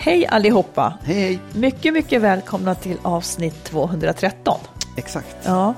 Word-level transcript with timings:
Hej 0.00 0.26
allihopa! 0.26 0.98
Hej, 1.04 1.14
hej. 1.20 1.38
Mycket, 1.54 1.92
mycket 1.94 2.22
välkomna 2.22 2.74
till 2.74 2.96
avsnitt 3.02 3.64
213. 3.64 4.58
Exakt. 4.96 5.36
Ja, 5.44 5.74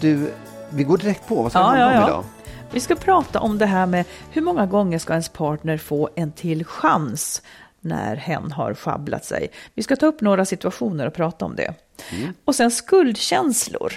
Du, 0.00 0.32
vi 0.70 0.84
går 0.84 0.98
direkt 0.98 1.26
på. 1.28 1.42
Vad 1.42 1.52
ska 1.52 1.58
Ja, 1.60 1.64
det 1.72 1.78
handla 1.80 1.94
ja, 1.94 2.02
om 2.02 2.08
idag? 2.08 2.24
vi 2.70 2.80
ska 2.80 2.94
prata 2.94 3.40
om 3.40 3.58
det 3.58 3.66
här 3.66 3.86
med 3.86 4.04
hur 4.30 4.42
många 4.42 4.66
gånger 4.66 4.98
ska 4.98 5.12
ens 5.12 5.28
partner 5.28 5.78
få 5.78 6.08
en 6.14 6.32
till 6.32 6.64
chans 6.64 7.42
när 7.80 8.16
hen 8.16 8.52
har 8.52 8.74
sjabblat 8.74 9.24
sig. 9.24 9.48
Vi 9.74 9.82
ska 9.82 9.96
ta 9.96 10.06
upp 10.06 10.20
några 10.20 10.44
situationer 10.44 11.06
och 11.06 11.14
prata 11.14 11.44
om 11.44 11.56
det. 11.56 11.74
Mm. 12.12 12.32
Och 12.44 12.54
sen 12.54 12.70
skuldkänslor, 12.70 13.92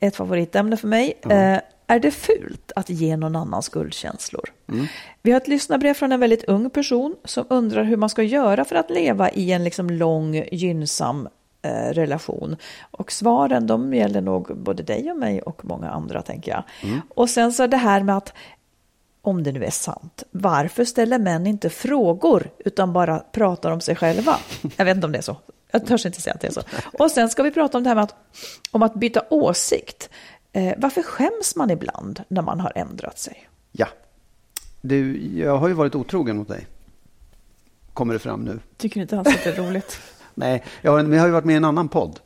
ett 0.00 0.16
favoritämne 0.16 0.76
för 0.76 0.88
mig. 0.88 1.14
Eh, 1.30 1.58
är 1.86 2.00
det 2.00 2.10
fult 2.10 2.72
att 2.76 2.90
ge 2.90 3.16
någon 3.16 3.36
annan 3.36 3.62
skuldkänslor? 3.62 4.52
Mm. 4.68 4.86
Vi 5.22 5.30
har 5.30 5.40
ett 5.40 5.48
lyssnarbrev 5.48 5.94
från 5.94 6.12
en 6.12 6.20
väldigt 6.20 6.44
ung 6.44 6.70
person 6.70 7.16
som 7.24 7.44
undrar 7.50 7.84
hur 7.84 7.96
man 7.96 8.08
ska 8.08 8.22
göra 8.22 8.64
för 8.64 8.76
att 8.76 8.90
leva 8.90 9.30
i 9.30 9.52
en 9.52 9.64
liksom 9.64 9.90
lång, 9.90 10.44
gynnsam 10.52 11.28
eh, 11.62 11.90
relation. 11.92 12.56
Och 12.90 13.12
svaren 13.12 13.66
de 13.66 13.94
gäller 13.94 14.20
nog 14.20 14.56
både 14.56 14.82
dig 14.82 15.10
och 15.10 15.16
mig 15.16 15.42
och 15.42 15.64
många 15.64 15.90
andra, 15.90 16.22
tänker 16.22 16.52
jag. 16.52 16.62
Och 17.14 17.30
sen 17.30 17.52
så 17.52 17.66
det 17.66 17.76
här 17.76 18.02
med 18.02 18.16
att 18.16 18.32
om 19.22 19.42
det 19.42 19.52
nu 19.52 19.64
är 19.64 19.70
sant, 19.70 20.22
varför 20.30 20.84
ställer 20.84 21.18
män 21.18 21.46
inte 21.46 21.70
frågor 21.70 22.50
utan 22.58 22.92
bara 22.92 23.18
pratar 23.18 23.70
om 23.70 23.80
sig 23.80 23.96
själva? 23.96 24.36
Jag 24.76 24.84
vet 24.84 24.94
inte 24.94 25.06
om 25.06 25.12
det 25.12 25.18
är 25.18 25.22
så. 25.22 25.36
Jag 25.70 25.86
törs 25.86 26.06
inte 26.06 26.20
säga 26.20 26.34
att 26.34 26.40
det 26.40 26.46
är 26.46 26.52
så. 26.52 26.62
Och 26.98 27.10
sen 27.10 27.28
ska 27.28 27.42
vi 27.42 27.50
prata 27.50 27.78
om 27.78 27.84
det 27.84 27.90
här 27.90 27.94
med 27.94 28.04
att, 28.04 28.14
om 28.70 28.82
att 28.82 28.94
byta 28.94 29.22
åsikt. 29.30 30.10
Eh, 30.56 30.74
varför 30.78 31.02
skäms 31.02 31.56
man 31.56 31.70
ibland 31.70 32.22
när 32.28 32.42
man 32.42 32.60
har 32.60 32.72
ändrat 32.74 33.18
sig? 33.18 33.48
Ja. 33.72 33.86
Du, 34.80 35.16
jag 35.36 35.56
har 35.56 35.68
ju 35.68 35.74
varit 35.74 35.94
otrogen 35.94 36.36
mot 36.36 36.48
dig. 36.48 36.66
Kommer 37.92 38.12
det 38.12 38.18
fram 38.18 38.40
nu? 38.40 38.60
Tycker 38.76 39.00
inte 39.00 39.18
alls 39.18 39.28
att 39.28 39.44
det 39.44 39.50
är 39.50 39.62
roligt. 39.62 40.00
Nej, 40.34 40.64
jag 40.82 40.92
har, 40.92 41.02
men 41.02 41.12
jag 41.12 41.20
har 41.20 41.26
ju 41.26 41.32
varit 41.32 41.44
med 41.44 41.52
i 41.52 41.56
en 41.56 41.64
annan 41.64 41.88
podd 41.88 42.20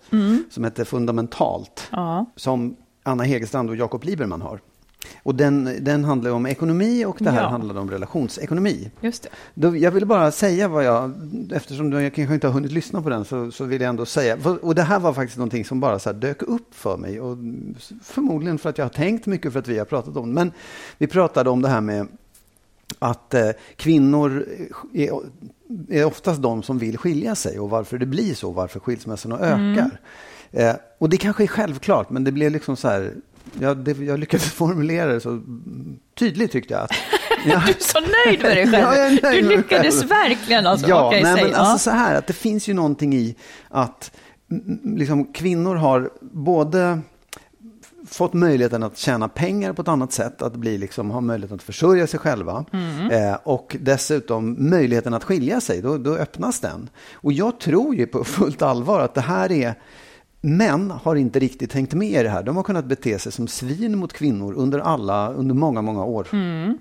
som 0.50 0.64
heter 0.64 0.84
Fundamentalt. 0.84 1.88
Ja. 1.92 2.26
Som 2.36 2.76
Anna 3.02 3.22
Hegerstrand 3.22 3.70
och 3.70 3.76
Jakob 3.76 4.04
Liberman 4.04 4.42
har. 4.42 4.60
Och 5.22 5.34
den, 5.34 5.76
den 5.80 6.04
handlar 6.04 6.30
om 6.30 6.46
ekonomi 6.46 7.04
och 7.04 7.16
det 7.20 7.30
här 7.30 7.42
Ja. 7.42 7.48
handlar 7.48 7.78
om 7.78 7.90
relationsekonomi. 7.90 8.90
Just 9.00 9.28
det. 9.54 9.78
Jag 9.78 9.90
ville 9.90 10.06
bara 10.06 10.30
säga 10.32 10.68
vad 10.68 10.84
jag, 10.84 11.12
eftersom 11.52 11.90
du 11.90 12.02
jag 12.02 12.14
kanske 12.14 12.34
inte 12.34 12.46
har 12.46 12.54
hunnit 12.54 12.72
lyssna 12.72 13.02
på 13.02 13.08
den, 13.10 13.24
så, 13.24 13.50
så 13.50 13.64
vill 13.64 13.80
jag 13.80 13.88
ändå 13.88 14.06
säga. 14.06 14.36
Och 14.62 14.74
det 14.74 14.82
här 14.82 14.98
var 15.00 15.12
faktiskt 15.12 15.38
någonting 15.38 15.64
som 15.64 15.80
bara 15.80 15.98
så 15.98 16.12
dök 16.12 16.42
upp 16.42 16.74
för 16.74 16.96
mig. 16.96 17.20
Och 17.20 17.38
förmodligen 18.02 18.58
för 18.58 18.70
att 18.70 18.78
jag 18.78 18.84
har 18.84 18.90
tänkt 18.90 19.26
mycket 19.26 19.52
för 19.52 19.58
att 19.58 19.68
vi 19.68 19.78
har 19.78 19.84
pratat 19.84 20.16
om 20.16 20.28
det. 20.28 20.34
Men 20.34 20.52
vi 20.98 21.06
pratade 21.06 21.50
om 21.50 21.62
det 21.62 21.68
här 21.68 21.80
med 21.80 22.06
att 22.98 23.34
eh, 23.34 23.50
kvinnor 23.76 24.46
är, 24.94 25.20
är 25.88 26.04
oftast 26.04 26.42
de 26.42 26.62
som 26.62 26.78
vill 26.78 26.98
skilja 26.98 27.34
sig 27.34 27.58
och 27.60 27.70
varför 27.70 27.98
det 27.98 28.06
blir 28.06 28.34
så, 28.34 28.50
varför 28.50 28.80
skilsmässorna 28.80 29.38
ökar. 29.38 30.00
Eh, 30.52 30.74
och 30.98 31.08
det 31.08 31.16
kanske 31.16 31.42
är 31.42 31.46
självklart, 31.46 32.10
men 32.10 32.24
det 32.24 32.32
blev 32.32 32.52
liksom 32.52 32.76
så 32.76 32.88
här, 32.88 33.12
ja, 33.60 33.74
det, 33.74 33.98
jag 33.98 34.18
lyckades 34.18 34.44
formulera 34.52 35.12
det 35.12 35.20
så 35.20 35.42
tydligt 36.18 36.52
tyckte 36.52 36.74
jag. 36.74 36.82
Att, 36.84 36.90
ja. 37.46 37.62
Du 37.66 37.72
är 37.72 37.76
så 37.78 37.98
nöjd 38.00 38.42
med 38.42 38.56
dig 38.56 38.66
själv. 38.70 38.84
Ja, 38.84 38.96
jag 39.22 39.32
du 39.34 39.48
lyckades 39.56 40.04
verkligen 40.04 40.66
alltså. 40.66 40.88
Ja, 40.88 41.10
nej, 41.12 41.22
men 41.22 41.50
Ja. 41.50 41.56
alltså 41.56 41.78
så 41.78 41.90
här 41.90 42.14
att 42.14 42.26
det 42.26 42.32
finns 42.32 42.68
ju 42.68 42.74
någonting 42.74 43.14
i 43.14 43.36
att 43.68 44.12
liksom, 44.84 45.32
kvinnor 45.32 45.74
har 45.76 46.10
både 46.20 47.00
fått 48.08 48.32
möjligheten 48.32 48.82
att 48.82 48.96
tjäna 48.98 49.28
pengar 49.28 49.72
på 49.72 49.82
ett 49.82 49.88
annat 49.88 50.12
sätt, 50.12 50.42
att 50.42 50.56
bli, 50.56 50.78
liksom, 50.78 51.10
ha 51.10 51.20
möjligheten 51.20 51.54
att 51.54 51.62
försörja 51.62 52.06
sig 52.06 52.20
själva 52.20 52.64
Mm. 52.72 53.10
eh, 53.10 53.34
och 53.44 53.76
dessutom 53.80 54.56
möjligheten 54.70 55.14
att 55.14 55.24
skilja 55.24 55.60
sig, 55.60 55.82
då, 55.82 55.98
då 55.98 56.14
öppnas 56.14 56.60
den. 56.60 56.88
Och 57.12 57.32
jag 57.32 57.60
tror 57.60 57.94
ju 57.94 58.06
på 58.06 58.24
fullt 58.24 58.62
allvar 58.62 59.00
att 59.00 59.14
det 59.14 59.20
här 59.20 59.52
är 59.52 59.74
Män 60.40 60.90
har 60.90 61.16
inte 61.16 61.38
riktigt 61.38 61.72
hängt 61.72 61.94
med 61.94 62.20
i 62.20 62.22
det 62.22 62.28
här. 62.28 62.42
De 62.42 62.56
har 62.56 62.62
kunnat 62.62 62.84
bete 62.84 63.18
sig 63.18 63.32
som 63.32 63.48
svin 63.48 63.98
mot 63.98 64.12
kvinnor 64.12 64.54
under 64.54 64.78
alla, 64.78 65.32
under 65.32 65.54
många, 65.54 65.82
många 65.82 66.04
år. 66.04 66.26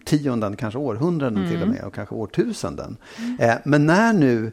Tionden, 0.05 0.55
kanske 0.55 0.79
århundraden 0.79 1.49
till 1.49 1.61
och 1.61 1.67
med 1.67 1.83
och 1.83 1.93
kanske 1.93 2.15
årtusenden. 2.15 2.97
Eh, 3.39 3.55
men 3.65 3.85
när 3.85 4.13
nu 4.13 4.51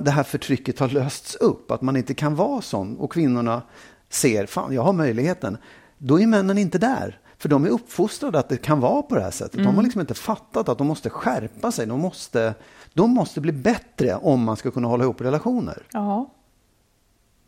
det 0.00 0.10
här 0.10 0.22
förtrycket 0.22 0.78
har 0.78 0.88
lösts 0.88 1.34
upp, 1.34 1.70
att 1.70 1.82
man 1.82 1.96
inte 1.96 2.14
kan 2.14 2.34
vara 2.34 2.62
sån 2.62 2.96
och 2.96 3.12
kvinnorna 3.12 3.62
ser, 4.08 4.46
fan 4.46 4.74
jag 4.74 4.82
har 4.82 4.92
möjligheten, 4.92 5.56
då 5.98 6.20
är 6.20 6.26
männen 6.26 6.58
inte 6.58 6.78
där. 6.78 7.18
För 7.38 7.48
de 7.48 7.64
är 7.64 7.68
uppfostrade 7.68 8.38
att 8.38 8.48
det 8.48 8.56
kan 8.56 8.80
vara 8.80 9.02
på 9.02 9.14
det 9.14 9.20
här 9.20 9.30
sättet. 9.30 9.64
De 9.64 9.74
har 9.76 9.82
liksom 9.82 10.00
inte 10.00 10.14
fattat 10.14 10.68
att 10.68 10.78
de 10.78 10.86
måste 10.86 11.10
skärpa 11.10 11.72
sig. 11.72 11.86
De 11.86 12.00
måste, 12.00 12.54
de 12.94 13.10
måste 13.10 13.40
bli 13.40 13.52
bättre 13.52 14.14
om 14.14 14.44
man 14.44 14.56
ska 14.56 14.70
kunna 14.70 14.88
hålla 14.88 15.04
ihop 15.04 15.20
relationer. 15.20 15.82
Ja, 15.92 16.34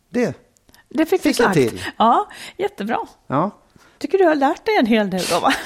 Det, 0.09 0.35
det 0.93 1.05
fick, 1.05 1.21
Fick 1.21 1.37
du 1.37 1.43
sagt. 1.43 1.53
till. 1.53 1.81
Ja, 1.97 2.27
jättebra. 2.57 2.97
ja. 3.27 3.51
Tycker 3.97 4.17
du 4.17 4.23
har 4.23 4.35
lärt 4.35 4.65
dig 4.65 4.77
en 4.79 4.85
hel 4.85 5.09
del 5.09 5.21
då, 5.31 5.39
va? 5.39 5.53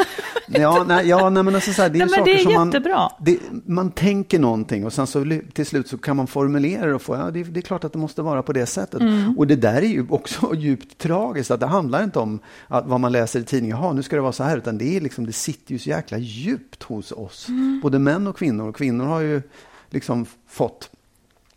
Ja, 0.47 0.86
nej, 0.88 1.08
ja, 1.08 1.30
nej, 1.30 1.44
men 1.44 1.56
alltså 1.56 1.74
så 1.74 1.81
här, 1.81 1.90
det 1.90 2.00
är, 2.00 2.06
Nej, 2.06 2.09
saker 2.09 2.25
det 2.25 2.40
är 2.40 2.44
som 2.44 2.53
man, 2.53 2.68
jättebra. 2.68 3.12
det, 3.19 3.40
man 3.66 3.91
tänker 3.91 4.40
någonting 4.40 4.86
och 4.86 4.94
sen 4.94 5.07
så 5.07 5.39
till 5.54 5.66
slut 5.66 5.88
så 5.88 5.98
kan 5.98 6.16
man 6.16 6.27
formulera 6.27 6.86
det 6.86 6.94
och 6.95 7.01
få, 7.01 7.16
ja, 7.16 7.31
det, 7.31 7.44
det 7.44 7.60
är 7.60 7.62
klart 7.62 7.83
att 7.83 7.94
det 7.94 8.00
måste 8.00 8.22
vara 8.22 8.44
på 8.44 8.54
det 8.54 8.66
sättet. 8.66 9.01
Mm. 9.01 9.38
Och 9.38 9.48
det 9.48 9.56
där 9.56 9.81
är 9.81 9.88
ju 9.88 10.06
också 10.10 10.56
djupt 10.56 10.98
tragiskt, 10.98 11.51
att 11.51 11.60
det 11.60 11.66
handlar 11.66 12.04
inte 12.04 12.19
om 12.19 12.39
att 12.68 12.86
vad 12.88 13.00
man 13.00 13.12
läser 13.12 13.39
i 13.39 13.44
tidningen, 13.44 13.77
jaha, 13.77 13.94
nu 13.94 14.04
ska 14.04 14.16
det 14.16 14.22
vara 14.22 14.31
så 14.31 14.44
här, 14.44 14.57
utan 14.57 14.77
det 14.77 14.95
är 14.98 15.01
liksom, 15.01 15.25
det 15.25 15.33
sitter 15.33 15.72
ju 15.72 15.80
så 15.80 15.89
jäkla 15.89 16.18
djupt 16.18 16.83
hos 16.83 17.12
oss. 17.12 17.50
Mm. 17.50 17.80
Både 17.83 18.00
män 18.00 18.27
och 18.27 18.38
kvinnor. 18.38 18.69
Och 18.69 18.75
kvinnor 18.75 19.06
har 19.06 19.19
ju 19.19 19.42
liksom 19.89 20.25
fått 20.48 20.89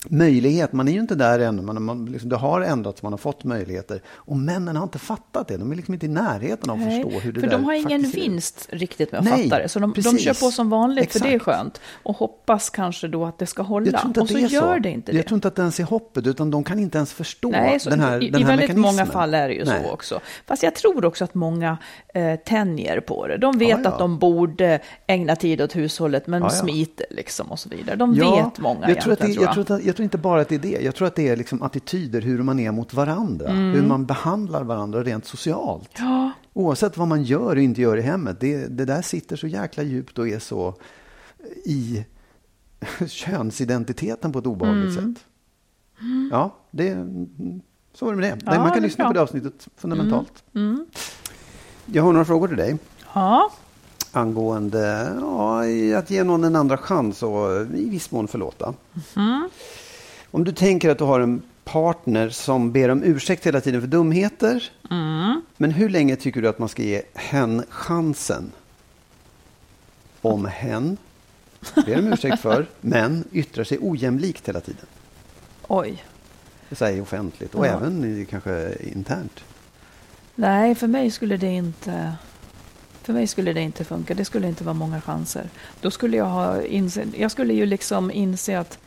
möjlighet. 0.06 0.73
Man 0.73 0.89
är 0.89 0.93
ju 0.93 1.00
inte 1.00 1.15
där 1.15 1.39
ännu. 1.39 1.62
Man, 1.62 1.83
man, 1.83 2.06
liksom, 2.06 2.31
det 2.31 2.37
har 2.37 2.61
ändrats, 2.61 3.03
man 3.03 3.12
har 3.12 3.19
fått 3.19 3.45
möjligheter. 3.45 4.00
Och 4.09 4.37
männen 4.37 4.77
har 4.77 4.83
inte 4.83 4.99
fattat 4.99 5.49
det. 5.49 5.56
De 5.56 5.73
är 5.73 5.77
liksom 5.77 5.95
inte 5.95 6.06
i 6.06 6.09
närheten 6.09 6.71
av 6.71 6.77
att 6.77 6.83
Nej, 6.87 7.03
förstå 7.03 7.19
hur 7.21 7.33
det 7.33 7.41
För 7.41 7.47
där 7.47 7.56
de 7.59 7.65
har 7.65 7.73
ingen 7.75 8.03
vinst 8.03 8.67
riktigt 8.71 9.12
med 9.12 9.19
att 9.19 9.25
Nej, 9.25 9.49
fatta 9.50 9.62
det. 9.62 9.69
Så 9.69 9.79
de, 9.79 9.93
de 9.97 10.19
kör 10.19 10.35
på 10.47 10.50
som 10.50 10.71
vanligt, 10.71 11.12
för 11.12 11.21
det 11.21 11.29
är 11.29 11.37
Exakt. 11.37 11.56
skönt. 11.59 11.81
Och 12.03 12.17
hoppas 12.17 12.71
kanske 12.71 13.09
då 13.09 13.25
att 13.25 13.39
det 13.39 13.47
ska 13.47 13.62
hålla. 13.62 13.91
Jag 13.91 14.19
och 14.23 14.29
så 14.29 14.39
gör 14.39 14.75
så. 14.75 14.79
det 14.83 14.91
inte 14.91 15.12
Jag 15.12 15.19
det. 15.25 15.29
tror 15.29 15.37
inte 15.37 15.49
att 15.49 15.56
det 15.56 15.62
ens 15.62 15.81
är 15.81 15.85
hoppet, 15.85 16.27
utan 16.27 16.51
de 16.51 16.65
kan 16.65 16.79
inte 16.79 16.99
ens 16.99 17.12
förstå 17.12 17.49
Nej, 17.51 17.81
så 17.81 17.91
den 17.91 18.01
här, 18.01 18.23
i, 18.23 18.31
den 18.31 18.41
i 18.41 18.44
här 18.44 18.51
väldigt 18.51 18.69
mekanismen. 18.69 18.94
många 18.97 19.06
fall 19.12 19.35
är 19.35 19.49
det 19.49 19.55
ju 19.55 19.65
Nej. 19.65 19.83
så 19.85 19.91
också. 19.91 20.21
Fast 20.47 20.62
jag 20.62 20.75
tror 20.75 21.05
också 21.05 21.25
att 21.25 21.35
många 21.35 21.79
eh, 22.15 22.37
tänjer 22.37 23.01
på 23.01 23.27
det. 23.27 23.37
De 23.37 23.59
vet 23.59 23.69
Ja, 23.69 23.79
ja. 23.85 23.89
att 23.91 23.99
de 23.99 24.19
borde 24.19 24.81
ägna 25.06 25.37
tid 25.37 25.61
åt 25.62 25.77
hushållet, 25.77 26.27
men 26.27 26.43
Ja, 26.43 26.51
smiter 26.51 27.06
liksom 27.11 27.53
och 27.53 27.59
så 27.59 27.69
vidare. 27.69 27.97
De 27.97 28.15
vet 28.15 28.59
många 28.59 28.89
jag 28.89 29.01
tror, 29.01 29.12
att 29.12 29.19
det, 29.19 29.25
egentligen, 29.25 29.55
jag, 29.56 29.67
tror 29.67 29.77
att, 29.77 29.85
jag 29.88 29.96
tror 29.96 30.05
inte 30.05 30.19
bara 30.19 30.40
att 30.40 30.49
det 30.49 30.55
är 30.55 30.58
det. 30.58 30.81
Jag 30.82 30.94
tror 30.94 31.08
att 31.08 31.14
det 31.14 31.29
är 31.29 31.37
liksom 31.37 31.62
attityder, 31.62 32.20
hur 32.20 32.43
man 32.43 32.58
är 32.61 32.73
mot 32.73 32.94
varandra. 32.94 33.50
Hur 33.50 33.82
man 33.82 34.06
behandlar 34.06 34.64
varandra 34.64 35.02
rent 35.02 35.25
socialt. 35.26 35.90
Ja, 35.99 36.31
Oavsett 36.52 36.96
vad 36.96 37.08
man 37.08 37.23
gör 37.23 37.56
och 37.56 37.62
inte 37.62 37.81
gör 37.81 37.96
i 37.96 38.00
hemmet. 38.00 38.40
Det, 38.40 38.67
det 38.67 38.85
där 38.85 39.02
sitter 39.02 39.37
så 39.37 39.46
jäkla 39.46 39.82
djupt 39.82 40.19
och 40.19 40.29
är 40.29 40.38
så 40.38 40.75
i 41.64 42.05
könsidentiteten 43.08 44.32
på 44.32 44.38
ett 44.38 44.46
obehagligt 44.46 44.94
sätt. 44.94 45.25
Ja, 46.31 46.56
det, 46.70 46.94
så 47.94 48.05
var 48.05 48.12
det 48.12 48.19
med 48.20 48.31
det. 48.31 48.34
Nej, 48.44 48.55
Ja, 48.55 48.61
man 48.62 48.73
kan 48.73 48.82
lyssna 48.82 49.05
bra. 49.05 49.08
på 49.08 49.14
det 49.14 49.20
avsnittet 49.23 49.69
fundamentalt. 49.76 50.44
Jag 51.87 52.02
har 52.02 52.12
några 52.12 52.25
frågor 52.25 52.49
till 52.49 52.56
dig 52.56 52.79
ja. 53.14 53.50
Angående 54.12 55.12
ja, 55.20 55.99
att 55.99 56.10
ge 56.10 56.25
någon 56.25 56.44
en 56.44 56.56
andra 56.56 56.76
chans 56.76 57.22
och 57.22 57.60
i 57.75 57.88
viss 57.88 58.10
mån 58.10 58.28
förlåta. 58.28 58.75
Om 60.31 60.44
du 60.44 60.52
tänker 60.52 60.90
att 60.90 60.99
du 60.99 61.05
har 61.05 61.20
en 61.20 61.43
partner 61.64 62.28
som 62.28 62.72
ber 62.72 62.88
om 62.88 63.02
ursäkt 63.02 63.46
hela 63.46 63.60
tiden 63.60 63.81
för 63.81 63.88
dumheter. 63.88 64.70
Men 65.56 65.70
hur 65.70 65.88
länge 65.88 66.16
tycker 66.16 66.43
du 66.43 66.49
att 66.49 66.58
man 66.58 66.69
ska 66.69 66.82
ge 66.82 67.02
hen 67.14 67.62
chansen? 67.69 68.52
Om 70.20 70.44
hen 70.46 70.96
ber 71.87 71.99
om 71.99 72.12
ursäkt 72.12 72.40
för, 72.43 72.66
men 72.81 73.25
yttrar 73.32 73.64
sig 73.64 73.78
ojämlikt 73.81 74.49
hela 74.49 74.60
tiden. 74.60 74.87
oj. 75.69 76.05
Säger 76.72 77.02
offentligt 77.02 77.55
och 77.55 77.66
Ja. 77.66 77.70
även 77.70 78.26
kanske 78.31 78.75
internt. 78.81 79.40
Nej, 80.34 80.75
för 80.75 80.87
mig 80.87 81.10
skulle 81.10 81.37
det 81.37 81.46
inte... 81.46 82.12
För 83.08 83.12
mig 83.12 83.26
skulle 83.26 83.52
det 83.52 83.60
inte 83.60 83.84
funka. 83.84 84.14
Det 84.14 84.25
skulle 84.25 84.49
inte 84.49 84.64
vara 84.64 84.75
många 84.75 85.00
chanser. 85.00 85.49
Då 85.81 85.90
skulle 85.90 86.16
jag 86.16 86.25
ha 86.25 86.62
inse, 86.62 87.05
Jag 87.16 87.31
skulle 87.31 87.55
ju 87.55 87.66
liksom 87.66 88.10
inse 88.10 88.58
att 88.58 88.78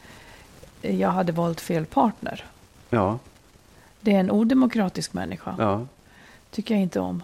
jag 0.81 1.09
hade 1.09 1.31
valt 1.31 1.61
fel 1.61 1.85
partner. 1.85 2.45
Ja, 2.89 3.19
Det 4.01 4.15
är 4.15 4.19
en 4.19 4.31
odemokratisk 4.31 5.13
människa. 5.13 5.55
ja. 5.59 5.85
Tycker 6.51 6.73
jag 6.73 6.81
inte 6.81 6.99
om. 6.99 7.23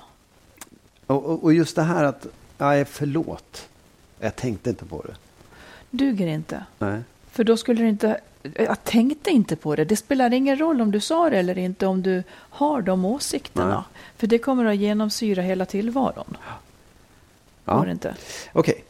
Och, 1.06 1.26
och, 1.26 1.44
och 1.44 1.54
just 1.54 1.76
det 1.76 1.82
här 1.84 2.04
att, 2.04 2.28
nej 2.58 2.86
förlåt, 2.86 3.68
jag 4.20 4.36
tänkte 4.36 4.70
inte 4.70 4.86
på 4.86 5.02
det. 5.02 5.16
Duger 5.90 6.28
inte. 6.28 6.66
Nej. 6.80 7.02
För 7.32 7.44
då 7.44 7.58
skulle 7.58 7.82
det 7.82 7.90
inte... 7.90 8.20
Jag 8.54 8.84
tänkte 8.84 9.30
inte 9.30 9.56
på 9.56 9.76
det. 9.76 9.86
Det 9.86 9.96
spelar 9.96 10.34
ingen 10.34 10.58
roll 10.60 10.82
om 10.82 10.92
du 10.92 11.00
sa 11.00 11.30
det 11.30 11.38
eller 11.38 11.58
inte 11.58 11.88
om 11.88 12.02
du 12.02 12.24
har 12.34 12.82
de 12.82 13.06
åsikterna. 13.06 13.74
Nej. 13.76 14.02
För 14.18 14.28
det 14.28 14.38
kommer 14.38 14.66
att 14.66 14.78
genomsyra 14.78 15.42
hela 15.42 15.66
tillvaron. 15.66 16.38
Ja. 16.48 16.54
Går 17.76 17.86
det 17.86 17.92
inte? 17.92 18.16
Okej. 18.54 18.84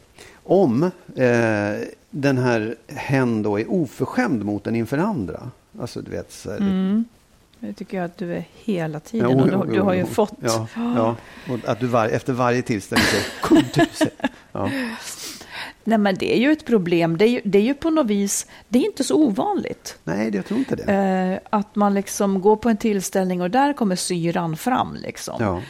Om 0.44 0.82
eh, 1.16 1.88
den 2.10 2.38
här 2.38 2.76
hen 2.86 3.42
då 3.42 3.60
är 3.60 3.70
oförskämd 3.72 4.44
mot 4.44 4.66
en 4.66 4.76
inför 4.76 4.98
andra. 4.98 5.50
Alltså 5.80 6.00
du 6.02 6.10
vet. 6.10 6.32
Så 6.32 6.50
här, 6.50 6.58
Mm. 6.58 7.04
Det 7.60 7.72
tycker 7.72 7.96
jag 7.96 8.04
att 8.04 8.16
du 8.16 8.32
är 8.34 8.44
hela 8.64 9.00
tiden. 9.00 9.30
Jo, 9.30 9.40
och 9.40 9.48
jo, 9.52 9.64
du, 9.64 9.72
du 9.72 9.80
har 9.80 9.94
ju 9.94 10.06
fått... 10.06 10.32
Ja, 10.40 10.66
ja. 10.74 11.16
Och 11.52 11.58
att 11.68 11.80
du 11.80 11.86
var, 11.86 12.08
efter 12.08 12.32
varje 12.32 12.62
tillställning 12.62 13.06
så 13.06 13.46
kom 13.48 13.62
du. 13.74 13.86
Ja. 14.52 14.70
Nej, 15.84 15.98
men 15.98 16.14
det 16.14 16.36
är 16.36 16.40
ju 16.40 16.52
ett 16.52 16.66
problem. 16.66 17.16
Det 17.18 17.24
är 17.24 17.28
ju, 17.28 17.40
det 17.44 17.58
är 17.58 17.62
ju 17.62 17.74
på 17.74 17.90
något 17.90 18.06
vis... 18.06 18.46
Det 18.68 18.78
är 18.78 18.84
inte 18.84 19.04
så 19.04 19.14
ovanligt. 19.16 19.98
Nej, 20.04 20.30
jag 20.34 20.46
tror 20.46 20.58
inte 20.58 20.76
det. 20.76 20.92
Eh, 20.92 21.58
att 21.58 21.76
man 21.76 21.94
liksom 21.94 22.40
går 22.40 22.56
på 22.56 22.68
en 22.68 22.76
tillställning 22.76 23.42
och 23.42 23.50
där 23.50 23.72
kommer 23.72 23.96
syran 23.96 24.56
fram. 24.56 24.94
Liksom. 25.02 25.36
Ja. 25.40 25.62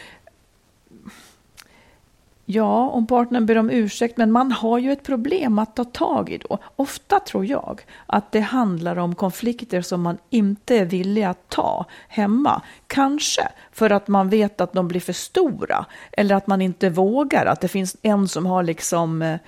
Ja, 2.51 2.89
om 2.89 3.07
partnern 3.07 3.47
ber 3.47 3.59
om 3.59 3.71
ursäkt, 3.71 4.17
men 4.17 4.33
man 4.33 4.53
har 4.53 4.79
ju 4.79 4.93
ett 4.93 5.03
problem 5.03 5.59
att 5.59 5.77
ta 5.77 5.85
tag 5.85 6.31
i 6.31 6.39
då. 6.39 6.59
Ofta 6.77 7.21
tror 7.21 7.47
jag 7.47 7.81
att 8.07 8.33
det 8.33 8.41
handlar 8.41 8.97
om 8.97 9.15
konflikter 9.15 9.81
som 9.81 10.03
man 10.03 10.19
inte 10.31 10.77
är 10.77 10.85
villig 10.85 11.23
att 11.23 11.49
ta 11.49 11.87
hemma. 12.09 12.63
Kanske 12.87 13.49
för 13.73 13.91
att 13.91 14.09
man 14.09 14.29
vet 14.29 14.61
att 14.61 14.73
de 14.73 14.89
blir 14.89 15.01
för 15.01 15.13
stora 15.13 15.87
eller 16.13 16.35
att 16.35 16.47
man 16.47 16.63
inte 16.63 16.91
vågar, 16.91 17.47
att 17.47 17.61
det 17.61 17.69
finns 17.69 17.97
en 18.03 18.29
som 18.29 18.47
har 18.47 18.63
liksom 18.63 19.23
eh, 19.23 19.39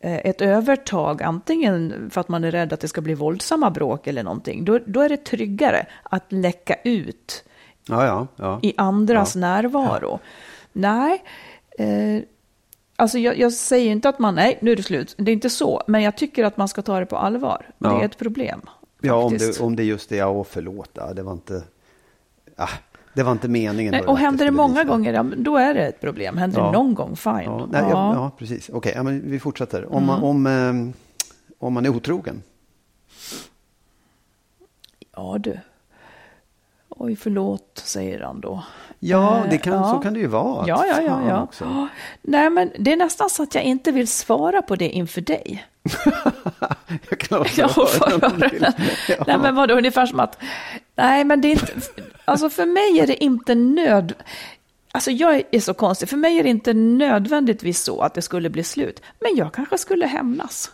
ett 0.00 0.40
övertag, 0.40 1.22
antingen 1.22 2.10
för 2.10 2.20
att 2.20 2.28
man 2.28 2.44
är 2.44 2.50
rädd 2.50 2.72
att 2.72 2.80
det 2.80 2.88
ska 2.88 3.00
bli 3.00 3.14
våldsamma 3.14 3.70
bråk 3.70 4.06
eller 4.06 4.22
någonting. 4.22 4.64
Då, 4.64 4.78
då 4.86 5.00
är 5.00 5.08
det 5.08 5.24
tryggare 5.24 5.86
att 6.02 6.32
läcka 6.32 6.74
ut 6.84 7.44
Ja, 7.88 8.06
ja, 8.06 8.26
ja. 8.36 8.58
i 8.62 8.74
andras 8.76 9.36
närvaro. 9.36 10.18
Nej, 10.72 11.22
eh, 11.78 12.22
alltså 13.02 13.18
jag, 13.18 13.38
jag 13.38 13.52
säger 13.52 13.90
inte 13.92 14.08
att 14.08 14.18
man, 14.18 14.34
nej, 14.34 14.58
nu 14.62 14.72
är 14.72 14.76
det 14.76 14.82
slut. 14.82 15.14
Det 15.18 15.30
är 15.30 15.32
inte 15.32 15.50
så, 15.50 15.82
men 15.86 16.02
jag 16.02 16.16
tycker 16.16 16.44
att 16.44 16.56
man 16.56 16.68
ska 16.68 16.82
ta 16.82 17.00
det 17.00 17.06
på 17.06 17.16
allvar. 17.16 17.66
Det 17.78 17.88
Ja. 17.88 18.00
är 18.00 18.04
ett 18.04 18.18
problem. 18.18 18.60
ja 19.00 19.14
om, 19.14 19.38
det, 19.38 19.60
om 19.60 19.76
det 19.76 19.84
just 19.84 20.12
är, 20.12 20.16
ja, 20.16 20.44
förlåt, 20.44 20.98
det 21.14 21.22
var 21.22 21.32
inte, 21.32 21.62
ah, 22.56 22.68
det 23.14 23.22
var 23.22 23.32
inte 23.32 23.48
meningen. 23.48 23.90
Nej, 23.92 24.02
och 24.02 24.18
händer 24.18 24.44
det 24.44 24.50
många 24.50 24.82
så. 24.82 24.88
gånger, 24.88 25.12
ja, 25.12 25.22
då 25.36 25.56
är 25.56 25.74
det 25.74 25.86
ett 25.86 26.00
problem. 26.00 26.36
Händer 26.36 26.58
Ja. 26.60 26.66
det 26.66 26.72
någon 26.72 26.94
gång, 26.94 27.16
fine. 27.16 27.42
Ja, 27.44 27.68
nej, 27.70 27.84
ja. 27.90 28.30
precis. 28.38 28.68
Okej, 28.72 29.02
men 29.02 29.30
vi 29.30 29.40
fortsätter. 29.40 29.86
Om, 29.92 30.02
Mm. 30.02 30.06
man, 30.06 30.22
om, 30.22 30.46
eh, 30.46 30.94
om 31.58 31.72
man 31.72 31.84
är 31.86 31.88
otrogen. 31.88 32.42
Ja, 35.16 35.38
du. 35.40 35.58
Oj, 36.88 37.16
förlåt, 37.16 37.82
säger 37.84 38.20
han 38.20 38.40
då. 38.40 38.62
Ja, 39.04 39.38
Eh, 39.44 39.50
det 39.50 39.58
kan, 39.58 39.72
ja. 39.72 39.90
så 39.90 39.98
kan 39.98 40.14
det 40.14 40.20
ju 40.20 40.26
vara. 40.26 40.68
Ja, 40.68 40.84
ja, 40.86 41.02
ja. 41.02 41.28
Ja. 41.28 41.42
Också. 41.42 41.88
Nej, 42.22 42.50
men 42.50 42.72
det 42.78 42.92
är 42.92 42.96
nästan 42.96 43.30
så 43.30 43.42
att 43.42 43.54
jag 43.54 43.64
inte 43.64 43.92
vill 43.92 44.08
svara 44.08 44.62
på 44.62 44.76
det 44.76 44.88
inför 44.88 45.20
dig. 45.20 45.64
Jag 47.10 47.18
kan 47.18 47.40
också 47.40 47.60
Ja, 47.60 47.68
höra 48.00 48.28
den. 48.28 48.72
Ja. 49.08 49.24
Nej, 49.26 49.38
men 49.38 49.54
vadå, 49.54 49.74
ungefär 49.74 50.06
som 50.06 50.20
att... 50.20 50.38
Nej, 50.96 51.24
men 51.24 51.40
det 51.40 51.48
är 51.48 51.52
inte... 51.52 51.72
Alltså 52.24 52.50
för 52.50 52.66
mig 52.66 53.00
är 53.00 53.06
det 53.06 53.24
inte 53.24 53.54
nöd... 53.54 54.12
Alltså 54.92 55.10
jag 55.10 55.42
är 55.50 55.60
så 55.60 55.74
konstig. 55.74 56.08
För 56.08 56.16
mig 56.16 56.38
är 56.38 56.42
det 56.42 56.48
inte 56.48 56.72
nödvändigtvis 56.74 57.82
så 57.82 58.00
att 58.00 58.14
det 58.14 58.22
skulle 58.22 58.50
bli 58.50 58.64
slut. 58.64 59.02
Men 59.20 59.36
jag 59.36 59.52
kanske 59.54 59.78
skulle 59.78 60.06
hämnas. 60.06 60.70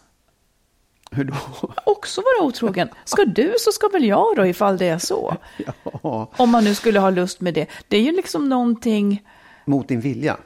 Hur 1.11 1.25
då? 1.25 1.35
Också 1.87 2.21
vara 2.21 2.49
otrogen. 2.49 2.89
Ska 3.05 3.25
du 3.25 3.55
så 3.59 3.73
ska 3.73 3.89
väl 3.89 4.05
jag 4.05 4.37
då 4.37 4.47
ifall 4.47 4.79
det 4.79 4.89
är 4.89 4.99
så. 4.99 5.37
Ja, 6.03 6.31
Om 6.37 6.51
man 6.51 6.65
nu 6.65 6.75
skulle 6.75 7.01
ha 7.01 7.11
lust 7.11 7.41
med 7.41 7.55
det. 7.55 7.67
Det 7.89 7.97
är 7.97 8.03
ju 8.03 8.13
liksom 8.13 8.49
någonting... 8.49 9.23
mot 9.65 9.89
din 9.89 10.01
vilja. 10.01 10.37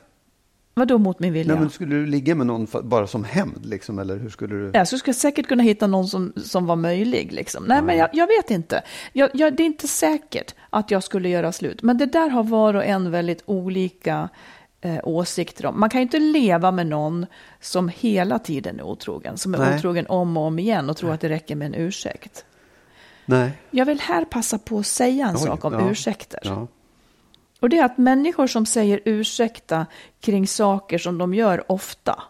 Vadå 0.75 0.99
mot 0.99 1.19
min 1.19 1.33
vilja? 1.33 1.55
Nej, 1.55 1.61
men 1.61 1.71
skulle 1.71 1.95
du 1.95 2.07
ligga 2.07 2.35
med 2.35 2.47
någon 2.47 2.67
bara 2.83 3.07
som 3.07 3.25
hämnd? 3.25 3.67
Liksom, 3.67 3.99
eller 3.99 4.17
hur 4.17 4.31
skulle 4.31 4.55
du? 4.55 4.71
Jag 4.75 4.89
skulle 4.89 5.15
säkert 5.15 5.47
kunna 5.47 5.63
hitta 5.63 5.87
någon 5.87 6.09
som, 6.09 6.33
som 6.37 6.67
var 6.67 6.77
möjlig. 6.77 7.33
Liksom. 7.33 7.65
Nej, 7.65 7.83
men 7.83 7.97
jag, 7.97 8.09
jag 8.13 8.27
vet 8.27 8.51
inte. 8.51 8.83
Jag, 9.13 9.31
jag, 9.35 9.57
det 9.57 9.63
är 9.63 9.67
inte 9.67 9.89
säkert 9.89 10.55
att 10.71 10.91
jag 10.91 11.03
skulle 11.03 11.29
göra 11.29 11.53
slut. 11.53 11.83
Men 11.83 11.99
det 11.99 12.07
där 12.07 12.29
har 12.29 12.45
var 12.45 12.75
och 12.75 12.85
en 12.85 13.11
väldigt 13.11 13.43
olika 13.47 14.29
eh, 14.83 15.01
åsikter 15.05 15.67
om. 15.67 15.81
Man 15.81 15.91
kan 15.91 16.01
ju 16.01 16.03
inte 16.03 16.19
leva 16.19 16.71
med 16.71 16.87
någon 16.87 17.27
som 17.61 17.89
hela 17.89 18.39
tiden 18.39 18.79
är 18.81 18.83
otrogen. 18.83 19.39
Som 19.39 19.55
är 19.55 19.59
Nej. 19.59 19.77
otrogen 19.77 20.07
om 20.07 20.37
och 20.37 20.43
om 20.43 20.59
igen 20.59 20.91
och 20.91 20.97
tror 20.97 21.13
att 21.13 21.21
det 21.21 21.29
räcker 21.29 21.57
med 21.57 21.67
en 21.67 21.75
ursäkt. 21.75 22.45
Nej. 23.27 23.53
Jag 23.71 23.87
vill 23.87 24.01
här 24.01 24.25
passa 24.25 24.59
på 24.59 24.79
att 24.79 24.87
säga 24.87 25.29
en 25.29 25.37
Oj, 25.37 25.43
sak 25.43 25.65
om 25.65 25.73
ja. 25.73 25.91
ursäkter. 25.91 26.41
Ja. 26.45 26.67
Och 27.61 27.69
det 27.69 27.79
är 27.79 27.85
att 27.85 27.99
människor 27.99 28.47
som 28.47 28.67
säger 28.67 29.01
ursäkta 29.05 29.87
kring 30.21 30.47
saker 30.47 30.99
som 30.99 31.19
de 31.19 31.35
gör 31.35 31.73
ofta. 31.73 32.23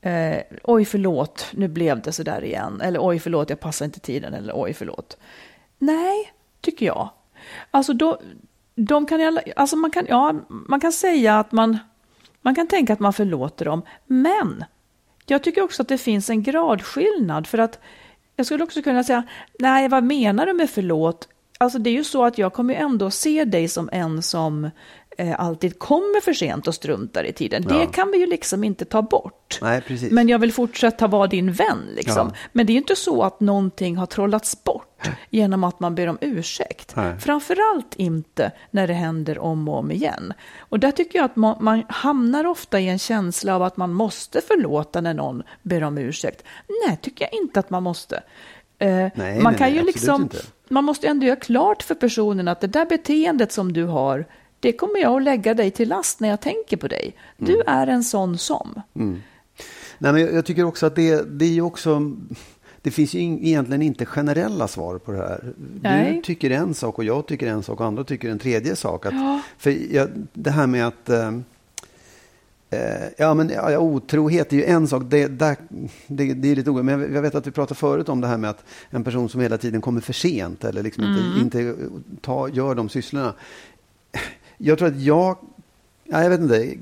Eh, 0.00 0.38
oj, 0.64 0.84
förlåt, 0.84 1.46
nu 1.52 1.68
blev 1.68 2.02
det 2.02 2.12
så 2.12 2.22
där 2.22 2.44
igen. 2.44 2.80
Eller 2.80 2.98
oj, 3.02 3.18
förlåt, 3.18 3.50
jag 3.50 3.60
passar 3.60 3.84
inte 3.84 4.00
tiden. 4.00 4.34
Eller 4.34 4.52
oj, 4.56 4.74
förlåt. 4.74 5.16
Nej, 5.78 6.32
tycker 6.60 6.86
jag. 6.86 7.10
Alltså, 7.70 7.92
då, 7.92 8.20
de 8.78 9.06
kan, 9.06 9.38
alltså 9.56 9.76
man, 9.76 9.90
kan, 9.90 10.06
ja, 10.08 10.34
man 10.48 10.80
kan 10.80 10.92
säga 10.92 11.38
att 11.38 11.52
man, 11.52 11.78
man 12.42 12.54
kan 12.54 12.66
tänka 12.66 12.92
att 12.92 13.00
man 13.00 13.12
förlåter 13.12 13.64
dem. 13.64 13.82
Men 14.06 14.64
jag 15.26 15.42
tycker 15.42 15.62
också 15.62 15.82
att 15.82 15.88
det 15.88 15.98
finns 15.98 16.30
en 16.30 16.42
gradskillnad. 16.42 17.46
För 17.46 17.58
att 17.58 17.78
jag 18.36 18.46
skulle 18.46 18.64
också 18.64 18.82
kunna 18.82 19.04
säga, 19.04 19.22
nej, 19.58 19.88
vad 19.88 20.04
menar 20.04 20.46
du 20.46 20.52
med 20.52 20.70
förlåt? 20.70 21.28
Alltså 21.58 21.78
det 21.78 21.90
är 21.90 21.94
ju 21.94 22.04
så 22.04 22.24
att 22.24 22.38
jag 22.38 22.52
kommer 22.52 22.74
ändå 22.74 23.10
se 23.10 23.44
dig 23.44 23.68
som 23.68 23.88
en 23.92 24.22
som 24.22 24.70
eh, 25.18 25.40
alltid 25.40 25.78
kommer 25.78 26.20
för 26.20 26.32
sent 26.32 26.68
och 26.68 26.74
struntar 26.74 27.24
i 27.24 27.32
tiden. 27.32 27.62
Det 27.62 27.74
Ja. 27.74 27.86
kan 27.86 28.10
vi 28.10 28.18
ju 28.18 28.26
liksom 28.26 28.64
inte 28.64 28.84
ta 28.84 29.02
bort. 29.02 29.58
Nej. 29.62 29.82
Men 30.10 30.28
jag 30.28 30.38
vill 30.38 30.52
fortsätta 30.52 31.06
vara 31.06 31.26
din 31.26 31.52
vän. 31.52 31.78
Liksom. 31.96 32.28
Ja. 32.28 32.36
Men 32.52 32.66
det 32.66 32.70
är 32.70 32.74
ju 32.74 32.78
inte 32.80 32.96
så 32.96 33.22
att 33.22 33.40
någonting 33.40 33.96
har 33.96 34.06
trollats 34.06 34.64
bort. 34.64 34.87
Genom 35.30 35.64
att 35.64 35.80
man 35.80 35.94
ber 35.94 36.06
om 36.08 36.18
ursäkt. 36.20 36.96
Nej. 36.96 37.18
Framförallt 37.18 37.94
inte 37.94 38.52
när 38.70 38.86
det 38.86 38.94
händer 38.94 39.38
om 39.38 39.68
och 39.68 39.78
om 39.78 39.90
igen. 39.90 40.32
Och 40.58 40.78
där 40.80 40.90
tycker 40.90 41.18
jag 41.18 41.24
att 41.24 41.36
man, 41.36 41.56
man 41.60 41.82
hamnar 41.88 42.44
ofta 42.46 42.80
i 42.80 42.88
en 42.88 42.98
känsla 42.98 43.54
av 43.56 43.62
att 43.62 43.76
man 43.76 43.92
måste 43.92 44.40
förlåta 44.40 45.00
när 45.00 45.14
någon 45.14 45.42
ber 45.62 45.82
om 45.84 45.98
ursäkt. 45.98 46.44
Nej, 46.86 46.98
tycker 47.02 47.24
jag 47.30 47.42
inte 47.42 47.60
att 47.60 47.70
man 47.70 47.82
måste. 47.82 48.22
Eh, 48.78 49.06
Nej, 49.14 49.40
man 49.40 49.54
kan 49.54 49.68
nej, 49.68 49.78
ju 49.78 49.84
liksom, 49.84 50.22
inte. 50.22 50.36
man 50.68 50.84
måste 50.84 51.06
ändå 51.08 51.26
göra 51.26 51.36
klart 51.36 51.82
för 51.82 51.94
personen 51.94 52.48
att 52.48 52.60
det 52.60 52.66
där 52.66 52.86
beteendet 52.86 53.52
som 53.52 53.72
du 53.72 53.84
har, 53.84 54.26
det 54.60 54.72
kommer 54.72 54.98
jag 55.00 55.16
att 55.16 55.22
lägga 55.22 55.54
dig 55.54 55.70
till 55.70 55.88
last 55.88 56.20
när 56.20 56.28
jag 56.28 56.40
tänker 56.40 56.76
på 56.76 56.88
dig. 56.88 57.16
Du 57.36 57.54
Mm. 57.54 57.64
är 57.66 57.86
en 57.86 58.04
sån 58.04 58.38
som. 58.38 58.82
Nej, 59.98 60.12
men 60.12 60.20
jag, 60.20 60.34
jag 60.34 60.46
tycker 60.46 60.64
också 60.64 60.86
att 60.86 60.96
det, 60.96 61.38
det 61.38 61.44
är 61.44 61.50
ju 61.50 61.62
också... 61.62 62.12
Det 62.82 62.90
finns 62.90 63.14
ju 63.14 63.20
egentligen 63.20 63.82
inte 63.82 64.06
generella 64.06 64.68
svar 64.68 64.98
på 64.98 65.12
det 65.12 65.18
här. 65.18 65.52
Nej. 65.82 66.14
Du 66.14 66.22
tycker 66.22 66.50
en 66.50 66.74
sak 66.74 66.98
och 66.98 67.04
jag 67.04 67.26
tycker 67.26 67.46
en 67.46 67.62
sak 67.62 67.80
och 67.80 67.86
andra 67.86 68.04
tycker 68.04 68.30
en 68.30 68.38
tredje 68.38 68.76
sak. 68.76 69.06
Att, 69.06 69.14
Ja. 69.14 69.40
För 69.58 69.94
jag, 69.94 70.08
det 70.32 70.50
här 70.50 70.66
med 70.66 70.86
att... 70.86 71.08
Eh, 71.08 71.28
eh, 72.70 73.08
ja, 73.16 73.34
men 73.34 73.48
ja, 73.48 73.78
otrohet 73.78 74.52
är 74.52 74.56
ju 74.56 74.64
en 74.64 74.88
sak. 74.88 75.02
Det, 75.08 75.26
där, 75.26 75.56
det, 76.06 76.34
det 76.34 76.48
är 76.48 76.56
lite 76.56 76.70
oerhört. 76.70 76.84
Men 76.84 77.00
jag, 77.00 77.12
jag 77.12 77.22
vet 77.22 77.34
att 77.34 77.46
vi 77.46 77.50
pratade 77.50 77.78
förut 77.78 78.08
om 78.08 78.20
det 78.20 78.26
här 78.26 78.36
med 78.38 78.50
att 78.50 78.64
en 78.90 79.04
person 79.04 79.28
som 79.28 79.40
hela 79.40 79.58
tiden 79.58 79.80
kommer 79.80 80.00
för 80.00 80.12
sent 80.12 80.64
eller 80.64 80.82
liksom 80.82 81.04
Mm. 81.04 81.40
inte, 81.42 81.60
inte 81.60 81.76
ta, 82.20 82.48
gör 82.48 82.74
de 82.74 82.88
sysslorna. 82.88 83.34
Jag 84.58 84.78
tror 84.78 84.88
att 84.88 85.00
jag 85.00 85.36
Ja, 86.10 86.22
jag 86.22 86.30
vet 86.30 86.40
inte. 86.40 86.74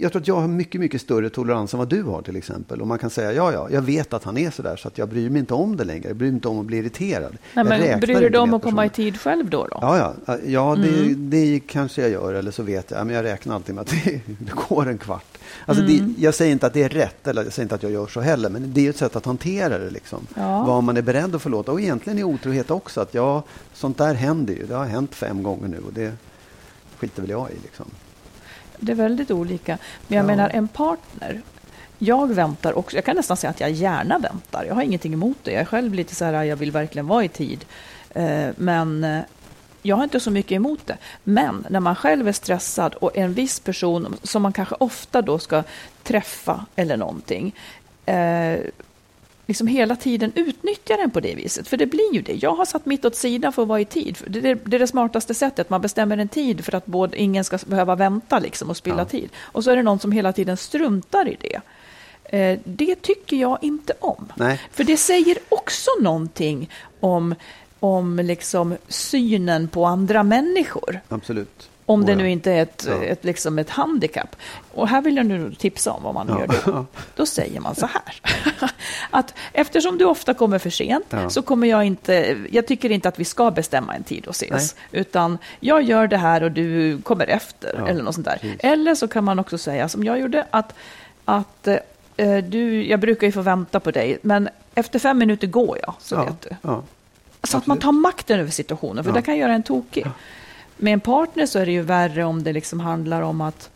Jag 0.00 0.12
tror 0.12 0.22
att 0.22 0.28
jag 0.28 0.40
har 0.40 0.48
mycket, 0.48 0.80
mycket 0.80 1.00
större 1.00 1.30
tolerans 1.30 1.74
än 1.74 1.78
vad 1.78 1.88
du 1.88 2.02
har 2.02 2.22
till 2.22 2.36
exempel. 2.36 2.80
Och 2.80 2.86
man 2.86 2.98
kan 2.98 3.10
säga, 3.10 3.32
ja, 3.32 3.52
ja, 3.52 3.68
jag 3.70 3.82
vet 3.82 4.12
att 4.12 4.24
han 4.24 4.36
är 4.38 4.50
sådär 4.50 4.76
så 4.76 4.88
att 4.88 4.98
jag 4.98 5.08
bryr 5.08 5.30
mig 5.30 5.40
inte 5.40 5.54
om 5.54 5.76
det 5.76 5.84
längre. 5.84 6.08
Jag 6.08 6.16
bryr 6.16 6.28
mig 6.28 6.34
inte 6.36 6.48
om 6.48 6.60
att 6.60 6.66
bli 6.66 6.76
irriterad. 6.76 7.36
Nej, 7.54 7.64
men 7.64 8.00
bryr 8.00 8.20
du 8.20 8.28
dig 8.28 8.40
om 8.40 8.54
att 8.54 8.62
komma 8.62 8.86
i 8.86 8.88
tid 8.88 9.20
själv 9.20 9.50
då? 9.50 9.66
då? 9.66 9.78
Ja, 9.80 10.14
ja, 10.26 10.38
ja 10.46 10.76
det, 10.76 10.88
Mm. 10.88 11.30
det 11.30 11.60
kanske 11.66 12.02
jag 12.02 12.10
gör 12.10 12.34
eller 12.34 12.50
så 12.50 12.62
vet 12.62 12.90
jag. 12.90 13.06
Men 13.06 13.16
jag 13.16 13.24
räknar 13.24 13.54
alltid 13.54 13.74
med 13.74 13.82
att 13.82 13.88
det, 14.04 14.20
det 14.38 14.52
går 14.68 14.88
en 14.88 14.98
kvart. 14.98 15.38
Alltså 15.66 15.84
Mm. 15.84 16.14
det, 16.16 16.22
jag 16.22 16.34
säger 16.34 16.52
inte 16.52 16.66
att 16.66 16.72
det 16.74 16.82
är 16.82 16.88
rätt 16.88 17.26
eller 17.26 17.44
jag 17.44 17.52
säger 17.52 17.64
inte 17.64 17.74
att 17.74 17.82
jag 17.82 17.92
gör 17.92 18.06
så 18.06 18.20
heller. 18.20 18.50
Men 18.50 18.72
det 18.74 18.86
är 18.86 18.90
ett 18.90 18.96
sätt 18.96 19.16
att 19.16 19.24
hantera 19.26 19.78
det. 19.78 19.90
Liksom. 19.90 20.26
Ja. 20.36 20.64
Vad 20.64 20.82
man 20.84 20.96
är 20.96 21.02
beredd 21.02 21.34
att 21.34 21.42
förlåta. 21.42 21.72
Och 21.72 21.80
egentligen 21.80 22.18
är 22.18 22.22
otrohet 22.24 22.70
också. 22.70 23.00
Att 23.00 23.14
ja, 23.14 23.42
sånt 23.72 23.98
där 23.98 24.14
händer 24.14 24.54
ju. 24.54 24.66
Det 24.66 24.74
har 24.74 24.84
hänt 24.86 25.14
fem 25.14 25.42
gånger 25.42 25.68
nu 25.68 25.78
och 25.86 25.92
det 25.92 26.12
skiter 26.98 27.22
väl 27.22 27.30
jag 27.30 27.48
i. 27.50 27.54
Liksom. 27.62 27.86
Det 28.78 28.92
är 28.92 28.96
väldigt 28.96 29.30
olika. 29.30 29.78
Men 30.08 30.16
jag 30.16 30.22
Ja. 30.24 30.26
menar 30.26 30.50
en 30.50 30.68
partner. 30.68 31.40
Jag 31.98 32.34
väntar 32.34 32.78
också. 32.78 32.96
Jag 32.96 33.04
kan 33.04 33.16
nästan 33.16 33.36
säga 33.36 33.50
att 33.50 33.60
jag 33.60 33.70
gärna 33.70 34.18
väntar. 34.18 34.64
Jag 34.64 34.74
har 34.74 34.82
ingenting 34.82 35.12
emot 35.12 35.36
det. 35.42 35.50
Jag 35.52 35.60
är 35.60 35.64
själv 35.64 35.94
lite 35.94 36.14
så 36.14 36.24
här, 36.24 36.42
jag 36.44 36.56
vill 36.56 36.70
verkligen 36.72 37.06
vara 37.06 37.24
i 37.24 37.28
tid. 37.28 37.64
Eh, 38.10 38.48
Men 38.56 39.04
eh, 39.04 39.20
jag 39.82 39.96
har 39.96 40.04
inte 40.04 40.20
så 40.20 40.30
mycket 40.30 40.52
emot 40.52 40.86
det. 40.86 40.96
Men 41.24 41.66
när 41.70 41.80
man 41.80 41.96
själv 41.96 42.28
är 42.28 42.32
stressad 42.32 42.94
och 42.94 43.16
en 43.16 43.32
viss 43.34 43.60
person 43.60 44.16
som 44.22 44.42
man 44.42 44.52
kanske 44.52 44.74
ofta 44.74 45.22
då 45.22 45.38
ska 45.38 45.62
träffa 46.02 46.66
eller 46.76 46.96
någonting. 46.96 47.54
Liksom 49.46 49.66
hela 49.66 49.96
tiden 49.96 50.32
utnyttjar 50.34 50.96
den 50.96 51.10
på 51.10 51.20
det 51.20 51.34
viset. 51.34 51.68
För 51.68 51.76
det 51.76 51.86
blir 51.86 52.14
ju 52.14 52.22
det. 52.22 52.32
Jag 52.32 52.54
har 52.54 52.64
satt 52.64 52.86
mitt 52.86 53.04
åt 53.04 53.16
sidan 53.16 53.52
för 53.52 53.62
att 53.62 53.68
vara 53.68 53.80
i 53.80 53.84
tid. 53.84 54.16
För 54.16 54.30
Det 54.30 54.38
är 54.38 54.54
det, 54.64 54.76
är 54.76 54.78
det 54.80 54.86
smartaste 54.86 55.34
sättet. 55.34 55.70
Man 55.70 55.80
bestämmer 55.80 56.18
en 56.18 56.28
tid 56.28 56.64
för 56.64 56.74
att 56.74 56.86
både, 56.86 57.20
ingen 57.20 57.44
ska 57.44 57.58
behöva 57.66 57.94
vänta 57.94 58.38
liksom 58.38 58.70
och 58.70 58.76
spilla 58.76 58.98
Ja. 58.98 59.04
tid. 59.04 59.28
Och 59.38 59.64
så 59.64 59.70
är 59.70 59.76
det 59.76 59.82
någon 59.82 59.98
som 59.98 60.12
hela 60.12 60.32
tiden 60.32 60.56
struntar 60.56 61.28
i 61.28 61.36
det. 61.40 61.60
Eh, 62.38 62.58
det 62.64 62.94
tycker 63.02 63.36
jag 63.36 63.58
inte 63.62 63.92
om. 64.00 64.32
Nej. 64.36 64.60
För 64.72 64.84
det 64.84 64.96
säger 64.96 65.38
också 65.48 65.90
någonting 66.00 66.70
om, 67.00 67.34
om 67.80 68.16
liksom 68.16 68.76
synen 68.88 69.68
på 69.68 69.84
andra 69.86 70.22
människor. 70.22 71.00
Absolut. 71.08 71.70
Om 71.86 72.06
det 72.06 72.12
Oh, 72.12 72.18
ja. 72.18 72.22
nu 72.22 72.30
inte 72.30 72.52
är 72.52 72.62
ett, 72.62 72.84
Ja. 72.88 73.02
ett, 73.04 73.24
liksom 73.24 73.58
ett 73.58 73.70
handikapp. 73.70 74.36
Och 74.74 74.88
här 74.88 75.02
vill 75.02 75.16
jag 75.16 75.26
nu 75.26 75.54
tipsa 75.58 75.92
om 75.92 76.02
vad 76.02 76.14
man 76.14 76.26
Ja. 76.28 76.40
gör 76.40 76.72
då. 76.72 76.86
Då 77.16 77.26
säger 77.26 77.60
man 77.60 77.74
så 77.74 77.86
här. 77.86 78.20
att 79.10 79.34
eftersom 79.52 79.98
du 79.98 80.04
ofta 80.04 80.34
kommer 80.34 80.58
för 80.58 80.70
sent 80.70 81.14
så 81.28 81.42
kommer 81.42 81.66
jag 81.66 81.84
inte, 81.84 82.36
jag 82.50 82.66
tycker 82.66 82.90
inte 82.90 83.08
att 83.08 83.18
vi 83.18 83.24
ska 83.24 83.50
bestämma 83.50 83.94
en 83.94 84.02
tid 84.04 84.26
och 84.26 84.34
ses. 84.34 84.76
Utan 84.92 85.38
jag 85.60 85.82
gör 85.82 86.06
det 86.06 86.16
här 86.16 86.42
och 86.42 86.52
du 86.52 86.98
kommer 87.02 87.26
efter. 87.26 87.84
Eller 87.88 88.02
något 88.02 88.14
sånt 88.14 88.26
där. 88.26 88.38
precis. 88.40 88.60
Eller 88.60 88.94
så 88.94 89.08
kan 89.08 89.24
man 89.24 89.38
också 89.38 89.58
säga 89.58 89.88
som 89.88 90.04
jag 90.04 90.20
gjorde 90.20 90.46
att, 90.50 90.74
att 91.24 91.68
eh, 92.16 92.36
du, 92.44 92.86
jag 92.86 93.00
brukar 93.00 93.26
ju 93.26 93.32
få 93.32 93.40
vänta 93.42 93.80
på 93.80 93.90
dig. 93.90 94.18
Men 94.22 94.48
efter 94.74 94.98
fem 94.98 95.18
minuter 95.18 95.46
går 95.46 95.78
jag, 95.82 95.94
så 96.00 96.24
vet 96.24 96.40
du. 96.40 96.56
Så 97.42 97.56
att 97.58 97.66
man 97.66 97.78
tar 97.78 97.92
makten 97.92 98.40
över 98.40 98.50
situationen, 98.50 99.04
för 99.04 99.12
det 99.12 99.22
kan 99.22 99.36
göra 99.36 99.52
en 99.54 99.62
tokig. 99.62 100.06
Med 100.76 100.92
en 100.92 101.00
partner 101.00 101.46
så 101.46 101.58
är 101.58 101.66
det 101.66 101.72
ju 101.72 101.82
värre 101.82 102.24
om 102.24 102.42
det 102.42 102.52
liksom 102.52 102.80
handlar 102.80 103.22
om 103.22 103.40
att 103.40 103.70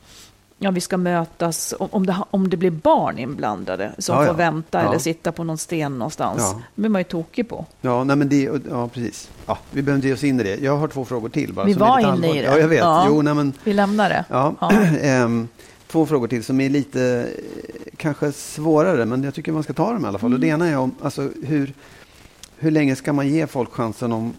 ja, 0.58 0.70
vi 0.70 0.80
ska 0.80 0.96
mötas, 0.96 1.74
om, 1.78 2.06
det, 2.06 2.16
om 2.30 2.50
det 2.50 2.56
blir 2.56 2.70
barn 2.70 3.18
inblandade 3.18 3.92
som 3.98 4.14
Ja, 4.14 4.20
får 4.20 4.26
ja. 4.26 4.32
vänta 4.32 4.82
Ja. 4.82 4.88
eller 4.88 4.98
sitta 4.98 5.32
på 5.32 5.44
någon 5.44 5.58
sten 5.58 5.98
någonstans. 5.98 6.38
Ja. 6.42 6.60
Det 6.74 6.80
blir 6.80 6.90
man 6.90 7.00
ju 7.00 7.04
tokig 7.04 7.48
på. 7.48 7.66
Ja, 7.80 8.04
nej, 8.04 8.16
men 8.16 8.28
det, 8.28 8.50
ja, 8.70 8.88
precis. 8.88 9.30
Ja, 9.46 9.58
vi 9.70 9.82
behöver 9.82 9.96
inte 9.98 10.08
ge 10.08 10.14
oss 10.14 10.24
in 10.24 10.40
i 10.40 10.42
det. 10.42 10.56
Jag 10.62 10.76
har 10.76 10.88
två 10.88 11.04
frågor 11.04 11.28
till. 11.28 11.52
Bara, 11.52 11.66
Vi 11.66 11.72
var 11.72 11.98
inne 11.98 12.08
i 12.08 12.10
allvarliga. 12.10 12.32
det. 12.42 12.56
Ja, 12.56 12.58
jag 12.58 12.68
vet. 12.68 12.84
Jo, 13.08 13.22
nej, 13.22 13.34
men, 13.34 13.52
Vi 13.64 13.72
lämnar 13.72 14.08
det. 14.08 14.24
ja. 14.28 14.54
Ehm, 15.02 15.48
två 15.86 16.06
frågor 16.06 16.28
till 16.28 16.44
som 16.44 16.60
är 16.60 16.68
lite 16.70 17.28
eh, 17.38 17.92
kanske 17.96 18.32
svårare, 18.32 19.04
men 19.04 19.22
jag 19.24 19.34
tycker 19.34 19.52
man 19.52 19.62
ska 19.62 19.72
ta 19.72 19.92
dem 19.92 20.04
i 20.04 20.08
alla 20.08 20.18
fall. 20.18 20.32
Och 20.34 20.40
det 20.40 20.48
Mm. 20.48 20.60
ena 20.62 20.72
är 20.72 20.78
om, 20.78 20.94
alltså, 21.02 21.28
hur, 21.46 21.74
hur 22.58 22.70
länge 22.70 22.96
ska 22.96 23.12
man 23.12 23.28
ge 23.28 23.46
folk 23.46 23.72
chansen 23.72 24.12
om 24.12 24.32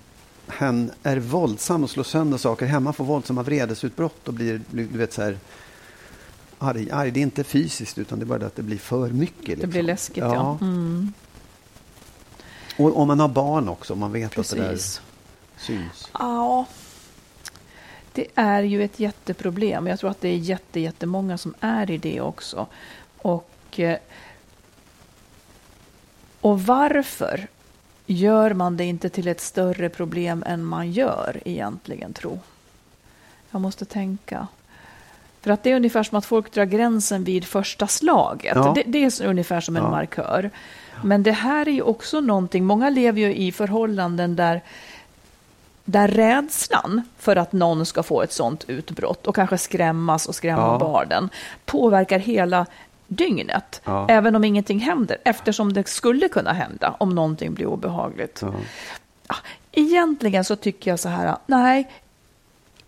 hen 0.50 0.92
är 1.04 1.18
våldsam 1.18 1.84
och 1.84 1.90
slår 1.90 2.04
sönder 2.04 2.38
saker 2.38 2.66
hemma, 2.66 2.94
får 2.94 3.06
våldsamma 3.06 3.44
vredesutbrott 3.44 4.28
och 4.28 4.34
blir, 4.34 4.62
du 4.72 4.84
vet 4.86 5.14
så 5.14 5.22
här 5.22 5.38
arg, 6.60 6.92
arg. 6.92 7.12
Det 7.12 7.20
är 7.20 7.22
inte 7.22 7.44
fysiskt 7.44 7.98
utan 7.98 8.20
det 8.20 8.24
är 8.24 8.28
bara 8.28 8.40
det 8.40 8.46
att 8.48 8.56
det 8.56 8.64
blir 8.64 8.78
för 8.78 9.10
mycket. 9.10 9.46
Det 9.46 9.52
Liksom. 9.56 9.70
blir 9.70 9.84
läskigt, 9.84 10.18
ja. 10.18 10.58
Mm, 10.62 11.14
Och 12.78 12.98
om 12.98 13.08
man 13.08 13.20
har 13.20 13.28
barn 13.28 13.70
också, 13.70 13.94
om 13.94 14.00
man 14.00 14.12
vet 14.12 14.40
att 14.40 14.50
det 14.50 14.56
där 14.56 14.70
precis. 14.70 15.02
syns. 15.58 16.10
Ja, 16.14 16.66
det 18.14 18.28
är 18.36 18.64
ju 18.64 18.84
ett 18.84 19.00
jätteproblem. 19.00 19.88
Jag 19.88 20.00
tror 20.00 20.10
att 20.12 20.22
det 20.22 20.30
är 20.30 20.38
jätte, 20.38 20.80
jättemånga 20.80 21.38
som 21.38 21.54
är 21.60 21.92
i 21.92 21.98
det 21.98 22.22
också. 22.22 22.68
Och, 23.18 23.80
eh, 23.80 23.98
och 26.42 26.62
varför 26.64 27.48
gör 28.14 28.54
man 28.54 28.78
det 28.78 28.84
inte 28.86 29.10
till 29.10 29.28
ett 29.28 29.42
större 29.42 29.90
problem 29.90 30.44
än 30.48 30.64
man 30.66 30.92
gör 30.92 31.42
egentligen, 31.46 32.14
tro? 32.14 32.40
Jag 33.52 33.62
måste 33.62 33.86
tänka. 33.86 34.48
För 35.42 35.52
att 35.52 35.64
det 35.64 35.72
är 35.72 35.76
ungefär 35.76 36.04
som 36.04 36.18
att 36.18 36.26
folk 36.26 36.52
drar 36.54 36.66
gränsen 36.66 37.24
vid 37.24 37.46
första 37.46 37.88
slaget. 37.88 38.56
Ja. 38.56 38.72
Det, 38.76 38.84
det 38.86 39.04
är 39.04 39.26
ungefär 39.26 39.62
som 39.62 39.76
en 39.78 39.84
Ja. 39.84 39.90
markör. 39.90 40.50
Men 41.04 41.24
det 41.24 41.32
här 41.32 41.68
är 41.68 41.72
ju 41.72 41.82
också 41.82 42.22
någonting, 42.22 42.66
många 42.66 42.90
lever 42.90 43.22
ju 43.22 43.36
i 43.36 43.52
förhållanden 43.52 44.36
där 44.36 44.62
där 45.86 46.08
rädslan 46.08 47.02
för 47.18 47.36
att 47.36 47.52
någon 47.52 47.86
ska 47.86 48.04
få 48.04 48.22
ett 48.22 48.34
sånt 48.34 48.64
utbrott 48.68 49.28
och 49.28 49.36
kanske 49.36 49.58
skrämmas 49.58 50.26
och 50.26 50.36
skrämma 50.36 50.62
Ja. 50.62 50.78
barnen 50.80 51.30
påverkar 51.66 52.20
hela 52.20 52.66
dygnet, 53.10 53.82
Ja. 53.86 54.06
även 54.10 54.36
om 54.36 54.44
ingenting 54.44 54.80
händer, 54.80 55.18
eftersom 55.26 55.74
det 55.74 55.88
skulle 55.88 56.30
kunna 56.30 56.54
hända 56.54 56.96
om 57.00 57.10
någonting 57.16 57.54
blir 57.54 57.66
obehagligt. 57.66 58.42
Ja. 58.42 59.36
Egentligen 59.72 60.44
så 60.44 60.56
tycker 60.56 60.92
jag 60.92 61.00
så 61.00 61.10
här, 61.10 61.36
nej, 61.46 61.90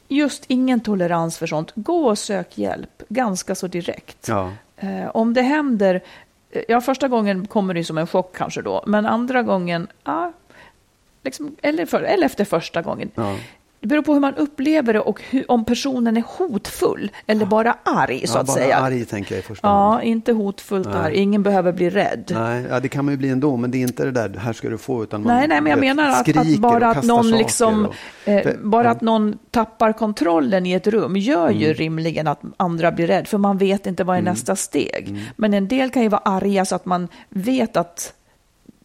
just 0.07 0.43
ingen 0.47 0.79
tolerans 0.79 1.37
för 1.37 1.47
sånt. 1.47 1.71
Gå 1.75 2.05
och 2.09 2.17
sök 2.17 2.57
hjälp 2.57 3.03
ganska 3.09 3.55
så 3.55 3.67
direkt. 3.67 4.27
Ja. 4.27 4.51
Eh, 4.77 5.07
om 5.13 5.33
det 5.33 5.41
händer, 5.41 6.01
eh, 6.51 6.61
ja 6.67 6.81
första 6.81 7.07
gången 7.07 7.47
kommer 7.47 7.73
det 7.73 7.83
som 7.83 7.97
en 7.97 8.07
chock 8.07 8.35
kanske 8.37 8.61
då, 8.61 8.83
men 8.87 9.05
andra 9.05 9.43
gången, 9.43 9.87
ja, 10.03 10.33
liksom, 11.23 11.55
eller, 11.61 11.85
för, 11.85 12.01
eller 12.01 12.25
efter 12.25 12.45
första 12.45 12.81
gången. 12.81 13.11
Ja. 13.15 13.35
Det 13.81 13.87
beror 13.87 14.01
på 14.01 14.13
hur 14.13 14.19
man 14.19 14.35
upplever 14.35 14.93
det 14.93 14.99
och 14.99 15.21
hur, 15.29 15.51
om 15.51 15.65
personen 15.65 16.17
är 16.17 16.23
hotfull 16.37 17.11
eller 17.27 17.45
bara 17.45 17.75
arg 17.83 18.27
så 18.27 18.37
ja, 18.37 18.41
att 18.41 18.47
bara 18.47 18.53
säga. 18.57 18.75
arg 18.77 19.05
tänker 19.05 19.35
jag 19.35 19.39
i 19.39 19.45
första 19.47 19.67
hand. 19.67 19.93
Ja, 19.93 20.01
inte 20.01 20.31
hotfullt 20.33 20.87
Nej. 20.87 20.97
arg. 20.97 21.15
Ingen 21.15 21.43
behöver 21.43 21.71
bli 21.71 21.89
rädd. 21.89 22.31
Nej, 22.35 22.65
ja, 22.69 22.79
det 22.79 22.87
kan 22.87 23.05
man 23.05 23.13
ju 23.13 23.17
bli 23.17 23.29
ändå, 23.29 23.57
men 23.57 23.71
det 23.71 23.77
är 23.77 23.81
inte 23.81 24.05
det 24.05 24.11
där, 24.11 24.29
här 24.39 24.53
ska 24.53 24.69
du 24.69 24.77
få, 24.77 25.03
utan 25.03 25.23
man 25.23 25.35
Nej, 25.37 25.47
nej, 25.47 25.61
men 25.61 25.69
jag 25.69 25.77
vet, 25.77 25.95
menar 25.95 26.09
att, 26.09 26.37
att 26.37 26.57
bara 26.57 26.87
att 26.89 27.03
någon 27.03 27.31
liksom, 27.31 27.85
och- 27.85 27.93
eh, 28.29 28.43
För- 28.43 28.57
bara 28.63 28.83
ja. 28.83 28.89
att 28.91 29.01
någon 29.01 29.37
tappar 29.51 29.93
kontrollen 29.93 30.65
i 30.65 30.71
ett 30.73 30.87
rum 30.87 31.15
gör 31.17 31.49
ju 31.49 31.65
Mm. 31.65 31.73
rimligen 31.77 32.27
att 32.27 32.41
andra 32.57 32.91
blir 32.91 33.07
rädd, 33.07 33.27
för 33.27 33.37
man 33.37 33.57
vet 33.57 33.87
inte 33.87 34.03
vad 34.03 34.17
är 34.17 34.21
nästa 34.21 34.55
steg. 34.55 35.05
Mm. 35.09 35.21
Men 35.35 35.53
en 35.53 35.67
del 35.67 35.89
kan 35.89 36.03
ju 36.03 36.09
vara 36.09 36.21
arga 36.25 36.65
så 36.65 36.75
att 36.75 36.85
man 36.85 37.07
vet 37.29 37.77
att 37.77 38.13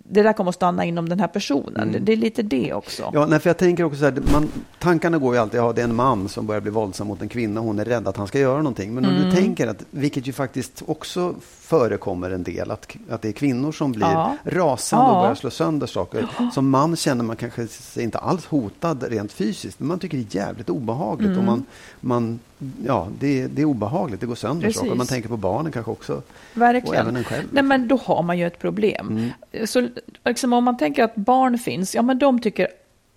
det 0.08 0.22
där 0.22 0.32
kommer 0.32 0.48
att 0.48 0.54
stanna 0.54 0.84
inom 0.84 1.08
den 1.08 1.20
här 1.20 1.28
personen. 1.28 1.92
Det, 1.92 1.98
det, 1.98 2.12
är 2.12 2.16
lite 2.16 2.42
det 2.42 2.72
också. 2.72 3.10
Ja, 3.14 3.26
nej, 3.26 3.38
för 3.38 3.50
jag 3.50 3.56
tänker 3.56 3.84
också 3.84 3.98
så 3.98 4.04
här, 4.04 4.22
man, 4.32 4.48
tankarna 4.78 5.18
går 5.18 5.34
ju 5.34 5.40
alltid, 5.40 5.60
ja 5.60 5.72
det 5.72 5.80
är 5.80 5.84
en 5.84 5.94
man 5.94 6.28
som 6.28 6.46
börjar 6.46 6.60
bli 6.60 6.70
våldsam 6.70 7.06
mot 7.06 7.22
en 7.22 7.28
kvinna, 7.28 7.60
hon 7.60 7.78
är 7.78 7.84
rädd 7.84 8.08
att 8.08 8.16
han 8.16 8.26
ska 8.26 8.38
göra 8.38 8.56
någonting. 8.56 8.94
Men 8.94 9.04
om 9.04 9.14
du 9.14 9.30
tänker 9.32 9.66
att, 9.66 9.84
vilket 9.90 10.26
ju 10.26 10.32
faktiskt 10.32 10.82
också 10.86 11.34
förekommer 11.66 12.30
en 12.30 12.42
del, 12.42 12.70
att, 12.70 12.96
att 13.10 13.22
det 13.22 13.28
är 13.28 13.32
kvinnor 13.32 13.72
som 13.72 13.92
blir 13.92 14.06
Ja. 14.06 14.36
rasande 14.44 15.04
Ja. 15.06 15.12
och 15.16 15.22
börjar 15.22 15.34
slå 15.34 15.50
sönder 15.50 15.86
saker. 15.86 16.26
Som 16.54 16.70
man 16.70 16.96
känner 16.96 17.24
man 17.24 17.36
kanske 17.36 17.66
sig 17.66 18.02
inte 18.04 18.18
alls 18.18 18.46
hotad 18.46 19.02
rent 19.02 19.32
fysiskt, 19.32 19.80
men 19.80 19.88
man 19.88 19.98
tycker 19.98 20.18
det 20.18 20.34
är 20.36 20.46
jävligt 20.46 20.70
obehagligt. 20.70 21.28
Mm. 21.30 21.38
Och 21.38 21.44
man, 21.44 21.64
man, 22.00 22.38
ja, 22.86 23.08
det, 23.18 23.46
det 23.46 23.62
är 23.62 23.66
obehagligt, 23.66 24.20
det 24.20 24.26
går 24.26 24.34
sönder 24.34 24.66
Precis. 24.66 24.80
saker. 24.80 24.94
Man 24.94 25.06
tänker 25.06 25.28
på 25.28 25.36
barnen 25.36 25.72
kanske 25.72 25.90
också. 25.90 26.22
Verkligen. 26.54 26.88
Och 26.88 26.94
även 27.00 27.16
en 27.16 27.24
själv. 27.24 27.48
Nej, 27.52 27.62
men 27.62 27.88
då 27.88 27.96
har 27.96 28.22
man 28.22 28.38
ju 28.38 28.46
ett 28.46 28.58
problem. 28.58 29.30
Så 29.64 29.88
liksom, 30.24 30.52
om 30.52 30.64
man 30.64 30.76
tänker 30.76 31.04
att 31.04 31.14
barn 31.16 31.58
finns, 31.58 31.94
ja 31.94 32.02
men 32.02 32.18
de 32.18 32.40
tycker 32.40 32.68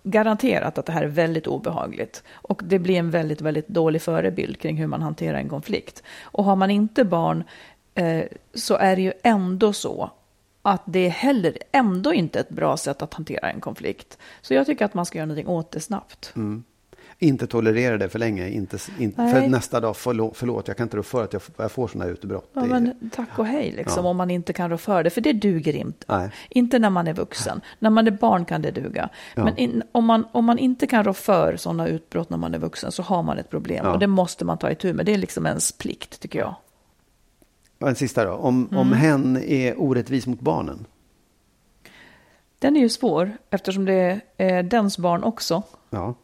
garanterat 0.02 0.78
att 0.78 0.86
det 0.86 0.92
här 0.92 1.02
är 1.02 1.08
väldigt 1.08 1.46
obehagligt. 1.46 2.22
Och 2.32 2.62
det 2.64 2.78
blir 2.78 2.96
en 2.98 3.10
väldigt, 3.10 3.40
väldigt 3.40 3.68
dålig 3.68 4.02
förebild 4.02 4.60
kring 4.60 4.76
hur 4.76 4.86
man 4.86 5.02
hanterar 5.02 5.38
en 5.38 5.48
konflikt. 5.48 6.02
Och 6.22 6.44
har 6.44 6.56
man 6.56 6.70
inte 6.70 7.04
barn 7.04 7.44
eh, 8.00 8.24
så 8.54 8.74
är 8.74 8.96
det 8.96 9.02
ju 9.02 9.12
ändå 9.22 9.72
så 9.72 10.10
att 10.62 10.82
det 10.84 11.06
är 11.06 11.10
heller 11.10 11.58
ändå 11.72 12.12
inte 12.14 12.40
ett 12.40 12.48
bra 12.48 12.76
sätt 12.76 13.02
att 13.02 13.14
hantera 13.14 13.50
en 13.50 13.60
konflikt. 13.60 14.18
Så 14.42 14.54
jag 14.54 14.66
tycker 14.66 14.84
att 14.84 14.94
man 14.94 15.06
ska 15.06 15.18
göra 15.18 15.26
någonting 15.26 15.48
åt 15.48 15.70
det 15.70 15.80
snabbt. 15.80 16.34
Inte 17.22 17.46
tolerera 17.46 17.98
det 17.98 18.08
för 18.08 18.18
länge. 18.18 18.48
Inte, 18.48 18.78
inte, 18.98 19.28
för 19.32 19.48
nästa 19.48 19.80
dag, 19.80 19.96
förlåt, 19.96 20.36
förlåt, 20.36 20.68
jag 20.68 20.76
kan 20.76 20.84
inte 20.84 20.96
rå 20.96 21.02
för 21.02 21.24
att 21.24 21.32
jag, 21.32 21.42
jag 21.56 21.72
får 21.72 21.88
sådana 21.88 22.10
utbrott. 22.10 22.50
Ja, 22.52 22.64
men 22.64 23.10
tack 23.14 23.38
och 23.38 23.46
hej, 23.46 23.72
liksom, 23.76 24.04
Ja. 24.04 24.10
om 24.10 24.16
man 24.16 24.30
inte 24.30 24.52
kan 24.52 24.70
rå 24.70 24.76
för 24.76 25.04
det. 25.04 25.10
För 25.10 25.20
det 25.20 25.32
duger 25.32 25.76
inte. 25.76 26.04
Nej. 26.08 26.30
Inte 26.50 26.78
när 26.78 26.90
man 26.90 27.06
är 27.08 27.14
vuxen. 27.14 27.60
När 27.78 27.90
man 27.90 28.06
är 28.06 28.10
barn 28.10 28.44
kan 28.44 28.62
det 28.62 28.70
duga. 28.70 29.08
Ja. 29.34 29.44
Men 29.44 29.56
in, 29.56 29.82
om, 29.92 30.04
man, 30.04 30.26
om 30.32 30.44
man 30.44 30.58
inte 30.58 30.86
kan 30.86 31.04
rå 31.04 31.12
för 31.12 31.56
sådana 31.56 31.88
utbrott 31.88 32.30
när 32.30 32.38
man 32.38 32.54
är 32.54 32.58
vuxen 32.58 32.92
så 32.92 33.02
har 33.02 33.22
man 33.22 33.38
ett 33.38 33.50
problem. 33.50 33.86
Och 33.86 33.98
det 33.98 34.06
måste 34.06 34.44
man 34.44 34.58
ta 34.58 34.70
itu 34.70 34.92
med. 34.92 35.06
Det 35.06 35.14
är 35.14 35.18
liksom 35.18 35.46
ens 35.46 35.72
plikt, 35.72 36.20
tycker 36.20 36.38
jag. 36.38 36.54
En 37.84 37.94
sista 37.94 38.24
då. 38.24 38.32
Om, 38.32 38.64
Mm. 38.66 38.78
om 38.78 38.92
hen 38.92 39.36
är 39.36 39.80
orättvis 39.80 40.26
mot 40.26 40.40
barnen. 40.40 40.86
Den 42.58 42.76
är 42.76 42.80
ju 42.80 42.88
svår, 42.88 43.32
eftersom 43.50 43.84
det 43.84 44.20
är 44.36 44.62
dens 44.62 44.98
barn 44.98 45.22
också. 45.22 45.62
Ja. 45.90 46.14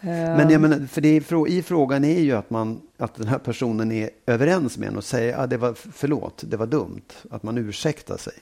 Eh, 0.00 0.06
Men 0.08 0.50
jag 0.50 0.60
menar, 0.60 0.86
för 0.86 1.00
det 1.00 1.08
är, 1.08 1.48
i 1.48 1.62
frågan 1.62 2.04
är 2.04 2.20
ju 2.20 2.32
att, 2.32 2.50
man, 2.50 2.80
att 2.96 3.14
den 3.14 3.28
här 3.28 3.38
personen 3.38 3.92
är 3.92 4.10
överens 4.26 4.78
med 4.78 4.88
en 4.88 4.96
och 4.96 5.04
säger 5.04 5.34
att 5.34 5.40
ah, 5.40 5.46
det 5.46 5.56
var 5.56 5.74
förlåt, 5.74 6.42
det 6.46 6.56
var 6.56 6.66
dumt. 6.66 7.02
Att 7.30 7.42
man 7.42 7.58
ursäktar 7.58 8.16
sig. 8.16 8.34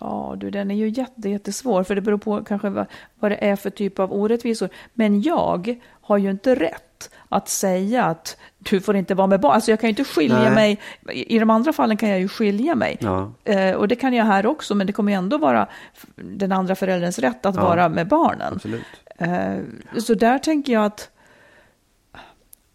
Ja, 0.00 0.34
du, 0.38 0.50
den 0.50 0.70
är 0.70 0.74
ju 0.74 0.88
jätte, 0.88 1.28
jättesvår, 1.28 1.82
för 1.84 1.94
det 1.94 2.00
beror 2.00 2.18
på 2.18 2.44
kanske 2.44 2.68
vad, 2.70 2.86
vad 3.18 3.30
det 3.30 3.44
är 3.48 3.56
för 3.56 3.70
typ 3.70 3.98
av 3.98 4.12
orättvisor. 4.12 4.68
Men 4.94 5.22
jag 5.22 5.80
har 5.86 6.18
ju 6.18 6.30
inte 6.30 6.54
rätt 6.54 6.84
att 7.28 7.48
säga 7.48 8.04
att 8.04 8.36
du 8.58 8.80
får 8.80 8.96
inte 8.96 9.14
vara 9.14 9.26
med 9.26 9.40
barn. 9.40 9.52
Alltså 9.52 9.70
jag 9.70 9.80
kan 9.80 9.88
ju 9.88 9.90
inte 9.92 10.04
skilja 10.04 10.38
Nej. 10.50 10.54
mig. 10.54 10.80
I 11.26 11.38
de 11.38 11.50
andra 11.50 11.72
fallen 11.72 11.96
kan 11.96 12.08
jag 12.08 12.20
ju 12.20 12.28
skilja 12.28 12.74
mig. 12.74 12.96
Ja. 13.00 13.32
Eh, 13.44 13.74
och 13.74 13.88
det 13.88 13.96
kan 13.96 14.14
jag 14.14 14.24
här 14.24 14.46
också, 14.46 14.74
men 14.74 14.86
det 14.86 14.92
kommer 14.92 15.12
ju 15.12 15.18
ändå 15.18 15.38
vara 15.38 15.68
den 16.14 16.52
andra 16.52 16.74
förälderns 16.74 17.18
rätt 17.18 17.46
att 17.46 17.54
Ja. 17.54 17.62
vara 17.62 17.88
med 17.88 18.08
barnen. 18.08 18.60
Eh, 19.18 19.58
så 20.00 20.14
där 20.14 20.38
tänker 20.38 20.72
jag 20.72 20.84
att 20.84 21.10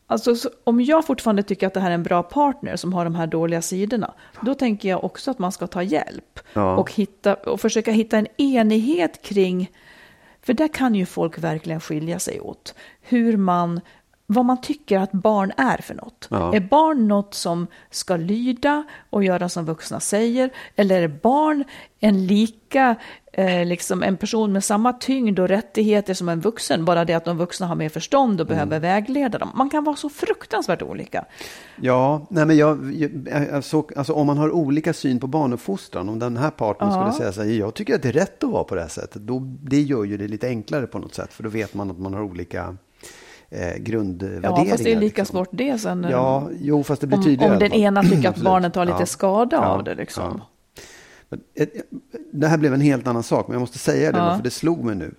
Alltså, 0.08 0.36
så, 0.36 0.50
om 0.64 0.82
jag 0.82 1.06
fortfarande 1.06 1.44
tycker 1.44 1.68
att 1.68 1.74
det 1.74 1.80
här 1.80 1.90
är 1.90 1.94
en 1.96 2.04
bra 2.04 2.24
partner 2.24 2.76
som 2.76 2.94
har 2.94 3.04
de 3.04 3.16
här 3.16 3.28
dåliga 3.28 3.62
sidorna, 3.62 4.14
då 4.42 4.54
tänker 4.56 4.90
jag 4.90 5.04
också 5.04 5.32
att 5.32 5.40
man 5.40 5.52
ska 5.52 5.68
ta 5.68 5.84
hjälp 5.84 6.40
Ja. 6.54 6.76
och, 6.76 6.92
hitta, 6.94 7.34
och 7.34 7.62
försöka 7.62 7.92
hitta 7.92 8.18
en 8.18 8.28
enighet 8.38 9.22
kring, 9.22 9.72
för 10.42 10.54
där 10.54 10.68
kan 10.68 10.96
ju 10.96 11.06
folk 11.06 11.38
verkligen 11.38 11.80
skilja 11.80 12.20
sig 12.20 12.40
åt, 12.40 12.76
hur 13.02 13.38
man, 13.38 13.82
vad 14.28 14.46
man 14.46 14.62
tycker 14.62 15.00
att 15.00 15.12
barn 15.12 15.52
är 15.58 15.78
för 15.78 15.94
något. 15.94 16.28
Ja. 16.32 16.56
Är 16.56 16.60
barn 16.60 17.08
något 17.08 17.34
som 17.34 17.68
ska 17.90 18.16
lyda 18.18 18.84
och 19.10 19.24
göra 19.24 19.50
som 19.50 19.66
vuxna 19.66 20.00
säger, 20.00 20.50
eller 20.76 21.02
är 21.02 21.08
barn 21.08 21.64
en 22.00 22.28
lika, 22.28 22.96
eh, 23.34 23.66
liksom 23.66 24.04
en 24.04 24.18
person 24.18 24.52
med 24.54 24.64
samma 24.64 24.94
tyngd 24.94 25.40
och 25.40 25.48
rättigheter 25.48 26.14
som 26.14 26.30
en 26.30 26.42
vuxen, 26.42 26.86
bara 26.86 27.06
det 27.06 27.14
att 27.14 27.26
de 27.26 27.38
vuxna 27.38 27.68
har 27.68 27.76
mer 27.76 27.90
förstånd 27.90 28.42
och 28.42 28.48
behöver 28.48 28.80
vägleda 28.80 29.38
dem. 29.38 29.50
Man 29.56 29.70
kan 29.70 29.84
vara 29.84 29.96
så 29.96 30.10
fruktansvärt 30.10 30.82
olika. 30.82 31.26
Ja, 31.82 32.26
nej 32.30 32.46
men 32.46 32.58
jag, 32.58 32.94
jag, 32.94 33.30
alltså, 33.54 33.88
alltså 33.96 34.14
om 34.14 34.28
man 34.28 34.38
har 34.38 34.52
olika 34.52 34.94
syn 34.94 35.20
på 35.20 35.28
barnuppfostran, 35.28 36.10
om 36.10 36.20
den 36.20 36.38
här 36.38 36.50
partnern 36.52 36.90
Ja. 36.90 36.96
skulle 37.02 37.14
säga 37.24 37.32
så 37.34 37.42
här, 37.42 37.60
jag 37.60 37.74
tycker 37.74 37.96
att 37.96 38.02
det 38.02 38.10
är 38.10 38.14
rätt 38.14 38.44
att 38.44 38.50
vara 38.50 38.64
på 38.64 38.76
det 38.76 38.82
här 38.82 38.88
sättet, 38.88 39.22
då, 39.22 39.40
det 39.62 39.82
gör 39.82 40.04
ju 40.04 40.18
det 40.18 40.28
lite 40.28 40.48
enklare 40.48 40.88
på 40.88 41.00
något 41.00 41.16
sätt, 41.16 41.34
för 41.34 41.44
då 41.44 41.50
vet 41.50 41.74
man 41.74 41.92
att 41.92 42.00
man 42.00 42.14
har 42.14 42.22
olika 42.22 42.78
eh, 43.56 43.78
grundvärderingar. 43.78 44.66
Ja, 44.66 44.66
fast 44.72 44.84
det 44.84 44.92
är 44.92 45.00
lika 45.00 45.22
liksom. 45.22 45.36
svårt 45.38 45.50
det 45.52 45.78
sen. 45.82 46.08
Ja, 46.12 46.50
jo, 46.62 46.84
fast 46.84 47.02
det 47.02 47.08
blir 47.08 47.18
om, 47.18 47.24
tydligare. 47.24 47.46
om 47.52 47.58
alla 47.58 47.70
den 47.70 47.74
ena 47.80 48.04
tycker 48.04 48.30
att 48.30 48.38
barnen 48.38 48.72
tar 48.72 48.86
lite 48.86 48.98
Ja. 49.00 49.06
skada 49.06 49.56
Ja. 49.56 49.66
av 49.66 49.84
det. 49.84 49.96
Liksom. 49.96 50.42
Ja. 51.30 51.38
Eh, 51.56 51.68
Det 52.32 52.48
här 52.48 52.58
blev 52.58 52.74
en 52.74 52.82
helt 52.82 53.08
annan 53.08 53.24
sak, 53.24 53.48
men 53.48 53.54
jag 53.54 53.60
måste 53.60 53.78
säga 53.80 54.12
det, 54.12 54.36
för 54.38 54.44
det 54.44 54.50
slog 54.52 54.84
mig 54.84 54.96
nu. 54.96 55.16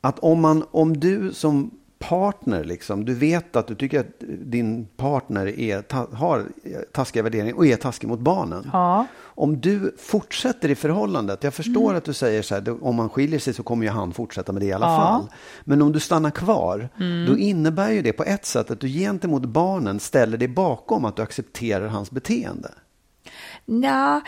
Att 0.00 0.18
om, 0.18 0.40
man, 0.40 0.64
om 0.70 1.00
du 1.00 1.32
som 1.32 1.70
partner, 2.08 2.64
liksom, 2.64 3.04
du 3.04 3.14
vet 3.14 3.56
att 3.56 3.66
du 3.66 3.74
tycker 3.74 4.00
att 4.00 4.06
din 4.44 4.86
partner 4.96 5.46
är, 5.60 5.82
ta, 5.82 6.08
har 6.12 6.44
taskiga 6.92 7.22
värderingar 7.22 7.56
och 7.56 7.66
är 7.66 7.76
taskig 7.76 8.08
mot 8.08 8.20
barnen. 8.20 8.70
Ja. 8.72 9.06
Om 9.22 9.60
du 9.60 9.94
fortsätter 9.98 10.68
i 10.68 10.74
förhållandet, 10.74 11.44
jag 11.44 11.54
förstår 11.54 11.94
att 11.94 12.04
du 12.04 12.12
säger 12.12 12.42
så 12.42 12.54
här, 12.54 12.84
om 12.84 12.96
man 12.96 13.08
skiljer 13.08 13.38
sig 13.38 13.54
så 13.54 13.62
kommer 13.62 13.84
ju 13.84 13.90
han 13.90 14.12
fortsätta 14.12 14.52
med 14.52 14.62
det 14.62 14.66
i 14.66 14.72
alla 14.72 14.86
Ja. 14.86 14.96
fall. 14.98 15.26
Men 15.64 15.82
om 15.82 15.92
du 15.92 16.00
stannar 16.00 16.30
kvar, 16.30 16.88
då 17.28 17.38
innebär 17.38 17.90
ju 17.90 18.02
det 18.02 18.12
på 18.12 18.24
ett 18.24 18.44
sätt 18.46 18.70
att 18.70 18.80
du 18.80 18.88
gentemot 18.88 19.44
barnen 19.44 20.00
ställer 20.00 20.38
dig 20.38 20.48
bakom 20.48 21.04
att 21.04 21.16
du 21.16 21.22
accepterar 21.22 21.86
hans 21.88 22.10
beteende. 22.10 22.70
Nja, 23.66 24.20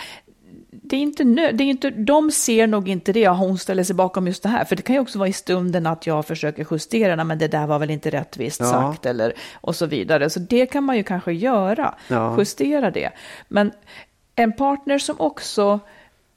det 0.75 0.97
är 0.97 1.01
inte 1.01 1.25
nö- 1.25 1.53
det 1.53 1.65
är 1.65 1.69
inte, 1.69 1.91
de 1.91 2.31
ser 2.31 2.67
nog 2.67 2.89
inte 2.89 3.13
det, 3.13 3.29
hon 3.29 3.59
ställer 3.59 3.85
sig 3.85 3.95
bakom 3.97 4.27
just 4.27 4.43
det 4.43 4.49
här. 4.49 4.65
För 4.65 4.77
det 4.77 4.83
kan 4.83 4.95
ju 4.95 5.01
också 5.01 5.19
vara 5.19 5.29
i 5.29 5.33
stunden 5.33 5.87
att 5.87 6.07
jag 6.07 6.27
försöker 6.27 6.67
justera, 6.71 7.17
"Nej, 7.17 7.25
men 7.25 7.39
det 7.39 7.49
där 7.49 7.67
var 7.67 7.79
väl 7.79 7.91
inte 7.91 8.11
rättvist 8.11 8.61
Ja. 8.61 8.67
sagt, 8.67 9.07
eller 9.07 9.33
och 9.61 9.77
så 9.77 9.87
vidare. 9.87 10.31
Så 10.31 10.41
det 10.41 10.67
kan 10.67 10.85
man 10.85 10.97
ju 10.97 11.03
kanske 11.03 11.33
göra, 11.33 11.95
Ja. 12.09 12.35
justera 12.39 12.91
det. 12.91 13.11
Men 13.49 13.73
en 14.35 14.53
partner 14.53 14.99
som 14.99 15.21
också 15.21 15.81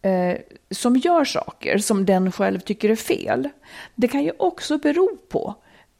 eh, 0.02 0.38
som 0.71 0.95
gör 0.95 1.26
saker 1.26 1.78
som 1.78 2.06
den 2.06 2.32
själv 2.32 2.60
tycker 2.60 2.89
är 2.89 2.95
fel, 2.95 3.50
det 3.95 4.08
kan 4.08 4.24
ju 4.24 4.32
också 4.39 4.78
bero 4.78 5.17
på 5.30 5.56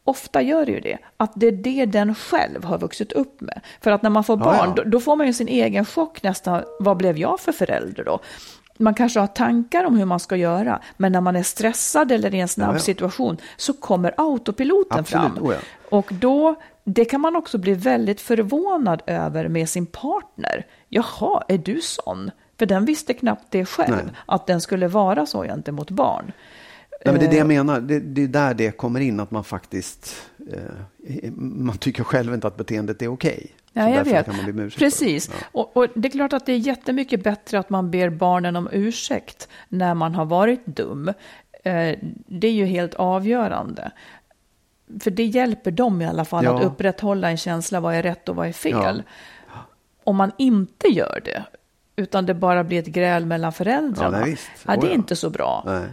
Ofta 0.08 0.41
gör 0.41 0.65
det 0.65 0.72
ju 0.72 0.80
det, 0.80 0.98
att 1.18 1.32
det 1.36 1.48
är 1.48 1.52
det 1.52 1.86
den 1.86 2.15
själv 2.15 2.63
har 2.63 2.78
vuxit 2.78 3.12
upp 3.12 3.41
med. 3.41 3.62
För 3.82 3.91
att 3.91 4.02
när 4.02 4.10
man 4.10 4.24
får 4.24 4.38
Ja, 4.39 4.44
barn, 4.44 4.74
ja. 4.78 4.84
Då, 4.84 4.84
då 4.89 5.00
får 5.00 5.15
man 5.15 5.28
ju 5.28 5.34
sin 5.34 5.48
egen 5.48 5.86
chock 5.86 6.24
nästan. 6.24 6.63
Vad 6.80 6.98
blev 6.98 7.18
jag 7.18 7.39
för 7.39 7.52
förälder 7.52 8.04
då? 8.04 8.20
Man 8.78 8.94
kanske 8.94 9.20
har 9.20 9.28
tankar 9.28 9.84
om 9.84 9.98
hur 9.98 10.06
man 10.06 10.20
ska 10.20 10.36
göra, 10.36 10.82
men 10.98 11.12
när 11.12 11.22
man 11.22 11.36
är 11.36 11.44
stressad 11.44 12.12
eller 12.12 12.36
i 12.36 12.39
en 12.39 12.48
snabb 12.48 12.70
Ja, 12.70 12.74
ja. 12.74 12.80
situation 12.80 13.38
så 13.58 13.74
kommer 13.74 14.13
autopiloten 14.18 15.00
Absolut, 15.00 15.34
fram. 15.34 15.44
oh 15.46 15.54
ja. 15.54 15.60
Och 15.98 16.08
då, 16.12 16.56
det 16.84 17.06
kan 17.06 17.22
man 17.22 17.36
också 17.36 17.58
bli 17.58 17.74
väldigt 17.74 18.22
förvånad 18.22 19.02
över 19.06 19.48
med 19.48 19.70
sin 19.70 19.86
partner. 19.86 20.65
Jaha, 20.89 21.44
är 21.48 21.58
du 21.58 21.82
sån? 21.82 22.32
För 22.60 22.65
den 22.65 22.86
visste 22.86 23.13
knappt 23.13 23.46
det 23.50 23.65
själv, 23.65 23.96
Nej. 24.06 24.13
att 24.26 24.48
den 24.48 24.62
skulle 24.62 24.88
vara 24.88 25.26
så 25.26 25.44
gentemot 25.44 25.89
barn. 25.91 26.32
Nej, 27.06 27.13
men 27.13 27.20
det 27.20 27.26
är 27.26 27.30
det 27.30 27.36
jag 27.36 27.44
Eh, 27.44 27.48
menar. 27.48 27.80
Det, 27.82 28.00
det 28.00 28.24
är 28.24 28.28
där 28.28 28.54
det 28.54 28.72
kommer 28.78 29.00
in 29.00 29.20
att 29.20 29.32
man 29.32 29.44
faktiskt... 29.44 30.30
Eh, 30.52 31.32
man 31.38 31.78
tycker 31.78 32.04
själv 32.04 32.34
inte 32.34 32.48
att 32.48 32.58
beteendet 32.58 33.02
är 33.02 33.08
okej. 33.08 33.52
Ja, 33.74 33.84
Så 33.86 33.89
jag 33.94 34.04
vet. 34.06 34.76
Precis. 34.78 35.30
Ja. 35.30 35.46
Och, 35.52 35.78
och 35.78 35.88
det 35.96 36.08
är 36.08 36.12
klart 36.12 36.34
att 36.34 36.46
det 36.46 36.52
är 36.54 36.58
jättemycket 36.58 37.24
bättre 37.24 37.60
att 37.60 37.70
man 37.70 37.91
ber 37.91 38.10
barnen 38.10 38.56
om 38.56 38.70
ursäkt 38.72 39.48
när 39.70 39.94
man 39.94 40.15
har 40.15 40.26
varit 40.26 40.65
dum. 40.65 41.08
Eh, 41.63 41.96
det 42.28 42.48
är 42.48 42.52
ju 42.52 42.65
helt 42.65 42.94
avgörande. 42.94 43.91
För 45.00 45.12
det 45.12 45.26
hjälper 45.26 45.72
dem 45.72 46.02
i 46.02 46.06
alla 46.06 46.26
fall 46.26 46.44
Ja. 46.46 46.58
att 46.60 46.63
upprätthålla 46.65 47.30
en 47.30 47.38
känsla 47.38 47.80
vad 47.80 47.96
är 47.96 48.04
rätt 48.04 48.30
och 48.30 48.36
vad 48.36 48.48
är 48.48 48.52
fel. 48.52 49.04
Ja. 49.48 49.54
Om 50.04 50.15
man 50.15 50.32
inte 50.38 50.88
gör 50.88 51.22
det, 51.26 51.44
utan 51.96 52.26
det 52.26 52.34
bara 52.34 52.63
blir 52.63 52.80
ett 52.80 52.86
gräl 52.88 53.26
mellan 53.26 53.54
föräldrarna, 53.54 54.20
Ja, 54.20 54.26
nej, 54.26 54.38
ja, 54.65 54.76
det 54.76 54.88
är 54.88 54.89
ja. 54.89 54.96
inte 54.96 55.15
så 55.15 55.30
bra. 55.30 55.63
Nej. 55.65 55.88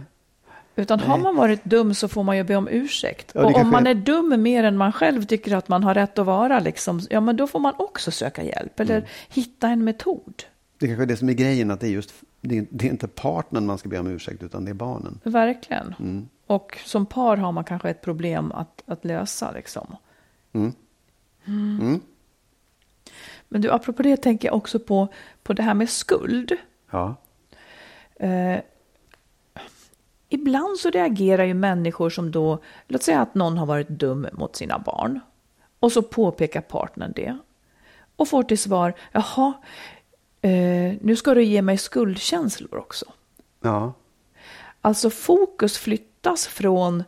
Utan 0.75 0.99
har 0.99 1.17
man 1.17 1.35
varit 1.35 1.63
dum 1.63 1.93
så 1.93 2.07
får 2.07 2.23
man 2.23 2.37
ju 2.37 2.43
be 2.43 2.55
om 2.55 2.67
ursäkt. 2.67 3.31
Ja, 3.35 3.45
och 3.45 3.57
om 3.57 3.69
man 3.71 3.87
är- 3.87 3.91
är 3.91 3.95
dum 3.95 4.41
mer 4.41 4.63
än 4.63 4.77
man 4.77 4.91
själv 4.91 5.25
tycker 5.25 5.55
att 5.55 5.67
man 5.69 5.83
har 5.83 5.93
rätt 5.93 6.19
att 6.19 6.25
vara, 6.25 6.59
liksom, 6.59 6.99
ja 7.09 7.21
men 7.21 7.35
då 7.35 7.47
får 7.47 7.59
man 7.59 7.73
också 7.77 8.11
söka 8.11 8.43
hjälp. 8.43 8.79
Eller 8.79 8.95
Mm. 8.97 9.07
hitta 9.29 9.67
en 9.69 9.83
metod. 9.83 10.43
Det 10.77 10.87
kanske 10.87 11.03
är 11.03 11.07
det 11.07 11.17
som 11.17 11.29
är 11.29 11.33
grejen, 11.33 11.71
att 11.71 11.79
det 11.79 11.87
är 11.87 11.91
just 11.91 12.13
det 12.41 12.57
är, 12.57 12.65
det 12.69 12.87
är 12.87 12.91
inte 12.91 13.07
partnern 13.07 13.65
man 13.65 13.77
ska 13.77 13.89
be 13.89 13.99
om 13.99 14.07
ursäkt, 14.07 14.43
utan 14.43 14.65
det 14.65 14.71
är 14.71 14.75
barnen. 14.75 15.19
Verkligen. 15.23 15.95
Mm. 15.99 16.27
Och 16.47 16.77
som 16.85 17.05
par 17.05 17.37
har 17.37 17.51
man 17.51 17.63
kanske 17.63 17.89
ett 17.89 18.01
problem 18.01 18.51
att, 18.51 18.83
att 18.85 19.05
lösa. 19.05 19.51
Liksom. 19.51 19.95
Mm. 20.53 20.73
Mm. 21.47 21.99
Men 23.49 23.61
du, 23.61 23.71
apropå 23.71 24.03
det 24.03 24.17
tänker 24.17 24.47
jag 24.47 24.55
också 24.55 24.79
på, 24.79 25.07
på 25.43 25.53
det 25.53 25.63
här 25.63 25.73
med 25.73 25.89
skuld. 25.89 26.51
Ja. 26.91 27.15
Eh, 28.15 28.57
ibland 30.33 30.77
så 30.77 30.89
reagerar 30.89 31.43
ju 31.43 31.53
människor 31.53 32.09
som 32.09 32.31
då, 32.31 32.59
låt 32.87 33.03
säga 33.03 33.21
att 33.21 33.35
någon 33.35 33.57
har 33.57 33.65
varit 33.65 33.89
dum 33.89 34.27
mot 34.33 34.55
sina 34.55 34.79
barn. 34.79 35.19
Och 35.79 35.91
så 35.91 36.01
påpekar 36.01 36.61
partnern 36.61 37.13
det. 37.15 37.37
Och 38.15 38.27
får 38.27 38.43
till 38.43 38.59
svar, 38.59 38.93
jaha, 39.11 39.53
eh, 40.41 40.93
nu 41.01 41.15
ska 41.15 41.33
du 41.33 41.43
ge 41.43 41.61
mig 41.61 41.77
skuldkänslor 41.77 42.77
också. 42.77 43.05
Ja. 43.61 43.93
Alltså 44.81 45.09
fokus 45.09 45.77
flyttas 45.77 46.47
från, 46.47 47.03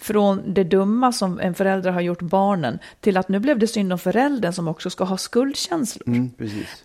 från 0.00 0.54
det 0.54 0.64
dumma 0.64 1.12
som 1.12 1.40
en 1.40 1.54
förälder 1.54 1.90
har 1.90 2.00
gjort 2.00 2.22
barnen 2.22 2.78
till 3.00 3.16
att 3.16 3.28
nu 3.28 3.38
blev 3.38 3.58
det 3.58 3.66
synd 3.66 3.92
om 3.92 3.98
föräldern 3.98 4.52
som 4.52 4.68
också 4.68 4.90
ska 4.90 5.04
ha 5.04 5.16
skuldkänslor. 5.16 6.08
Mm. 6.08 6.30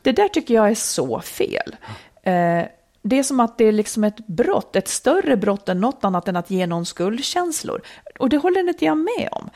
Det 0.02 0.12
där 0.12 0.28
tycker 0.28 0.54
jag 0.54 0.70
är 0.70 0.76
så 0.76 1.22
fel. 1.22 1.76
Eh, 2.24 2.64
det 3.04 3.20
är 3.20 3.24
som 3.24 3.40
att 3.40 3.58
det 3.58 3.66
är 3.66 3.72
liksom 3.72 4.04
ett 4.04 4.28
brott, 4.28 4.76
ett 4.76 4.88
större 4.88 5.38
brott 5.38 5.70
än 5.70 5.80
något 5.80 6.04
annat 6.04 6.28
än 6.28 6.36
att 6.36 6.50
ge 6.50 6.68
någon 6.68 6.86
skuldkänslor. 6.86 7.82
Och 8.20 8.30
det 8.30 8.38
håller 8.38 8.70
inte 8.70 8.86
jag 8.86 8.98
med 8.98 9.30
om. 9.32 9.50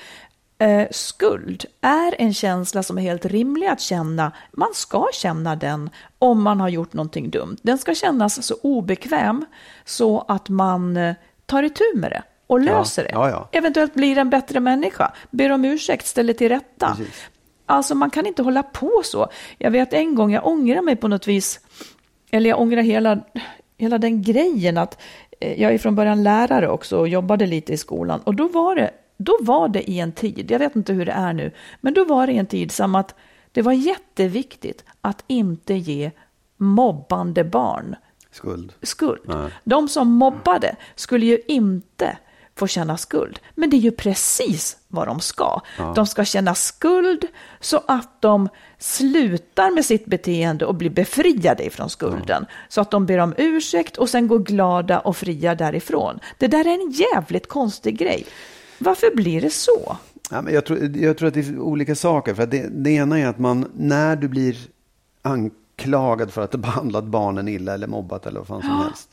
Eh, 0.59 0.87
skuld 0.91 1.65
är 1.81 2.15
en 2.21 2.33
känsla 2.33 2.83
som 2.83 2.97
är 2.97 3.01
helt 3.01 3.25
rimlig 3.25 3.67
att 3.67 3.81
känna. 3.81 4.31
Man 4.51 4.73
ska 4.73 5.07
känna 5.13 5.55
den 5.55 5.89
om 6.19 6.43
man 6.43 6.59
har 6.59 6.69
gjort 6.69 6.93
någonting 6.93 7.29
dumt. 7.29 7.57
Den 7.61 7.77
ska 7.77 7.95
kännas 7.95 8.43
så 8.43 8.55
obekväm 8.61 9.45
så 9.85 10.25
att 10.27 10.49
man 10.49 10.97
eh, 10.97 11.15
tar 11.45 11.63
itu 11.63 11.83
med 11.95 12.11
det 12.11 12.23
och 12.47 12.59
löser 12.59 13.03
det. 13.03 13.09
Ja, 13.13 13.29
ja. 13.29 13.49
Eventuellt 13.51 13.93
blir 13.93 14.17
en 14.17 14.29
bättre 14.29 14.59
människa, 14.59 15.11
ber 15.31 15.51
om 15.51 15.65
ursäkt, 15.65 16.05
ställer 16.05 16.33
till 16.33 16.49
rätta. 16.49 16.95
Precis. 16.95 17.25
Alltså 17.65 17.95
man 17.95 18.09
kan 18.09 18.25
inte 18.25 18.43
hålla 18.43 18.63
på 18.63 19.01
så. 19.03 19.27
Jag 19.57 19.71
vet 19.71 19.93
en 19.93 20.15
gång, 20.15 20.31
jag 20.33 20.47
ångrar 20.47 20.81
mig 20.81 20.95
på 20.95 21.07
något 21.07 21.27
vis, 21.27 21.59
eller 22.31 22.49
jag 22.49 22.59
ångrar 22.59 22.81
hela, 22.81 23.19
hela 23.77 23.97
den 23.97 24.21
grejen 24.21 24.77
att 24.77 25.01
eh, 25.39 25.61
jag 25.61 25.73
är 25.73 25.77
från 25.77 25.95
början 25.95 26.23
lärare 26.23 26.69
också 26.69 26.99
och 26.99 27.07
jobbade 27.07 27.45
lite 27.45 27.73
i 27.73 27.77
skolan. 27.77 28.21
Och 28.21 28.35
då 28.35 28.47
var 28.47 28.75
det, 28.75 28.91
då 29.17 29.37
var 29.41 29.67
det 29.67 29.89
i 29.89 29.99
en 29.99 30.11
tid, 30.11 30.51
jag 30.51 30.59
vet 30.59 30.75
inte 30.75 30.93
hur 30.93 31.05
det 31.05 31.11
är 31.11 31.33
nu, 31.33 31.51
men 31.81 31.93
då 31.93 32.05
var 32.05 32.27
det 32.27 32.33
i 32.33 32.37
en 32.37 32.45
tid 32.45 32.71
som 32.71 32.95
att 32.95 33.15
det 33.51 33.61
var 33.61 33.73
jätteviktigt 33.73 34.85
att 35.01 35.23
inte 35.27 35.73
ge 35.73 36.11
mobbande 36.57 37.43
barn 37.43 37.95
Skuld. 38.31 38.73
skuld. 38.81 39.21
Nej. 39.25 39.51
De 39.63 39.87
som 39.87 40.11
mobbade 40.11 40.75
skulle 40.95 41.25
ju 41.25 41.39
inte 41.47 42.17
få 42.57 42.67
känna 42.67 42.97
skuld. 42.97 43.39
Men 43.55 43.69
det 43.69 43.77
är 43.77 43.79
ju 43.79 43.91
precis 43.91 44.77
vad 44.87 45.07
de 45.07 45.19
ska. 45.19 45.61
De 45.95 46.07
ska 46.07 46.25
känna 46.25 46.55
skuld 46.55 47.25
så 47.59 47.81
att 47.87 48.21
de 48.21 48.49
slutar 48.77 49.71
med 49.71 49.85
sitt 49.85 50.05
beteende 50.05 50.65
och 50.65 50.75
blir 50.75 50.89
befriade 50.89 51.65
ifrån 51.65 51.89
skulden. 51.89 52.45
Så 52.69 52.81
att 52.81 52.91
de 52.91 53.05
ber 53.05 53.17
om 53.17 53.33
ursäkt 53.37 53.97
och 53.97 54.09
sen 54.09 54.27
går 54.27 54.39
glada 54.39 54.99
och 54.99 55.17
fria 55.17 55.55
därifrån. 55.55 56.19
Det 56.37 56.47
där 56.47 56.67
är 56.67 56.73
en 56.73 56.91
jävligt 56.91 57.47
konstig 57.47 57.97
grej. 57.97 58.25
Varför 58.79 59.15
blir 59.15 59.41
det 59.41 59.49
så? 59.49 59.97
Ja, 60.31 60.41
men 60.41 60.53
jag, 60.53 60.65
tror, 60.65 60.97
jag 60.97 61.17
tror 61.17 61.27
att 61.27 61.33
det 61.33 61.47
är 61.47 61.59
olika 61.59 61.95
saker. 61.95 62.33
För 62.33 62.45
det, 62.45 62.67
det 62.67 62.89
ena 62.89 63.19
är 63.19 63.27
att 63.27 63.39
man, 63.39 63.71
när 63.73 64.15
du 64.15 64.27
blir 64.27 64.57
anklagad 65.21 66.33
för 66.33 66.41
att 66.41 66.51
du 66.51 66.57
behandlat 66.57 67.03
barnen 67.03 67.47
illa 67.47 67.73
eller 67.73 67.87
mobbat 67.87 68.25
eller 68.25 68.39
vad 68.39 68.47
fan 68.47 68.61
som 68.61 68.83
helst. 68.83 69.09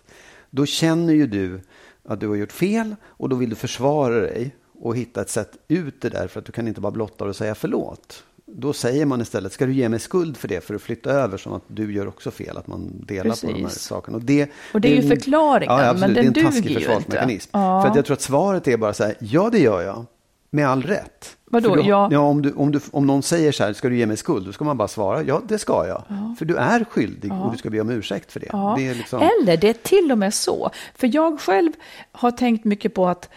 Då 0.50 0.66
känner 0.66 1.12
ju 1.12 1.26
du 1.26 1.60
att 2.04 2.20
du 2.20 2.28
har 2.28 2.34
gjort 2.34 2.52
fel 2.52 2.96
och 3.04 3.28
då 3.28 3.36
vill 3.36 3.50
du 3.50 3.56
försvara 3.56 4.14
dig 4.20 4.54
och 4.80 4.96
hitta 4.96 5.20
ett 5.20 5.30
sätt 5.30 5.50
ut 5.68 6.00
det 6.00 6.08
där 6.08 6.28
för 6.28 6.40
att 6.40 6.46
du 6.46 6.52
kan 6.52 6.68
inte 6.68 6.80
bara 6.80 6.92
blotta 6.92 7.24
och 7.24 7.36
säga 7.36 7.54
förlåt. 7.54 8.22
Då 8.46 8.72
säger 8.72 9.06
man 9.06 9.20
istället, 9.20 9.52
ska 9.52 9.66
du 9.66 9.72
ge 9.72 9.88
mig 9.88 9.98
skuld 9.98 10.36
för 10.36 10.48
det 10.48 10.60
för 10.64 10.74
att 10.74 10.82
flytta 10.82 11.10
över 11.10 11.36
som 11.38 11.52
att 11.52 11.62
du 11.66 11.92
gör 11.94 12.08
också 12.08 12.30
fel, 12.30 12.56
att 12.58 12.66
man 12.66 13.04
delar 13.06 13.34
på 13.40 13.46
de 13.46 13.52
här 13.54 13.62
Precis. 13.64 13.82
sakerna. 13.82 14.16
Och 14.16 14.22
det, 14.22 14.50
Och 14.74 14.80
det 14.80 14.88
är 14.88 14.92
ju 15.02 15.02
en- 15.02 15.08
förklaringen, 15.08 15.74
ja, 15.78 15.88
absolut, 15.88 16.00
men 16.00 16.24
den 16.24 16.32
det 16.32 16.40
är 16.40 16.44
en 16.44 16.46
taskig 16.52 16.62
duger 16.64 16.80
ju 16.80 16.86
försvarsmekanism. 16.86 17.48
inte. 17.48 17.58
Ja. 17.58 17.82
För 17.82 17.88
att 17.90 17.96
jag 17.96 18.04
tror 18.04 18.14
att 18.14 18.20
svaret 18.22 18.68
är 18.68 18.76
bara 18.76 18.94
så 18.94 19.04
här, 19.04 19.14
ja 19.20 19.48
det 19.52 19.58
gör 19.58 19.82
jag, 19.82 20.06
med 20.54 20.68
all 20.68 20.82
rätt. 20.82 21.36
Vadå, 21.44 21.76
då- 21.76 21.82
ja? 21.84 22.08
ja 22.12 22.18
om, 22.18 22.42
du, 22.42 22.52
om, 22.52 22.72
du, 22.72 22.80
om 22.92 23.06
någon 23.06 23.22
säger 23.22 23.52
så 23.52 23.64
här, 23.64 23.72
ska 23.72 23.88
du 23.88 23.96
ge 23.96 24.06
mig 24.06 24.16
skuld? 24.16 24.46
Då 24.46 24.52
ska 24.52 24.64
man 24.64 24.76
bara 24.76 24.88
svara, 24.88 25.22
ja 25.22 25.42
det 25.48 25.58
ska 25.58 25.86
jag. 25.86 26.02
För 26.38 26.44
du 26.44 26.56
är 26.56 26.84
skyldig 26.84 27.32
och 27.32 27.52
du 27.52 27.58
ska 27.58 27.70
be 27.70 27.80
om 27.80 27.90
ursäkt 27.90 28.32
för 28.32 28.40
det. 28.40 28.48
Ja. 28.52 28.74
det 28.78 28.88
är 28.88 28.94
liksom, 28.94 29.22
Eller 29.22 29.56
det 29.56 29.68
är 29.68 29.72
till 29.72 30.12
och 30.12 30.18
med 30.18 30.34
så. 30.34 30.70
För 30.94 31.14
jag 31.14 31.40
själv 31.40 31.72
har 32.12 32.30
tänkt 32.30 32.64
mycket 32.64 32.94
på 32.94 33.08
att 33.08 33.28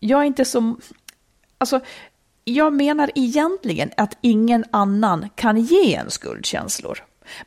jag 0.00 0.20
är 0.20 0.24
inte 0.24 0.44
så... 0.44 0.76
Alltså, 1.58 1.80
jag 2.44 2.72
menar 2.72 3.10
egentligen 3.14 3.90
att 3.96 4.18
ingen 4.20 4.64
annan 4.70 5.28
kan 5.34 5.60
ge 5.60 5.94
en 5.94 6.10
skuldkänslor. 6.10 6.98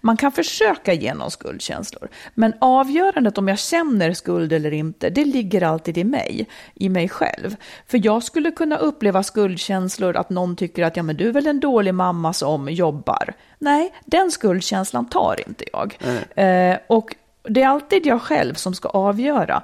Man 0.01 0.17
kan 0.17 0.31
försöka 0.31 0.93
ge 0.93 1.13
någon 1.13 1.31
skuldkänslor, 1.31 2.09
men 2.33 2.53
avgörandet 2.61 3.37
om 3.37 3.47
jag 3.47 3.59
känner 3.59 4.13
skuld 4.13 4.53
eller 4.53 4.73
inte, 4.73 5.09
det 5.09 5.25
ligger 5.25 5.63
alltid 5.63 5.97
i 5.97 6.03
mig, 6.03 6.47
i 6.75 6.89
mig 6.89 7.09
själv. 7.09 7.55
För 7.87 8.05
jag 8.05 8.23
skulle 8.23 8.51
kunna 8.51 8.77
uppleva 8.77 9.23
skuldkänslor 9.23 10.17
att 10.17 10.29
någon 10.29 10.55
tycker 10.55 10.83
att 10.83 10.97
ja, 10.97 11.03
men 11.03 11.17
du 11.17 11.27
är 11.27 11.33
väl 11.33 11.47
en 11.47 11.59
dålig 11.59 11.93
mamma 11.93 12.33
som 12.33 12.69
jobbar. 12.69 13.33
Nej, 13.59 13.93
den 14.05 14.31
skuldkänslan 14.31 15.09
tar 15.09 15.39
inte 15.47 15.65
jag. 15.73 15.97
Eh, 16.35 16.77
och 16.87 17.15
det 17.43 17.61
är 17.61 17.67
alltid 17.67 18.05
jag 18.05 18.21
själv 18.21 18.53
som 18.53 18.75
ska 18.75 18.89
avgöra. 18.89 19.63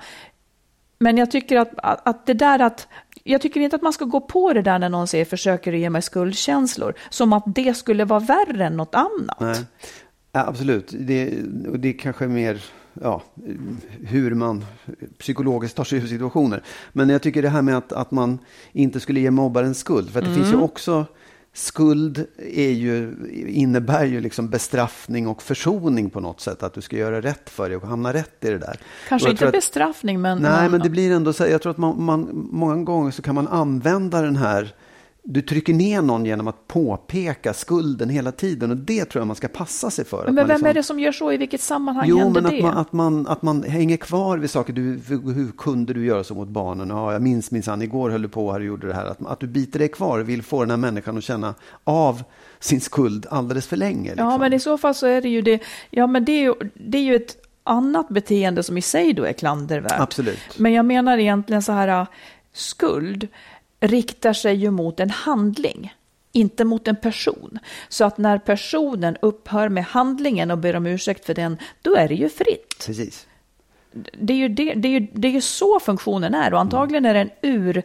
Men 1.00 1.18
jag 1.18 1.32
tycker 1.32 1.58
att, 1.58 1.72
att, 1.78 2.08
att 2.08 2.26
det 2.26 2.34
där 2.34 2.60
att 2.60 2.88
jag 3.24 3.42
tycker 3.42 3.60
inte 3.62 3.76
att 3.76 3.82
man 3.82 3.94
ska 3.94 4.06
gå 4.06 4.22
på 4.22 4.54
det 4.54 4.62
där 4.62 4.80
när 4.80 4.90
någon 4.90 5.08
säger 5.08 5.26
försöker 5.26 5.72
du 5.72 5.78
ge 5.78 5.90
mig 5.90 6.02
skuldkänslor, 6.02 6.94
som 7.10 7.34
att 7.34 7.44
det 7.46 7.74
skulle 7.78 8.06
vara 8.06 8.20
värre 8.20 8.66
än 8.66 8.78
något 8.78 8.96
annat. 8.96 9.40
Nej. 9.40 9.66
Ja, 10.32 10.48
absolut. 10.48 10.94
Det, 11.00 11.34
och 11.72 11.80
det 11.80 11.94
kanske 11.94 12.26
är 12.26 12.30
mer 12.30 12.64
ja, 12.94 13.22
hur 14.00 14.36
man 14.36 14.66
psykologiskt 15.20 15.78
tar 15.78 15.84
sig 15.84 16.00
ur 16.00 16.08
situationer. 16.08 16.64
Men 16.94 17.10
jag 17.10 17.22
tycker 17.22 17.42
det 17.42 17.50
här 17.50 17.62
med 17.62 17.78
att, 17.78 17.92
att 17.92 18.12
man 18.12 18.40
inte 18.72 19.00
skulle 19.00 19.20
ge 19.20 19.32
mobbaren 19.32 19.76
skuld. 19.76 20.10
För 20.10 20.20
att 20.20 20.26
det 20.26 20.34
finns 20.34 20.48
Mm. 20.48 20.60
ju 20.60 20.66
också 20.66 21.06
Skuld 21.54 22.26
är 22.38 22.72
ju, 22.72 23.16
innebär 23.48 24.06
ju 24.06 24.22
liksom 24.22 24.50
bestraffning 24.50 25.28
och 25.28 25.42
försoning 25.44 26.10
på 26.10 26.20
något 26.20 26.42
sätt. 26.42 26.64
Att 26.64 26.74
du 26.74 26.82
ska 26.82 26.96
göra 26.98 27.22
rätt 27.22 27.50
för 27.50 27.70
dig 27.70 27.78
och 27.78 27.88
hamna 27.88 28.14
rätt 28.14 28.46
i 28.46 28.50
det 28.50 28.58
där. 28.58 28.80
Kanske 29.10 29.30
inte 29.30 29.46
att- 29.46 29.52
bestraffning, 29.52 30.22
men... 30.22 30.38
Nej, 30.38 30.70
men 30.70 30.80
det 30.80 30.90
blir 30.90 31.12
ändå 31.12 31.34
så. 31.34 31.44
här, 31.44 31.52
Jag 31.52 31.62
tror 31.62 31.72
att 31.72 31.78
man, 31.78 32.04
man, 32.04 32.48
många 32.52 32.84
gånger 32.84 33.12
så 33.12 33.22
kan 33.22 33.36
man 33.36 33.48
använda 33.48 34.22
den 34.22 34.36
här. 34.36 34.74
Du 35.24 35.42
trycker 35.42 35.74
ner 35.74 36.02
någon 36.02 36.26
genom 36.26 36.48
att 36.48 36.68
påpeka 36.68 37.54
skulden 37.54 38.10
hela 38.10 38.32
tiden 38.32 38.72
och 38.72 38.78
det 38.78 39.06
tror 39.06 39.20
jag 39.22 39.28
man 39.28 39.36
ska 39.36 39.48
passa 39.48 39.92
sig 39.92 40.06
för. 40.06 40.26
Men 40.26 40.36
vem 40.36 40.48
liksom- 40.48 40.68
är 40.68 40.74
det 40.74 40.84
som 40.84 41.00
gör 41.00 41.12
så? 41.12 41.32
I 41.32 41.38
vilket 41.38 41.62
sammanhang 41.62 42.06
Jo, 42.08 42.18
händer 42.18 42.42
men 42.42 42.52
det? 42.52 42.58
att 42.58 42.64
man, 42.64 42.78
att, 42.78 42.94
man, 42.94 43.28
att 43.28 43.42
man 43.42 43.64
hänger 43.64 43.98
kvar 43.98 44.38
vid 44.38 44.50
saker. 44.50 44.74
Du, 44.74 44.82
hur, 45.08 45.34
hur 45.34 45.52
kunde 45.52 45.94
du 45.94 46.06
göra 46.06 46.24
så 46.24 46.36
mot 46.36 46.48
barnen? 46.48 46.90
Ja, 46.90 47.14
jag 47.14 47.22
minns 47.22 47.52
minsann, 47.52 47.82
igår 47.82 48.10
höll 48.10 48.22
du 48.22 48.30
på 48.30 48.52
här 48.52 48.60
och 48.60 48.66
gjorde 48.66 48.88
det 48.88 48.94
här. 48.94 49.06
Att, 49.06 49.26
att 49.26 49.40
du 49.40 49.48
biter 49.48 49.80
dig 49.80 49.88
kvar 49.88 50.20
och 50.20 50.30
vill 50.30 50.44
få 50.44 50.60
den 50.60 50.70
här 50.70 50.78
människan 50.78 51.18
att 51.18 51.24
känna 51.24 51.54
av 51.84 52.24
sin 52.60 52.82
skuld 52.82 53.26
alldeles 53.30 53.68
för 53.68 53.78
länge. 53.78 54.10
Liksom. 54.10 54.28
Ja, 54.28 54.38
men 54.38 54.54
i 54.54 54.60
så 54.60 54.78
fall 54.78 54.96
så 54.96 55.08
är 55.08 55.22
det 55.22 55.30
ju 55.30 55.42
det. 55.42 55.60
Ja, 55.90 56.08
men 56.08 56.26
det 56.26 56.32
är 56.32 56.42
ju, 56.42 56.54
det 56.74 56.98
är 56.98 57.04
ju 57.04 57.16
ett 57.16 57.38
annat 57.64 58.10
beteende 58.10 58.64
som 58.64 58.78
i 58.78 58.82
sig 58.82 59.14
då 59.14 59.24
är 59.24 59.34
klandervärt. 59.34 60.00
Absolut. 60.00 60.40
Men 60.58 60.74
jag 60.74 60.86
menar 60.86 61.18
egentligen 61.18 61.62
så 61.64 61.72
här, 61.72 61.88
äh, 61.88 62.08
skuld 62.54 63.28
riktar 63.82 64.34
sig 64.34 64.56
ju 64.56 64.72
mot 64.72 65.00
en 65.00 65.10
handling, 65.10 65.94
inte 66.32 66.66
mot 66.66 66.88
en 66.88 66.96
person. 66.96 67.60
Så 67.90 68.06
att 68.06 68.18
när 68.18 68.38
personen 68.38 69.18
upphör 69.22 69.70
med 69.70 69.84
handlingen 69.84 70.52
och 70.52 70.58
ber 70.58 70.76
om 70.76 70.86
ursäkt 70.86 71.26
för 71.26 71.34
den, 71.34 71.58
då 71.82 71.96
är 71.96 72.08
det 72.08 72.16
ju 72.16 72.30
fritt. 72.30 72.86
Precis. 72.86 73.28
Det 74.14 74.34
är 74.34 74.38
ju, 74.38 74.48
det, 74.50 74.74
det 74.74 74.88
är 74.88 75.00
ju, 75.00 75.08
det 75.14 75.28
är 75.28 75.32
ju 75.32 75.42
så 75.42 75.80
funktionen 75.80 76.34
är 76.34 76.54
och 76.54 76.60
antagligen 76.60 77.06
är 77.06 77.14
det 77.14 77.20
en 77.20 77.30
ur 77.42 77.84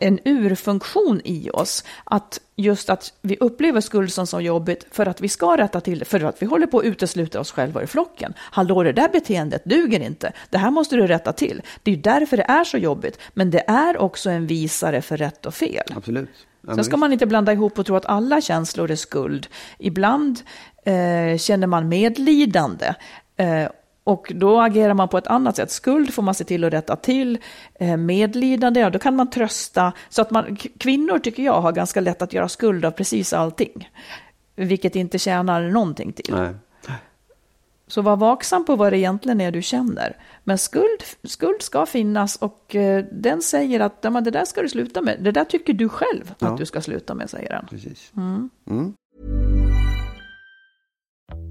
en 0.00 0.18
urfunktion 0.24 1.20
i 1.24 1.50
oss. 1.50 1.84
Att 2.04 2.40
just 2.56 2.90
att 2.90 3.12
vi 3.22 3.36
upplever 3.36 3.80
skuld 3.80 4.12
som 4.12 4.26
så 4.26 4.40
jobbigt 4.40 4.86
för 4.90 5.06
att 5.06 5.20
vi 5.20 5.28
ska 5.28 5.56
rätta 5.56 5.80
till 5.80 5.98
det, 5.98 6.04
för 6.04 6.24
att 6.24 6.42
vi 6.42 6.46
håller 6.46 6.66
på 6.66 6.78
att 6.78 6.84
utesluta 6.84 7.40
oss 7.40 7.52
själva 7.52 7.82
i 7.82 7.86
flocken. 7.86 8.34
Hallå, 8.38 8.82
det 8.82 8.92
där 8.92 9.08
beteendet 9.08 9.64
duger 9.64 10.00
inte. 10.00 10.32
Det 10.50 10.58
här 10.58 10.70
måste 10.70 10.96
du 10.96 11.06
rätta 11.06 11.32
till. 11.32 11.62
Det 11.82 11.92
är 11.92 11.96
därför 11.96 12.36
det 12.36 12.42
är 12.42 12.64
så 12.64 12.78
jobbigt. 12.78 13.18
Men 13.34 13.50
det 13.50 13.64
är 13.70 13.98
också 13.98 14.30
en 14.30 14.46
visare 14.46 15.02
för 15.02 15.16
rätt 15.16 15.46
och 15.46 15.54
fel. 15.54 15.84
Absolut. 15.96 16.46
Ja, 16.66 16.74
Sen 16.74 16.84
ska 16.84 16.96
man 16.96 17.12
inte 17.12 17.26
blanda 17.26 17.52
ihop 17.52 17.78
och 17.78 17.86
tro 17.86 17.96
att 17.96 18.06
alla 18.06 18.40
känslor 18.40 18.90
är 18.90 18.96
skuld. 18.96 19.46
Ibland 19.78 20.40
eh, 20.84 21.38
känner 21.38 21.66
man 21.66 21.88
medlidande. 21.88 22.94
Eh, 23.36 23.68
och 24.10 24.32
då 24.34 24.60
agerar 24.60 24.94
man 24.94 25.08
på 25.08 25.18
ett 25.18 25.26
annat 25.26 25.56
sätt. 25.56 25.70
Skuld 25.70 26.14
får 26.14 26.22
man 26.22 26.34
se 26.34 26.44
till 26.44 26.64
att 26.64 26.72
rätta 26.72 26.96
till. 26.96 27.38
Eh, 27.74 27.96
medlidande, 27.96 28.80
ja 28.80 28.90
då 28.90 28.98
kan 28.98 29.16
man 29.16 29.30
trösta. 29.30 29.92
Så 30.08 30.22
att 30.22 30.30
man, 30.30 30.56
kvinnor 30.56 31.18
tycker 31.18 31.42
jag 31.42 31.60
har 31.60 31.72
ganska 31.72 32.00
lätt 32.00 32.22
att 32.22 32.32
göra 32.32 32.48
skuld 32.48 32.84
av 32.84 32.90
precis 32.90 33.32
allting. 33.32 33.90
Vilket 34.56 34.96
inte 34.96 35.18
tjänar 35.18 35.62
någonting 35.62 36.12
till. 36.12 36.34
Nej. 36.34 36.54
Så 37.86 38.02
var 38.02 38.16
vaksam 38.16 38.64
på 38.64 38.76
vad 38.76 38.92
det 38.92 38.98
egentligen 38.98 39.40
är 39.40 39.50
du 39.50 39.62
känner. 39.62 40.16
Men 40.44 40.58
skuld, 40.58 41.02
skuld 41.24 41.62
ska 41.62 41.86
finnas 41.86 42.36
och 42.36 42.74
eh, 42.76 43.04
den 43.12 43.42
säger 43.42 43.80
att 43.80 44.02
det 44.02 44.30
där 44.30 44.44
ska 44.44 44.62
du 44.62 44.68
sluta 44.68 45.02
med. 45.02 45.16
Det 45.20 45.32
där 45.32 45.44
tycker 45.44 45.72
du 45.72 45.88
själv 45.88 46.34
Ja. 46.38 46.48
att 46.48 46.58
du 46.58 46.66
ska 46.66 46.80
sluta 46.80 47.14
med, 47.14 47.30
säger 47.30 47.48
den. 47.48 47.66
Precis. 47.70 48.12
Mm. 48.16 48.50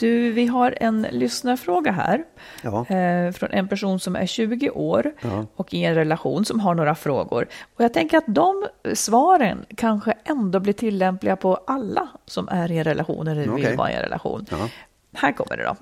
Du, 0.00 0.32
vi 0.32 0.46
har 0.46 0.74
en 0.80 1.06
lyssnarfråga 1.10 1.92
här 1.92 2.24
Ja. 2.62 2.86
eh, 2.86 3.32
från 3.32 3.50
en 3.52 3.68
person 3.68 4.00
som 4.00 4.16
är 4.16 4.26
20 4.26 4.70
år 4.70 5.12
Ja. 5.22 5.46
och 5.56 5.74
i 5.74 5.84
en 5.84 5.94
relation 5.94 6.44
som 6.44 6.60
har 6.60 6.74
några 6.74 6.94
frågor. 6.94 7.46
Och 7.76 7.84
jag 7.84 7.94
tänker 7.94 8.18
att 8.18 8.24
de 8.26 8.66
svaren 8.94 9.64
kanske 9.76 10.14
ändå 10.24 10.60
blir 10.60 10.72
tillämpliga 10.72 11.36
på 11.36 11.54
alla 11.66 12.08
som 12.26 12.48
är 12.48 12.72
i 12.72 12.78
en 12.78 12.84
relation 12.84 13.28
eller 13.28 13.46
vill 13.48 13.76
vara 13.76 13.90
i 13.90 13.94
en 13.94 14.02
relation. 14.02 14.46
Ja. 14.50 14.68
Här 15.14 15.32
kommer 15.32 15.56
det 15.56 15.62
då. 15.64 15.76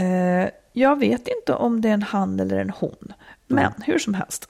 Eh, 0.00 0.48
jag 0.72 0.98
vet 0.98 1.28
inte 1.28 1.54
om 1.54 1.80
det 1.80 1.88
är 1.88 1.94
en 1.94 2.02
han 2.02 2.40
eller 2.40 2.58
en 2.58 2.70
hon, 2.70 3.12
men 3.46 3.72
hur 3.86 3.98
som 3.98 4.14
helst. 4.14 4.48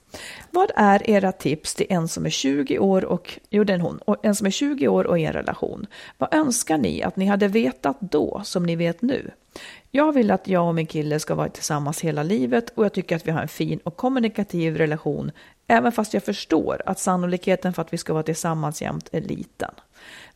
Vad 0.51 0.71
är 0.77 1.11
era 1.11 1.33
tips 1.33 1.75
till 1.75 1.87
en 1.89 2.09
som 2.09 2.27
är 2.27 2.31
20 2.31 2.79
år 2.79 3.05
och, 3.05 3.39
jo 3.51 3.65
den 3.65 3.81
hon, 3.81 3.99
och 3.99 4.25
en 4.25 4.35
som 4.35 4.47
är 4.47 4.51
20 4.51 4.89
år 4.89 5.07
och 5.07 5.19
i 5.19 5.25
en 5.25 5.33
relation? 5.33 5.87
Vad 6.19 6.35
önskar 6.35 6.79
ni 6.79 7.03
att 7.03 7.17
ni 7.17 7.27
hade 7.27 7.49
vetat 7.49 7.97
då 8.01 8.41
som 8.45 8.67
ni 8.67 8.77
vet 8.77 9.03
nu? 9.03 9.31
Jag 9.91 10.13
vill 10.13 10.31
att 10.31 10.49
jag 10.49 10.69
och 10.69 10.75
min 10.75 10.87
kille 10.87 11.21
ska 11.21 11.35
vara 11.35 11.49
tillsammans 11.49 12.01
hela 12.01 12.23
livet 12.23 12.71
och 12.75 12.85
jag 12.85 12.93
tycker 12.93 13.17
att 13.17 13.27
vi 13.27 13.31
har 13.31 13.43
en 13.43 13.49
fin 13.49 13.79
och 13.79 13.97
kommunikativ 13.97 14.77
relation, 14.77 15.33
även 15.67 15.93
fast 15.93 16.15
jag 16.15 16.23
förstår 16.23 16.83
att 16.87 16.99
sannolikheten 16.99 17.73
för 17.73 17.83
att 17.83 17.93
vi 17.93 17.99
ska 17.99 18.13
vara 18.13 18.23
tillsammans 18.23 18.83
jämt 18.83 19.09
är 19.13 19.21
liten. 19.21 19.71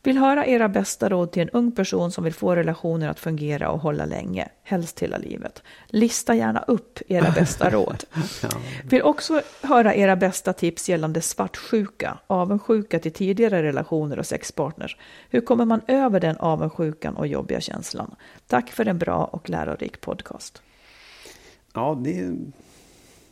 Vill 0.03 0.17
höra 0.17 0.45
era 0.45 0.69
bästa 0.69 1.09
råd 1.09 1.31
till 1.31 1.41
en 1.41 1.49
ung 1.49 1.71
person 1.71 2.11
som 2.11 2.23
vill 2.23 2.33
få 2.33 2.55
relationer 2.55 3.09
att 3.09 3.19
fungera 3.19 3.69
och 3.71 3.79
hålla 3.79 4.05
länge, 4.05 4.47
helst 4.63 4.99
hela 4.99 5.17
livet. 5.17 5.63
Lista 5.87 6.35
gärna 6.35 6.59
upp 6.59 6.99
era 7.07 7.31
bästa 7.31 7.69
råd. 7.73 8.03
Vill 8.83 9.01
också 9.01 9.41
höra 9.61 9.95
era 9.95 10.15
bästa 10.15 10.53
tips 10.53 10.89
gällande 10.89 11.21
svartsjuka, 11.21 12.17
avundsjuka 12.27 12.99
till 12.99 13.13
tidigare 13.13 13.63
relationer 13.63 14.19
och 14.19 14.25
sexpartners. 14.25 14.97
Hur 15.29 15.41
kommer 15.41 15.65
man 15.65 15.81
över 15.87 16.19
den 16.19 16.37
avundsjukan 16.37 17.15
och 17.15 17.27
jobbiga 17.27 17.61
känslan? 17.61 18.15
Tack 18.47 18.69
för 18.69 18.87
en 18.87 18.97
bra 18.97 19.25
och 19.25 19.49
lärorik 19.49 20.01
podcast. 20.01 20.61
Ja, 21.73 22.01
det 22.03 22.19
är, 22.19 22.35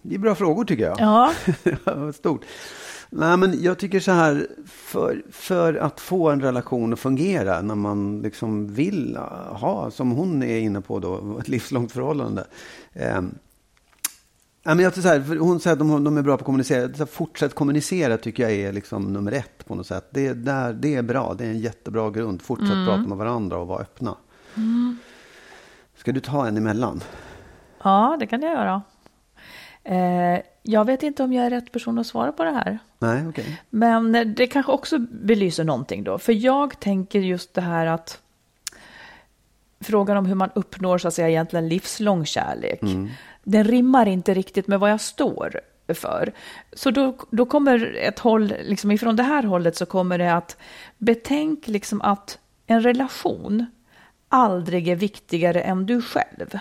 det 0.01 0.15
är 0.15 0.19
bra 0.19 0.35
frågor 0.35 0.65
tycker 0.65 0.83
jag. 0.83 0.99
Ja, 0.99 1.33
Stort. 2.13 2.45
Nej, 3.09 3.37
men 3.37 3.63
jag 3.63 3.77
tycker 3.77 3.99
så 3.99 4.11
här, 4.11 4.47
för, 4.65 5.23
för 5.31 5.73
att 5.73 5.99
få 5.99 6.29
en 6.29 6.41
relation 6.41 6.93
att 6.93 6.99
fungera 6.99 7.61
när 7.61 7.75
man 7.75 8.21
liksom 8.21 8.73
vill 8.73 9.17
ha, 9.49 9.91
som 9.91 10.11
hon 10.11 10.43
är 10.43 10.59
inne 10.59 10.81
på 10.81 10.99
då, 10.99 11.37
ett 11.39 11.47
livslångt 11.47 11.91
förhållande. 11.91 12.47
Eh, 12.93 13.21
men 14.63 14.79
jag 14.79 14.93
så 14.93 15.07
här, 15.07 15.37
hon 15.39 15.59
säger 15.59 15.73
att 15.73 15.79
de, 15.79 16.03
de 16.03 16.17
är 16.17 16.21
bra 16.21 16.37
på 16.37 16.41
att 16.41 16.45
kommunicera. 16.45 16.93
Så 16.93 16.97
här, 16.97 17.05
fortsätt 17.05 17.55
kommunicera 17.55 18.17
tycker 18.17 18.43
jag 18.43 18.51
är 18.51 18.73
liksom 18.73 19.13
nummer 19.13 19.31
ett 19.31 19.65
på 19.65 19.75
något 19.75 19.87
sätt. 19.87 20.07
Det, 20.09 20.27
är 20.27 20.33
där, 20.33 20.73
det 20.73 20.95
är 20.95 21.01
bra, 21.01 21.33
det 21.37 21.45
är 21.45 21.49
en 21.49 21.59
jättebra 21.59 22.09
grund. 22.09 22.41
Fortsätt 22.41 22.85
prata 22.87 23.01
med 23.07 23.17
varandra 23.17 23.57
och 23.57 23.67
vara 23.67 23.81
öppna. 23.81 24.15
Ska 25.95 26.11
du 26.11 26.19
ta 26.19 26.47
en 26.47 26.57
emellan? 26.57 27.03
ja 27.83 28.17
det 28.19 28.27
kan 28.27 28.41
jag 28.41 28.53
göra. 28.53 28.81
Eh, 29.83 30.41
jag 30.61 30.85
vet 30.85 31.03
inte 31.03 31.23
om 31.23 31.33
jag 31.33 31.45
är 31.45 31.49
rätt 31.49 31.71
person 31.71 31.99
att 31.99 32.07
svara 32.07 32.31
på 32.31 32.43
det 32.43 32.51
här. 32.51 32.79
Nej, 32.99 33.27
okej. 33.27 33.61
Men 33.69 34.33
det 34.35 34.47
kanske 34.47 34.71
också 34.71 34.99
belyser 34.99 35.63
någonting 35.63 36.03
då. 36.03 36.17
För 36.17 36.33
jag 36.33 36.79
tänker 36.79 37.19
just 37.19 37.53
det 37.53 37.61
här 37.61 37.85
att 37.85 38.21
frågan 39.79 40.17
om 40.17 40.25
hur 40.25 40.35
man 40.35 40.49
uppnår 40.55 40.97
så 40.97 41.07
att 41.07 41.13
säga 41.13 41.29
egentligen 41.29 41.69
livslång 41.69 42.25
kärlek. 42.25 42.81
Den 43.43 43.63
rimmar 43.63 44.05
inte 44.05 44.33
riktigt 44.33 44.67
med 44.67 44.79
vad 44.79 44.91
jag 44.91 45.01
står 45.01 45.59
för. 45.87 46.33
Så 46.73 46.91
då, 46.91 47.15
då 47.29 47.45
kommer 47.45 47.95
ett 48.01 48.19
håll, 48.19 48.53
liksom 48.61 48.91
ifrån 48.91 49.15
det 49.15 49.23
här 49.23 49.43
hållet 49.43 49.75
så 49.75 49.85
kommer 49.85 50.17
det 50.17 50.33
att 50.33 50.57
betänk 50.97 51.67
liksom 51.67 52.01
att 52.01 52.39
en 52.67 52.81
relation 52.81 53.65
aldrig 54.29 54.87
är 54.87 54.95
viktigare 54.95 55.61
än 55.61 55.85
du 55.85 56.01
själv. 56.01 56.59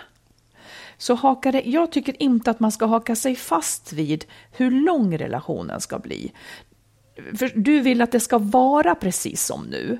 Så 0.98 1.14
haka 1.14 1.52
det, 1.52 1.62
jag 1.62 1.92
tycker 1.92 2.22
inte 2.22 2.50
att 2.50 2.60
man 2.60 2.72
ska 2.72 2.86
haka 2.86 3.16
sig 3.16 3.36
fast 3.36 3.92
vid 3.92 4.24
hur 4.52 4.70
lång 4.70 5.18
relationen 5.18 5.80
ska 5.80 5.98
bli. 5.98 6.32
För 7.38 7.52
du 7.54 7.80
vill 7.80 8.02
att 8.02 8.12
det 8.12 8.20
ska 8.20 8.38
vara 8.38 8.94
precis 8.94 9.44
som 9.44 9.62
nu. 9.62 9.98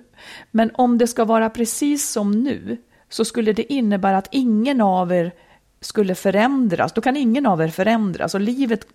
Men 0.50 0.70
om 0.74 0.98
det 0.98 1.06
ska 1.06 1.24
vara 1.24 1.50
precis 1.50 2.10
som 2.10 2.30
nu 2.30 2.76
så 3.08 3.24
skulle 3.24 3.52
det 3.52 3.72
innebära 3.72 4.18
att 4.18 4.28
ingen 4.30 4.80
av 4.80 5.12
er 5.12 5.32
skulle 5.80 6.14
förändras. 6.14 6.92
Då 6.92 7.00
kan 7.00 7.16
ingen 7.16 7.46
av 7.46 7.62
er 7.62 7.68
förändras 7.68 8.34
och 8.34 8.40
livet 8.40 8.86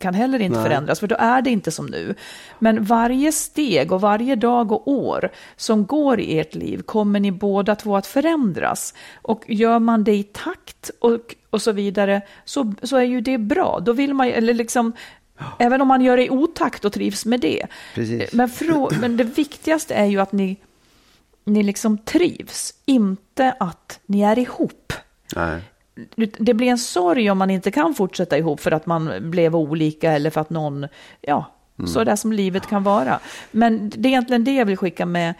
kan 0.00 0.14
heller 0.14 0.38
inte 0.38 0.58
Nej. 0.58 0.68
förändras 0.68 1.00
för 1.00 1.06
då 1.06 1.16
är 1.18 1.42
det 1.42 1.50
inte 1.50 1.70
som 1.70 1.86
nu. 1.86 2.14
Men 2.58 2.84
varje 2.84 3.32
steg 3.32 3.92
och 3.92 4.00
varje 4.00 4.36
dag 4.36 4.72
och 4.72 4.88
år 4.88 5.30
som 5.56 5.86
går 5.86 6.20
i 6.20 6.38
ert 6.38 6.54
liv 6.54 6.82
kommer 6.82 7.20
ni 7.20 7.32
båda 7.32 7.74
två 7.74 7.96
att 7.96 8.06
förändras. 8.06 8.94
Och 9.22 9.44
gör 9.46 9.78
man 9.78 10.04
det 10.04 10.14
i 10.14 10.22
takt 10.22 10.90
och, 11.00 11.34
och 11.50 11.62
så 11.62 11.72
vidare 11.72 12.22
så, 12.44 12.74
så 12.82 12.96
är 12.96 13.02
ju 13.02 13.20
det 13.20 13.38
bra. 13.38 13.80
Då 13.82 13.92
vill 13.92 14.14
man 14.14 14.28
eller 14.28 14.54
liksom 14.54 14.92
Även 15.58 15.80
om 15.80 15.88
man 15.88 16.00
gör 16.00 16.16
det 16.16 16.24
i 16.24 16.30
otakt 16.30 16.84
och 16.84 16.92
trivs 16.92 17.26
med 17.26 17.40
det. 17.40 17.66
Precis. 17.94 18.32
Men, 18.32 18.48
frå, 18.48 18.90
men 19.00 19.16
det 19.16 19.24
viktigaste 19.24 19.94
är 19.94 20.04
ju 20.04 20.20
att 20.20 20.32
ni, 20.32 20.56
ni 21.44 21.62
liksom 21.62 21.98
trivs, 21.98 22.74
inte 22.86 23.54
att 23.60 24.00
ni 24.06 24.20
är 24.20 24.38
ihop. 24.38 24.92
Nej. 25.36 25.62
Det 26.38 26.54
blir 26.54 26.68
en 26.68 26.78
sorg 26.78 27.30
om 27.30 27.38
man 27.38 27.50
inte 27.50 27.70
kan 27.70 27.94
fortsätta 27.94 28.38
ihop 28.38 28.60
för 28.60 28.70
att 28.70 28.86
man 28.86 29.30
blev 29.30 29.56
olika 29.56 30.12
eller 30.12 30.30
för 30.30 30.40
att 30.40 30.50
någon, 30.50 30.86
ja, 31.20 31.52
så 31.86 32.04
där 32.04 32.16
som 32.16 32.32
livet 32.32 32.66
kan 32.66 32.82
vara. 32.82 33.20
Men 33.50 33.90
det 33.90 34.08
är 34.08 34.10
egentligen 34.10 34.44
det 34.44 34.54
jag 34.54 34.66
vill 34.66 34.76
skicka 34.76 35.06
med. 35.06 35.34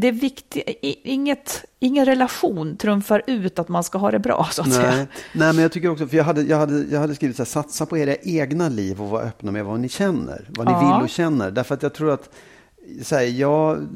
Det 0.00 0.08
är 0.08 0.12
viktigt, 0.12 0.64
inget, 0.82 1.64
ingen 1.78 2.04
relation 2.04 2.76
trumfar 2.76 3.22
ut 3.26 3.58
att 3.58 3.68
man 3.68 3.84
ska 3.84 3.98
ha 3.98 4.10
det 4.10 4.18
bra 4.18 4.48
så 4.50 4.62
att 4.62 4.72
säga. 4.72 4.90
Nej, 4.90 5.06
nej, 5.34 5.52
men 5.52 5.62
jag 5.62 5.72
tycker 5.72 5.88
också, 5.88 6.06
för 6.06 6.16
jag 6.16 6.24
hade, 6.24 6.42
jag 6.42 6.56
hade, 6.56 6.84
jag 6.90 7.00
hade 7.00 7.14
skrivit 7.14 7.36
så 7.36 7.42
här, 7.42 7.46
satsa 7.46 7.86
på 7.86 7.98
era 7.98 8.14
egna 8.22 8.68
liv 8.68 9.02
och 9.02 9.08
vara 9.08 9.22
öppna 9.22 9.52
med 9.52 9.64
vad 9.64 9.80
ni 9.80 9.88
känner, 9.88 10.48
vad 10.56 10.66
ni 10.66 10.72
Ja. 10.72 10.96
vill 10.96 11.04
och 11.04 11.10
känner. 11.10 11.50
Därför 11.50 11.74
att 11.74 11.82
jag 11.82 11.94
tror 11.94 12.10
att, 12.10 12.30
så 13.02 13.16
här, 13.16 13.22
jag, 13.22 13.86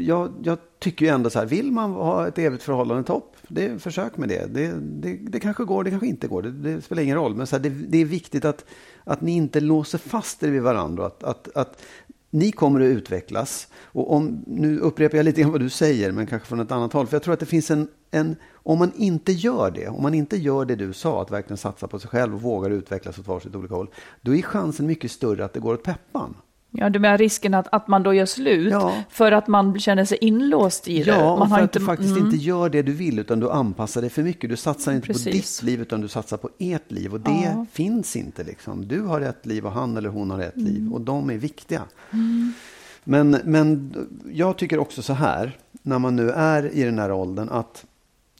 jag, 0.00 0.32
jag 0.42 0.58
tycker 0.78 1.06
ju 1.06 1.12
ändå 1.12 1.30
så 1.30 1.38
här, 1.38 1.46
vill 1.46 1.72
man 1.72 1.90
ha 1.92 2.28
ett 2.28 2.38
evigt 2.38 2.62
förhållande 2.62 3.04
topp, 3.04 3.36
Det, 3.48 3.82
försök 3.82 4.16
med 4.16 4.28
det. 4.28 4.54
Det, 4.54 4.72
det. 4.80 5.16
det 5.16 5.40
kanske 5.40 5.64
går, 5.64 5.84
det 5.84 5.90
kanske 5.90 6.06
inte 6.06 6.28
går. 6.28 6.42
Det, 6.42 6.50
det 6.50 6.82
spelar 6.82 7.02
ingen 7.02 7.16
roll. 7.16 7.34
Men 7.34 7.46
så 7.46 7.56
här, 7.56 7.62
det, 7.62 7.68
det, 7.68 7.98
är 7.98 8.04
viktigt 8.04 8.44
att, 8.44 8.64
att 9.04 9.20
ni 9.20 9.32
inte 9.32 9.60
låser 9.60 9.98
fast 9.98 10.42
er 10.42 10.48
vid 10.50 10.62
varandra. 10.62 11.06
Att, 11.06 11.24
att, 11.24 11.56
att 11.56 11.82
ni 12.32 12.52
kommer 12.52 12.80
att 12.80 12.84
utvecklas. 12.84 13.68
Och 13.84 14.12
om, 14.12 14.44
nu 14.46 14.78
upprepar 14.78 15.16
jag 15.16 15.24
lite 15.24 15.40
grann 15.40 15.52
vad 15.52 15.60
du 15.60 15.70
säger, 15.70 16.12
men 16.12 16.26
kanske 16.26 16.48
från 16.48 16.60
ett 16.60 16.72
annat 16.72 16.92
håll. 16.92 17.06
För 17.06 17.14
jag 17.14 17.22
tror 17.22 17.34
att 17.34 17.40
det 17.40 17.46
finns 17.46 17.70
en, 17.70 17.88
en... 18.10 18.36
Om 18.52 18.78
man 18.78 18.92
inte 18.96 19.32
gör 19.32 19.70
det, 19.70 19.88
om 19.88 20.02
man 20.02 20.14
inte 20.14 20.36
gör 20.36 20.64
det 20.64 20.76
du 20.76 20.92
sa, 20.92 21.22
att 21.22 21.30
verkligen 21.30 21.56
satsa 21.56 21.88
på 21.88 21.98
sig 21.98 22.10
själv 22.10 22.34
och 22.34 22.42
vågar 22.42 22.70
utvecklas 22.70 23.18
åt 23.18 23.26
varsitt 23.26 23.54
olika 23.54 23.74
håll, 23.74 23.90
då 24.20 24.34
är 24.34 24.42
chansen 24.42 24.86
mycket 24.86 25.10
större 25.10 25.44
att 25.44 25.52
det 25.52 25.60
går 25.60 25.74
åt 25.74 25.82
peppan. 25.82 26.34
Ja, 26.74 26.90
du 26.90 26.98
menar 26.98 27.18
risken 27.18 27.54
att, 27.54 27.68
att 27.72 27.88
man 27.88 28.02
då 28.02 28.14
gör 28.14 28.26
slut 28.26 28.72
ja. 28.72 28.94
för 29.08 29.32
att 29.32 29.48
man 29.48 29.78
känner 29.78 30.04
sig 30.04 30.18
inlåst 30.20 30.88
i 30.88 31.02
det? 31.02 31.10
Ja, 31.10 31.36
man 31.36 31.48
för 31.48 31.56
att 31.56 31.62
inte, 31.62 31.78
du 31.78 31.84
faktiskt 31.84 32.16
mm. 32.16 32.24
inte 32.24 32.36
gör 32.36 32.68
det 32.68 32.82
du 32.82 32.92
vill 32.92 33.18
utan 33.18 33.40
du 33.40 33.50
anpassar 33.50 34.00
dig 34.00 34.10
för 34.10 34.22
mycket. 34.22 34.50
Du 34.50 34.56
satsar 34.56 34.92
inte 34.92 35.06
Precis. 35.06 35.24
på 35.24 35.30
ditt 35.30 35.62
liv 35.62 35.80
utan 35.80 36.00
du 36.00 36.08
satsar 36.08 36.36
på 36.36 36.50
ert 36.58 36.92
liv 36.92 37.12
och 37.12 37.20
det 37.20 37.42
ja. 37.44 37.66
finns 37.72 38.16
inte. 38.16 38.44
Liksom. 38.44 38.88
Du 38.88 39.00
har 39.00 39.20
ett 39.20 39.46
liv 39.46 39.66
och 39.66 39.72
han 39.72 39.96
eller 39.96 40.08
hon 40.08 40.30
har 40.30 40.40
ett 40.40 40.56
mm. 40.56 40.72
liv 40.72 40.92
och 40.92 41.00
de 41.00 41.30
är 41.30 41.38
viktiga. 41.38 41.82
Mm. 42.10 42.52
Men, 43.04 43.30
men 43.44 43.94
jag 44.32 44.56
tycker 44.56 44.78
också 44.78 45.02
så 45.02 45.12
här, 45.12 45.56
när 45.82 45.98
man 45.98 46.16
nu 46.16 46.30
är 46.30 46.70
i 46.74 46.82
den 46.82 46.98
här 46.98 47.12
åldern, 47.12 47.48
att 47.48 47.84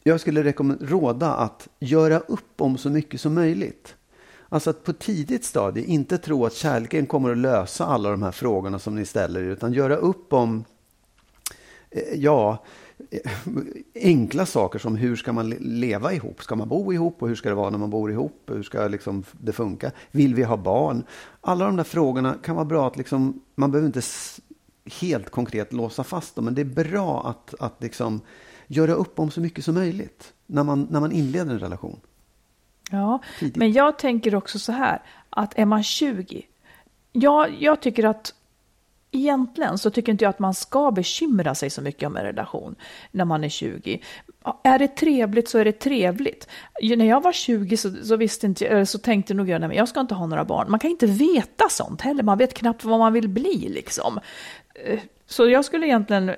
jag 0.03 0.21
skulle 0.21 0.53
råda 0.81 1.35
att 1.35 1.69
göra 1.81 2.19
upp 2.19 2.61
om 2.61 2.79
så 2.79 2.91
mycket 2.91 3.21
som 3.21 3.35
möjligt. 3.35 3.95
Alltså 4.53 4.71
att 4.71 4.85
på 4.85 4.93
tidigt 4.93 5.45
stadie 5.45 5.85
inte 5.85 6.19
tro 6.19 6.47
att 6.47 6.55
kärleken 6.55 7.07
kommer 7.07 7.31
att 7.31 7.39
lösa 7.39 7.87
alla 7.87 8.11
de 8.11 8.23
här 8.23 8.33
frågorna 8.33 8.79
som 8.79 8.95
ni 8.95 9.05
ställer 9.05 9.41
utan 9.41 9.73
göra 9.73 9.97
upp 9.97 10.33
om, 10.33 10.65
eh, 11.91 12.15
ja, 12.15 12.65
eh, 13.11 13.31
enkla 13.95 14.47
saker 14.47 14.79
som 14.79 14.97
hur 14.97 15.17
ska 15.17 15.33
man 15.33 15.51
leva 15.51 16.13
ihop? 16.13 16.43
Ska 16.43 16.57
man 16.57 16.69
bo 16.69 16.93
ihop 16.93 17.23
och 17.23 17.29
hur 17.29 17.35
ska 17.35 17.49
det 17.49 17.55
vara 17.55 17.71
när 17.71 17.79
man 17.79 17.91
bor 17.91 18.11
ihop? 18.11 18.43
Hur 18.47 18.63
ska 18.63 18.89
liksom 18.89 19.25
det 19.33 19.53
funka? 19.53 19.91
Vill 20.11 20.35
vi 20.35 20.43
ha 20.43 20.57
barn? 20.57 21.05
Alla 21.41 21.65
de 21.65 21.77
där 21.77 21.85
frågorna 21.85 22.35
kan 22.43 22.57
vara 22.57 22.65
bra 22.65 22.87
att 22.87 22.97
liksom, 22.97 23.41
man 23.55 23.71
behöver 23.71 23.87
inte 23.87 24.03
helt 25.01 25.31
konkret 25.31 25.73
låsa 25.73 26.05
fast 26.05 26.35
dem, 26.35 26.45
men 26.45 26.55
det 26.55 26.61
är 26.61 26.85
bra 26.85 27.29
att, 27.29 27.55
att 27.61 27.83
liksom 27.83 28.21
göra 28.67 28.93
upp 28.93 29.19
om 29.19 29.31
så 29.31 29.41
mycket 29.41 29.65
som 29.65 29.75
möjligt 29.75 30.33
när 30.47 30.65
man, 30.65 30.87
när 30.91 31.01
man 31.01 31.13
inleder 31.13 31.53
en 31.53 31.61
relation. 31.61 32.01
Ja, 32.91 33.23
Tidigt. 33.39 33.57
men 33.57 33.73
jag 33.73 33.99
tänker 33.99 34.35
också 34.35 34.59
så 34.59 34.73
här, 34.73 35.03
att 35.31 35.59
är 35.59 35.65
man 35.65 35.83
20, 35.83 36.43
ja, 37.13 37.49
jag 37.59 37.81
tycker 37.81 38.05
att 38.05 38.35
Egentligen 39.15 39.79
så 39.79 39.91
tycker 39.91 40.13
inte 40.13 40.25
jag 40.25 40.31
att 40.31 40.39
man 40.39 40.55
ska 40.55 40.91
bekymra 40.91 41.55
sig 41.55 41.71
så 41.71 41.83
mycket 41.83 42.07
om 42.07 42.17
en 42.17 42.25
relation 42.25 42.75
när 43.11 43.25
man 43.25 43.45
är 43.45 43.49
20. 43.49 44.01
Är 44.65 44.79
det 44.79 44.89
trevligt 44.89 45.49
så 45.49 45.59
är 45.59 45.65
det 45.65 45.73
trevligt. 45.73 46.49
När 46.83 47.05
jag 47.05 47.23
var 47.23 47.33
20 47.33 47.77
så, 47.77 47.91
så 48.05 48.17
visste 48.17 48.47
inte, 48.47 48.87
så 48.87 48.99
tänkte 48.99 49.35
nog 49.35 49.49
jag 49.49 49.65
att 49.65 49.75
jag 49.75 49.89
ska 49.89 50.01
inte 50.01 50.15
ha 50.15 50.27
några 50.27 50.45
barn. 50.45 50.71
Man 50.71 50.81
kan 50.81 50.91
inte 50.91 51.07
veta 51.07 51.69
sånt 51.69 52.01
heller, 52.01 52.23
man 52.23 52.39
vet 52.39 52.55
knappt 52.55 52.85
vad 52.85 52.99
man 52.99 53.13
vill 53.13 53.29
bli 53.29 53.69
liksom. 53.69 54.21
Eh, 54.75 55.01
så 55.27 55.49
jag 55.49 55.65
skulle 55.65 55.87
egentligen, 55.87 56.35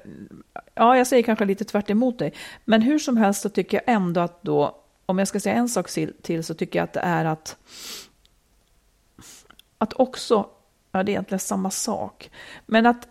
ja 0.75 0.97
jag 0.97 1.07
säger 1.07 1.23
kanske 1.23 1.45
lite 1.45 1.65
tvärt 1.65 1.91
emot 1.91 2.19
dig, 2.19 2.33
men 2.65 2.83
hur 2.83 2.99
som 2.99 3.17
helst 3.17 3.43
så 3.43 3.49
tycker 3.49 3.81
jag 3.85 3.95
ändå 3.95 4.21
att 4.21 4.43
då, 4.43 4.84
om 5.07 5.19
jag 5.19 5.29
ska 5.29 5.41
säga 5.41 5.55
en 5.55 5.69
sak 5.69 5.91
till 6.23 6.45
så 6.45 6.55
tycker 6.55 6.79
jag 6.79 6.85
att 6.85 6.93
det 6.93 7.01
är 7.01 7.25
att, 7.25 7.57
att 9.79 9.93
också, 9.93 10.47
ja 10.93 11.03
det 11.03 11.11
är 11.11 11.13
egentligen 11.13 11.41
samma 11.41 11.71
sak, 11.71 12.31
men 12.67 12.87
att 12.87 13.09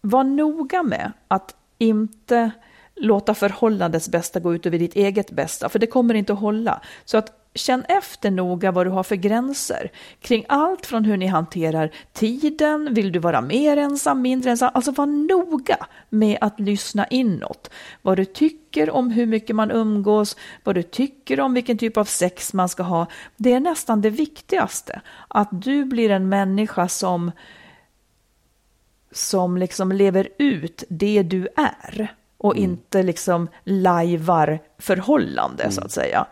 vara 0.00 0.22
noga 0.22 0.82
med 0.82 1.12
att 1.28 1.56
inte 1.78 2.50
låta 2.94 3.34
förhållandets 3.34 4.08
bästa 4.08 4.40
gå 4.40 4.54
ut 4.54 4.66
över 4.66 4.78
ditt 4.78 4.96
eget 4.96 5.30
bästa, 5.30 5.68
för 5.68 5.78
det 5.78 5.86
kommer 5.86 6.14
inte 6.14 6.32
att 6.32 6.38
hålla. 6.38 6.80
Så 7.04 7.16
att 7.16 7.43
Känn 7.56 7.84
efter 7.88 8.30
noga 8.30 8.72
vad 8.72 8.86
du 8.86 8.90
har 8.90 9.02
för 9.02 9.16
gränser 9.16 9.90
kring 10.20 10.44
allt 10.48 10.86
från 10.86 11.04
hur 11.04 11.16
ni 11.16 11.26
hanterar 11.26 11.90
tiden, 12.12 12.94
vill 12.94 13.12
du 13.12 13.18
vara 13.18 13.40
mer 13.40 13.76
ensam, 13.76 14.22
mindre 14.22 14.50
ensam? 14.50 14.70
Alltså 14.74 14.90
var 14.90 15.06
noga 15.06 15.86
med 16.08 16.38
att 16.40 16.60
lyssna 16.60 17.06
inåt. 17.06 17.70
Vad 18.02 18.16
du 18.16 18.24
tycker 18.24 18.90
om 18.90 19.10
hur 19.10 19.26
mycket 19.26 19.56
man 19.56 19.70
umgås, 19.70 20.36
vad 20.64 20.74
du 20.74 20.82
tycker 20.82 21.40
om 21.40 21.54
vilken 21.54 21.78
typ 21.78 21.96
av 21.96 22.04
sex 22.04 22.52
man 22.52 22.68
ska 22.68 22.82
ha. 22.82 23.06
Det 23.36 23.52
är 23.52 23.60
nästan 23.60 24.00
det 24.00 24.10
viktigaste. 24.10 25.00
Att 25.28 25.48
du 25.50 25.84
blir 25.84 26.10
en 26.10 26.28
människa 26.28 26.88
som, 26.88 27.32
som 29.12 29.56
liksom 29.56 29.92
lever 29.92 30.28
ut 30.38 30.84
det 30.88 31.22
du 31.22 31.48
är 31.56 32.14
och 32.38 32.56
mm. 32.56 32.70
inte 32.70 33.02
liksom 33.02 33.48
lajvar 33.64 34.58
förhållande 34.78 35.62
mm. 35.62 35.72
så 35.72 35.80
att 35.80 35.92
säga. 35.92 36.26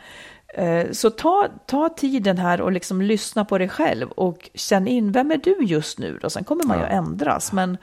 Eh, 0.54 0.90
så 0.90 1.10
ta, 1.10 1.48
ta 1.66 1.88
tiden 1.88 2.38
här 2.38 2.60
och 2.60 2.72
liksom 2.72 3.02
lyssna 3.02 3.44
på 3.44 3.58
dig 3.58 3.68
själv 3.68 4.10
och 4.10 4.50
känn 4.54 4.88
in, 4.88 5.12
vem 5.12 5.30
är 5.30 5.36
du 5.36 5.56
just 5.60 5.98
nu 5.98 6.18
då? 6.22 6.30
Sen 6.30 6.44
kommer 6.44 6.64
man 6.64 6.78
ja. 6.78 6.86
ju 6.86 6.92
ändras, 6.92 7.52
men 7.52 7.78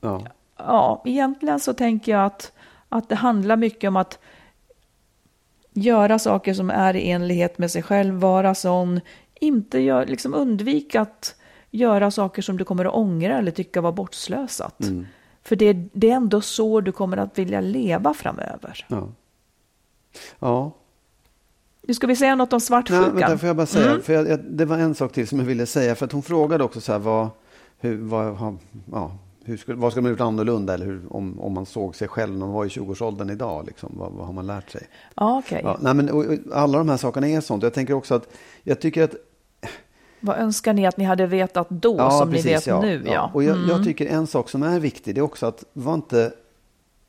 ja. 0.00 0.26
ja, 0.56 1.02
egentligen 1.04 1.60
så 1.60 1.72
tänker 1.74 2.12
jag 2.12 2.24
att, 2.24 2.52
att 2.88 3.08
det 3.08 3.14
handlar 3.14 3.56
mycket 3.56 3.88
om 3.88 3.96
att 3.96 4.18
göra 5.72 6.18
saker 6.18 6.54
som 6.54 6.70
är 6.70 6.96
i 6.96 7.10
enlighet 7.10 7.58
med 7.58 7.70
sig 7.70 7.82
själv, 7.82 8.14
vara 8.14 8.54
sån, 8.54 9.00
inte 9.34 9.78
gör, 9.78 10.06
liksom 10.06 10.34
undvika 10.34 11.00
att 11.00 11.34
göra 11.70 12.10
saker 12.10 12.42
som 12.42 12.56
du 12.56 12.64
kommer 12.64 12.84
att 12.84 12.94
ångra 12.94 13.38
eller 13.38 13.50
tycka 13.50 13.80
var 13.80 13.92
bortslösat. 13.92 14.80
Mm. 14.80 15.06
För 15.42 15.56
det, 15.56 15.72
det 15.72 16.10
är 16.10 16.14
ändå 16.14 16.40
så 16.40 16.80
du 16.80 16.92
kommer 16.92 17.16
att 17.16 17.38
vilja 17.38 17.60
leva 17.60 18.14
framöver. 18.14 18.86
Ja. 18.88 19.08
Ja, 20.38 20.72
nu 21.90 21.94
ska 21.94 22.06
vi 22.06 22.16
säga 22.16 22.34
något 22.34 22.52
om 22.52 22.60
svartsjukan. 22.60 23.02
Nej, 23.02 23.22
vänta, 23.22 23.38
får 23.38 23.46
jag 23.46 23.56
bara 23.56 23.66
säga, 23.66 23.90
mm. 23.90 24.02
för 24.02 24.12
jag, 24.12 24.28
jag, 24.28 24.40
det 24.40 24.64
var 24.64 24.78
en 24.78 24.94
sak 24.94 25.12
till 25.12 25.28
som 25.28 25.38
jag 25.38 25.46
ville 25.46 25.66
säga, 25.66 25.94
för 25.94 26.06
att 26.06 26.12
hon 26.12 26.22
frågade 26.22 26.64
också 26.64 26.80
så 26.80 26.92
här, 26.92 26.98
vad, 26.98 27.28
hur, 27.80 27.96
vad, 27.96 28.56
ja, 28.92 29.12
hur 29.44 29.56
skulle, 29.56 29.76
vad 29.76 29.92
skulle 29.92 30.02
man 30.02 30.10
gjort 30.10 30.20
annorlunda, 30.20 30.74
eller 30.74 30.86
hur, 30.86 31.02
om, 31.10 31.40
om 31.40 31.52
man 31.52 31.66
såg 31.66 31.96
sig 31.96 32.08
själv 32.08 32.32
när 32.32 32.38
man 32.38 32.52
var 32.52 32.64
i 32.64 32.68
20-årsåldern 32.68 33.30
idag, 33.30 33.66
liksom, 33.66 33.92
vad, 33.96 34.12
vad 34.12 34.26
har 34.26 34.32
man 34.32 34.46
lärt 34.46 34.70
sig? 34.70 34.88
Ah, 35.14 35.38
okay. 35.38 35.60
ja, 35.64 35.78
nej, 35.80 35.94
men, 35.94 36.10
och, 36.10 36.24
och, 36.24 36.38
alla 36.52 36.78
de 36.78 36.88
här 36.88 36.96
sakerna 36.96 37.28
är 37.28 37.40
sånt. 37.40 37.62
Jag 37.62 37.74
tänker 37.74 37.94
också 37.94 38.14
att, 38.14 38.28
jag 38.62 38.80
tycker 38.80 39.04
att 39.04 39.14
vad 40.20 40.38
önskar 40.38 40.72
ni 40.72 40.86
att 40.86 40.96
ni 40.96 41.04
hade 41.04 41.26
vetat 41.26 41.70
då 41.70 41.96
ja, 41.98 42.10
som 42.10 42.30
precis, 42.30 42.44
ni 42.44 42.52
vet 42.52 42.66
ja, 42.66 42.80
nu? 42.80 43.02
Ja. 43.06 43.30
Och 43.34 43.44
jag, 43.44 43.56
mm. 43.56 43.68
jag, 43.68 43.84
tycker 43.84 44.06
en 44.06 44.26
sak 44.26 44.48
som 44.48 44.62
är 44.62 44.80
viktig, 44.80 45.14
det 45.14 45.18
är 45.18 45.22
också 45.22 45.46
att 45.46 45.64
var 45.72 45.94
inte 45.94 46.32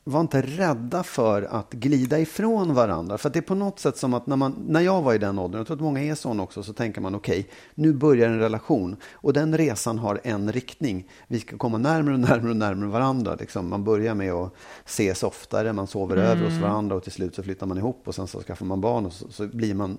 var 0.04 0.20
inte 0.20 0.42
rädda 0.42 1.02
för 1.02 1.42
att 1.42 1.72
glida 1.72 2.18
ifrån 2.18 2.74
varandra. 2.74 3.18
För 3.18 3.30
det 3.30 3.38
är 3.38 3.42
på 3.42 3.54
något 3.54 3.78
sätt 3.78 3.96
som 3.96 4.14
att 4.14 4.26
när, 4.26 4.36
man, 4.36 4.64
när 4.68 4.80
jag 4.80 5.02
var 5.02 5.14
i 5.14 5.18
den 5.18 5.38
åldern, 5.38 5.58
jag 5.58 5.66
tror 5.66 5.76
att 5.76 5.82
många 5.82 6.02
är 6.02 6.14
sån 6.14 6.40
också, 6.40 6.62
så 6.62 6.72
tänker 6.72 7.00
man 7.00 7.14
okej, 7.14 7.40
okay, 7.40 7.52
nu 7.74 7.92
börjar 7.92 8.28
en 8.28 8.38
relation. 8.38 8.96
Och 9.12 9.32
den 9.32 9.58
resan 9.58 9.98
har 9.98 10.20
en 10.24 10.52
riktning. 10.52 11.08
Vi 11.28 11.40
ska 11.40 11.58
komma 11.58 11.78
närmare 11.78 12.14
och 12.14 12.20
närmare 12.20 12.50
och 12.50 12.56
närmare 12.56 12.88
varandra. 12.90 13.36
Liksom. 13.40 13.68
Man 13.68 13.84
börjar 13.84 14.14
med 14.14 14.32
att 14.32 14.54
ses 14.86 15.22
oftare, 15.22 15.72
man 15.72 15.86
sover 15.86 16.16
mm. 16.16 16.28
över 16.28 16.44
hos 16.44 16.62
varandra 16.62 16.96
och 16.96 17.02
till 17.02 17.12
slut 17.12 17.34
så 17.34 17.42
flyttar 17.42 17.66
man 17.66 17.78
ihop 17.78 18.02
och 18.04 18.14
sen 18.14 18.26
så 18.26 18.40
skaffar 18.40 18.66
man 18.66 18.80
barn 18.80 19.06
och 19.06 19.12
så, 19.12 19.28
så 19.30 19.46
blir 19.46 19.74
man 19.74 19.98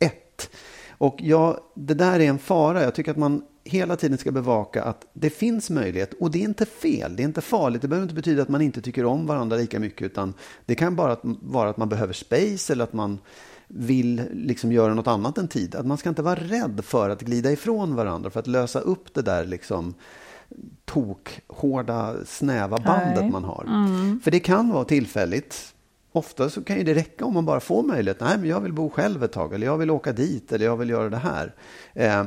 ett. 0.00 0.50
Och 0.90 1.16
ja, 1.18 1.58
det 1.74 1.94
där 1.94 2.20
är 2.20 2.24
en 2.24 2.38
fara. 2.38 2.82
Jag 2.82 2.94
tycker 2.94 3.10
att 3.10 3.16
man 3.16 3.42
hela 3.68 3.96
tiden 3.96 4.18
ska 4.18 4.32
bevaka 4.32 4.82
att 4.82 5.06
det 5.12 5.30
finns 5.30 5.70
möjlighet 5.70 6.14
och 6.20 6.30
det 6.30 6.38
är 6.38 6.44
inte 6.44 6.66
fel, 6.66 7.16
det 7.16 7.22
är 7.22 7.24
inte 7.24 7.40
farligt. 7.40 7.82
Det 7.82 7.88
behöver 7.88 8.04
inte 8.04 8.14
betyda 8.14 8.42
att 8.42 8.48
man 8.48 8.60
inte 8.60 8.80
tycker 8.80 9.04
om 9.04 9.26
varandra 9.26 9.56
lika 9.56 9.80
mycket 9.80 10.06
utan 10.06 10.34
det 10.66 10.74
kan 10.74 10.96
bara 10.96 11.16
vara 11.22 11.70
att 11.70 11.76
man 11.76 11.88
behöver 11.88 12.12
space 12.12 12.72
eller 12.72 12.84
att 12.84 12.92
man 12.92 13.18
vill 13.68 14.22
liksom 14.32 14.72
göra 14.72 14.94
något 14.94 15.06
annat 15.06 15.38
än 15.38 15.48
tid. 15.48 15.74
Att 15.74 15.86
man 15.86 15.98
ska 15.98 16.08
inte 16.08 16.22
vara 16.22 16.40
rädd 16.40 16.80
för 16.84 17.10
att 17.10 17.22
glida 17.22 17.52
ifrån 17.52 17.94
varandra 17.94 18.30
för 18.30 18.40
att 18.40 18.46
lösa 18.46 18.80
upp 18.80 19.14
det 19.14 19.22
där 19.22 19.44
liksom 19.44 19.94
tokhårda, 20.84 22.14
snäva 22.26 22.78
bandet 22.78 23.20
Nej. 23.20 23.30
man 23.30 23.44
har. 23.44 23.64
Mm. 23.64 24.20
För 24.20 24.30
det 24.30 24.40
kan 24.40 24.70
vara 24.70 24.84
tillfälligt. 24.84 25.74
Ofta 26.12 26.50
så 26.50 26.64
kan 26.64 26.84
det 26.84 26.94
räcka 26.94 27.24
om 27.24 27.34
man 27.34 27.44
bara 27.44 27.60
får 27.60 27.82
möjlighet. 27.82 28.20
Nej, 28.20 28.38
men 28.38 28.48
jag 28.48 28.60
vill 28.60 28.72
bo 28.72 28.90
själv 28.90 29.24
ett 29.24 29.32
tag 29.32 29.54
eller 29.54 29.66
jag 29.66 29.78
vill 29.78 29.90
åka 29.90 30.12
dit 30.12 30.52
eller 30.52 30.64
jag 30.64 30.76
vill 30.76 30.90
göra 30.90 31.08
det 31.08 31.16
här. 31.16 31.54
Eh, 31.94 32.24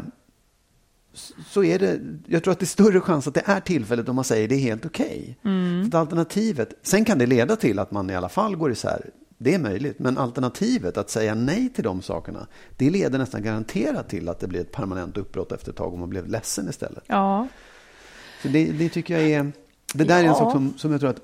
så 1.47 1.63
är 1.63 1.80
det, 1.80 2.00
jag 2.28 2.43
tror 2.43 2.52
att 2.52 2.60
det 2.60 2.63
är 2.63 2.67
större 2.67 3.02
chans 3.02 3.28
att 3.28 3.34
det 3.34 3.43
är 3.45 3.60
tillfället 3.60 4.10
om 4.10 4.15
man 4.15 4.26
säger 4.26 4.47
det 4.47 4.56
är 4.56 4.60
helt 4.60 4.86
okej. 4.86 5.38
Okay. 5.41 5.54
Mm. 5.54 5.89
alternativet, 5.93 6.74
sen 6.82 7.06
kan 7.06 7.17
det 7.17 7.26
leda 7.26 7.56
till 7.56 7.80
att 7.80 7.91
man 7.91 8.10
i 8.10 8.15
alla 8.15 8.30
fall 8.30 8.56
går 8.56 8.71
isär. 8.71 9.10
Det 9.38 9.54
är 9.54 9.60
möjligt, 9.60 10.00
men 10.00 10.17
alternativet 10.17 10.97
att 10.97 11.10
säga 11.10 11.36
nej 11.36 11.69
till 11.69 11.84
de 11.84 12.02
sakerna, 12.02 12.47
det 12.78 12.89
leder 12.89 13.19
nästan 13.19 13.43
garanterat 13.43 14.10
till 14.10 14.30
att 14.30 14.39
det 14.39 14.47
blir 14.47 14.62
ett 14.62 14.71
permanent 14.71 15.17
uppbrott 15.17 15.52
efter 15.52 15.71
ett 15.71 15.78
tag 15.78 15.93
och 15.93 16.00
man 16.00 16.10
blev 16.10 16.28
ledsen 16.28 16.69
istället. 16.69 17.04
Ja. 17.08 17.47
Så 18.41 18.47
det, 18.47 18.71
det 18.71 18.89
tycker 18.89 19.19
jag 19.19 19.30
är, 19.30 19.52
det 19.93 20.04
där 20.04 20.17
ja. 20.17 20.24
är 20.24 20.28
en 20.28 20.36
sak 20.36 20.52
som, 20.52 20.74
som 20.78 20.91
jag 20.91 21.00
tror 21.00 21.10
att 21.10 21.21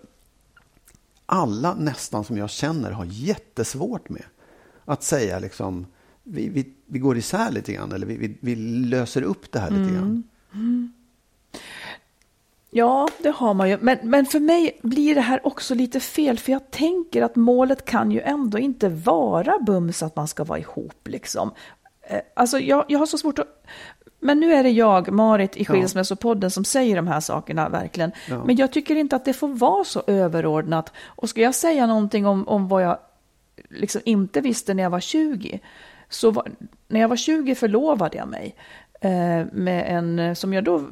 alla 1.26 1.76
nästan 1.76 2.24
som 2.24 2.38
jag 2.38 2.50
känner 2.50 2.92
har 2.92 3.06
jättesvårt 3.06 4.10
med. 4.10 4.24
Att 4.86 5.04
säga 5.04 5.40
liksom, 5.40 5.86
vi, 6.28 6.50
vi, 6.50 6.74
vi 6.86 7.00
går 7.00 7.18
isär 7.18 7.52
lite 7.52 7.74
grann 7.74 7.92
eller 7.92 8.08
vi, 8.08 8.18
vi, 8.18 8.38
vi 8.42 8.56
löser 8.86 9.22
upp 9.22 9.52
det 9.52 9.60
här 9.60 9.70
lite 9.70 9.94
grann. 9.94 10.24
Mm. 10.54 10.94
Ja, 12.72 13.08
det 13.20 13.30
har 13.30 13.54
man 13.54 13.70
ju. 13.70 13.78
Men, 13.82 13.98
men 14.04 14.26
för 14.26 14.40
mig 14.40 14.80
blir 14.82 15.16
det 15.16 15.22
här 15.22 15.48
också 15.48 15.76
lite 15.76 16.00
fel, 16.00 16.40
för 16.40 16.52
jag 16.52 16.72
tänker 16.72 17.22
att 17.22 17.36
målet 17.36 17.86
kan 17.86 18.12
ju 18.12 18.22
ändå 18.22 18.60
inte 18.60 18.90
vara 18.90 19.60
bums 19.60 20.04
att 20.04 20.16
man 20.16 20.28
ska 20.28 20.44
vara 20.44 20.60
ihop 20.60 21.08
liksom. 21.08 21.52
Eh, 22.02 22.20
Alltså 22.36 22.60
jag, 22.60 22.86
jag 22.88 23.00
har 23.00 23.06
så 23.06 23.18
svårt 23.18 23.40
att... 23.40 23.64
Men 24.20 24.40
nu 24.40 24.54
är 24.54 24.64
det 24.64 24.70
jag, 24.70 25.12
Marit 25.12 25.58
i 25.58 25.66
Skilsmässopodden, 25.66 26.52
som 26.52 26.66
säger 26.66 26.96
de 26.96 27.08
här 27.08 27.20
sakerna 27.20 27.70
verkligen. 27.70 28.12
Ja. 28.30 28.44
Men 28.46 28.56
jag 28.56 28.72
tycker 28.72 28.96
inte 28.96 29.16
att 29.16 29.26
det 29.26 29.34
får 29.34 29.48
vara 29.48 29.84
så 29.84 30.04
överordnat. 30.08 30.94
Och 31.06 31.30
ska 31.30 31.42
jag 31.42 31.56
säga 31.56 31.88
någonting 31.88 32.26
om, 32.26 32.48
om 32.48 32.68
vad 32.68 32.84
jag 32.84 32.98
liksom 33.70 34.02
inte 34.06 34.42
visste 34.42 34.74
när 34.74 34.84
jag 34.84 34.90
var 34.90 35.00
20, 35.00 35.60
så 36.10 36.32
var, 36.32 36.48
när 36.88 37.00
jag 37.00 37.08
var 37.08 37.16
20 37.16 37.56
förlovade 37.56 38.18
jag 38.18 38.28
mig 38.28 38.56
eh, 39.02 39.46
med 39.52 39.86
en 39.88 40.20
eh, 40.20 40.34
som 40.34 40.54
jag 40.54 40.64
då 40.64 40.84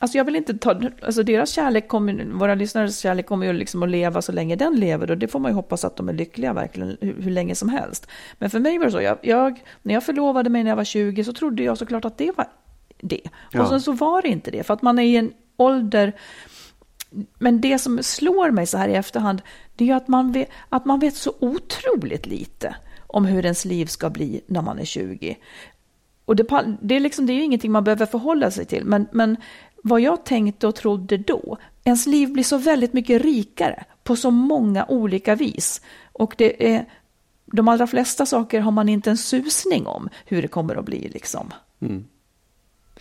Alltså 0.00 0.18
jag 0.18 0.24
vill 0.24 0.36
inte 0.36 0.58
ta, 0.58 0.80
alltså 1.02 1.22
deras 1.22 1.50
kärlek 1.50 1.88
kommer, 1.88 2.24
våra 2.24 2.54
lyssnares 2.54 2.98
kärlek 2.98 3.26
kommer 3.26 3.46
ju 3.46 3.52
liksom 3.52 3.82
att 3.82 3.88
leva 3.88 4.22
så 4.22 4.32
länge 4.32 4.56
den 4.56 4.80
lever 4.80 5.10
och 5.10 5.18
det 5.18 5.28
får 5.28 5.38
man 5.38 5.50
ju 5.50 5.54
hoppas 5.54 5.84
att 5.84 5.96
de 5.96 6.08
är 6.08 6.12
lyckliga 6.12 6.52
verkligen 6.52 6.96
hur, 7.00 7.22
hur 7.22 7.30
länge 7.30 7.54
som 7.54 7.68
helst. 7.68 8.06
Men 8.38 8.50
för 8.50 8.60
mig 8.60 8.78
var 8.78 8.84
det 8.84 8.92
så, 8.92 9.00
jag, 9.00 9.18
jag, 9.22 9.62
när 9.82 9.94
jag 9.94 10.04
förlovade 10.04 10.50
mig 10.50 10.64
när 10.64 10.70
jag 10.70 10.76
var 10.76 10.84
20 10.84 11.24
så 11.24 11.32
trodde 11.32 11.62
jag 11.62 11.78
såklart 11.78 12.04
att 12.04 12.18
det 12.18 12.36
var 12.36 12.46
det. 13.00 13.20
Ja. 13.52 13.62
Och 13.62 13.68
sen 13.68 13.80
så 13.80 13.92
var 13.92 14.22
det 14.22 14.28
inte 14.28 14.50
det, 14.50 14.62
för 14.62 14.74
att 14.74 14.82
man 14.82 14.98
är 14.98 15.02
i 15.02 15.16
en 15.16 15.32
ålder 15.56 16.12
men 17.38 17.60
det 17.60 17.78
som 17.78 18.02
slår 18.02 18.50
mig 18.50 18.66
så 18.66 18.78
här 18.78 18.88
i 18.88 18.94
efterhand, 18.94 19.42
det 19.76 19.84
är 19.84 19.88
ju 19.88 19.94
att 19.94 20.08
man 20.08 20.32
vet, 20.32 20.48
att 20.68 20.84
man 20.84 21.00
vet 21.00 21.16
så 21.16 21.34
otroligt 21.38 22.26
lite 22.26 22.76
om 23.08 23.24
hur 23.24 23.44
ens 23.44 23.64
liv 23.64 23.86
ska 23.86 24.10
bli 24.10 24.40
när 24.46 24.62
man 24.62 24.78
är 24.78 24.84
20. 24.84 25.36
Och 26.24 26.36
det, 26.36 26.76
det, 26.80 26.96
är 26.96 27.00
liksom, 27.00 27.26
det 27.26 27.32
är 27.32 27.34
ju 27.34 27.42
ingenting 27.42 27.72
man 27.72 27.84
behöver 27.84 28.06
förhålla 28.06 28.50
sig 28.50 28.64
till, 28.64 28.84
men, 28.84 29.06
men 29.12 29.36
vad 29.82 30.00
jag 30.00 30.24
tänkte 30.24 30.66
och 30.66 30.74
trodde 30.74 31.16
då, 31.16 31.58
ens 31.84 32.06
liv 32.06 32.32
blir 32.32 32.44
så 32.44 32.58
väldigt 32.58 32.92
mycket 32.92 33.22
rikare 33.22 33.84
på 34.02 34.16
så 34.16 34.30
många 34.30 34.86
olika 34.86 35.34
vis. 35.34 35.80
Och 36.12 36.34
det 36.38 36.74
är, 36.74 36.84
de 37.46 37.68
allra 37.68 37.86
flesta 37.86 38.26
saker 38.26 38.60
har 38.60 38.70
man 38.70 38.88
inte 38.88 39.10
en 39.10 39.16
susning 39.16 39.86
om 39.86 40.08
hur 40.24 40.42
det 40.42 40.48
kommer 40.48 40.76
att 40.76 40.84
bli. 40.84 41.08
Liksom. 41.08 41.52
Mm. 41.80 42.04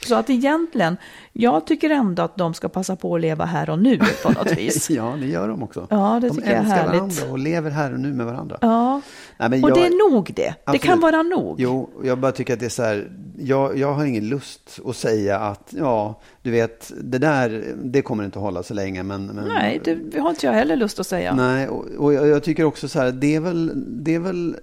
Så 0.06 0.16
att 0.16 0.30
egentligen, 0.30 0.98
jag 1.34 1.68
tycker 1.68 1.90
ändå 1.90 2.24
att 2.24 2.38
de 2.38 2.54
ska 2.54 2.70
passa 2.70 2.96
på 2.96 3.16
att 3.16 3.22
leva 3.22 3.46
här 3.46 3.70
och 3.70 3.80
nu 3.80 4.00
på 4.24 4.30
något 4.32 4.52
vis. 4.58 4.90
Ja, 4.90 5.16
det 5.20 5.28
gör 5.28 5.48
de 5.48 5.64
också. 5.64 5.88
Ja, 5.90 6.20
det 6.22 6.28
de 6.28 6.36
tycker 6.36 6.50
jag 6.50 6.56
är 6.58 6.60
älskar 6.62 6.76
härligt. 6.76 6.94
varandra 6.94 7.32
och 7.32 7.40
lever 7.40 7.72
här 7.72 7.94
och 7.94 8.00
nu 8.00 8.14
med 8.14 8.26
varandra. 8.26 8.58
Ja, 8.62 9.02
Nej, 9.38 9.64
och 9.64 9.70
jag- 9.70 9.78
det 9.78 9.86
är 9.86 10.12
nog 10.12 10.32
det. 10.36 10.54
Det 10.72 10.78
kan 10.78 10.94
Absolut. 10.94 11.02
vara 11.02 11.24
nog. 11.24 11.56
Jo, 11.60 11.90
jag 12.04 12.18
bara 12.18 12.32
tycker 12.32 12.54
att 12.54 12.60
det 12.60 12.66
är 12.66 12.70
så 12.70 12.84
här. 12.84 13.12
Jag, 13.40 13.78
jag 13.78 13.94
har 13.94 14.06
ingen 14.06 14.30
lust 14.30 14.80
att 14.86 14.96
säga 14.96 15.40
att 15.40 15.74
ja, 15.78 16.22
du 16.42 16.52
vet, 16.52 16.92
det 17.02 17.18
där, 17.18 17.76
det 17.84 18.02
kommer 18.02 18.26
inte 18.26 18.40
att 18.40 18.44
hålla 18.44 18.64
så 18.64 18.74
länge. 18.74 19.04
Men, 19.04 19.26
men 19.26 19.48
Nej, 19.48 19.82
det 20.12 20.20
har 20.20 20.30
inte 20.30 20.46
jag 20.46 20.54
heller 20.54 20.76
lust 20.76 21.00
att 21.00 21.08
säga. 21.08 21.34
Nej, 21.36 21.68
och, 21.68 21.86
och 21.98 22.14
jag, 22.14 22.28
jag 22.28 22.44
tycker 22.44 22.64
också 22.64 22.88
så 22.88 23.00
här, 23.00 23.12
det 23.12 23.36
är 23.36 23.40
väl, 23.40 23.72
det 24.04 24.16
är 24.16 24.20
väl, 24.20 24.56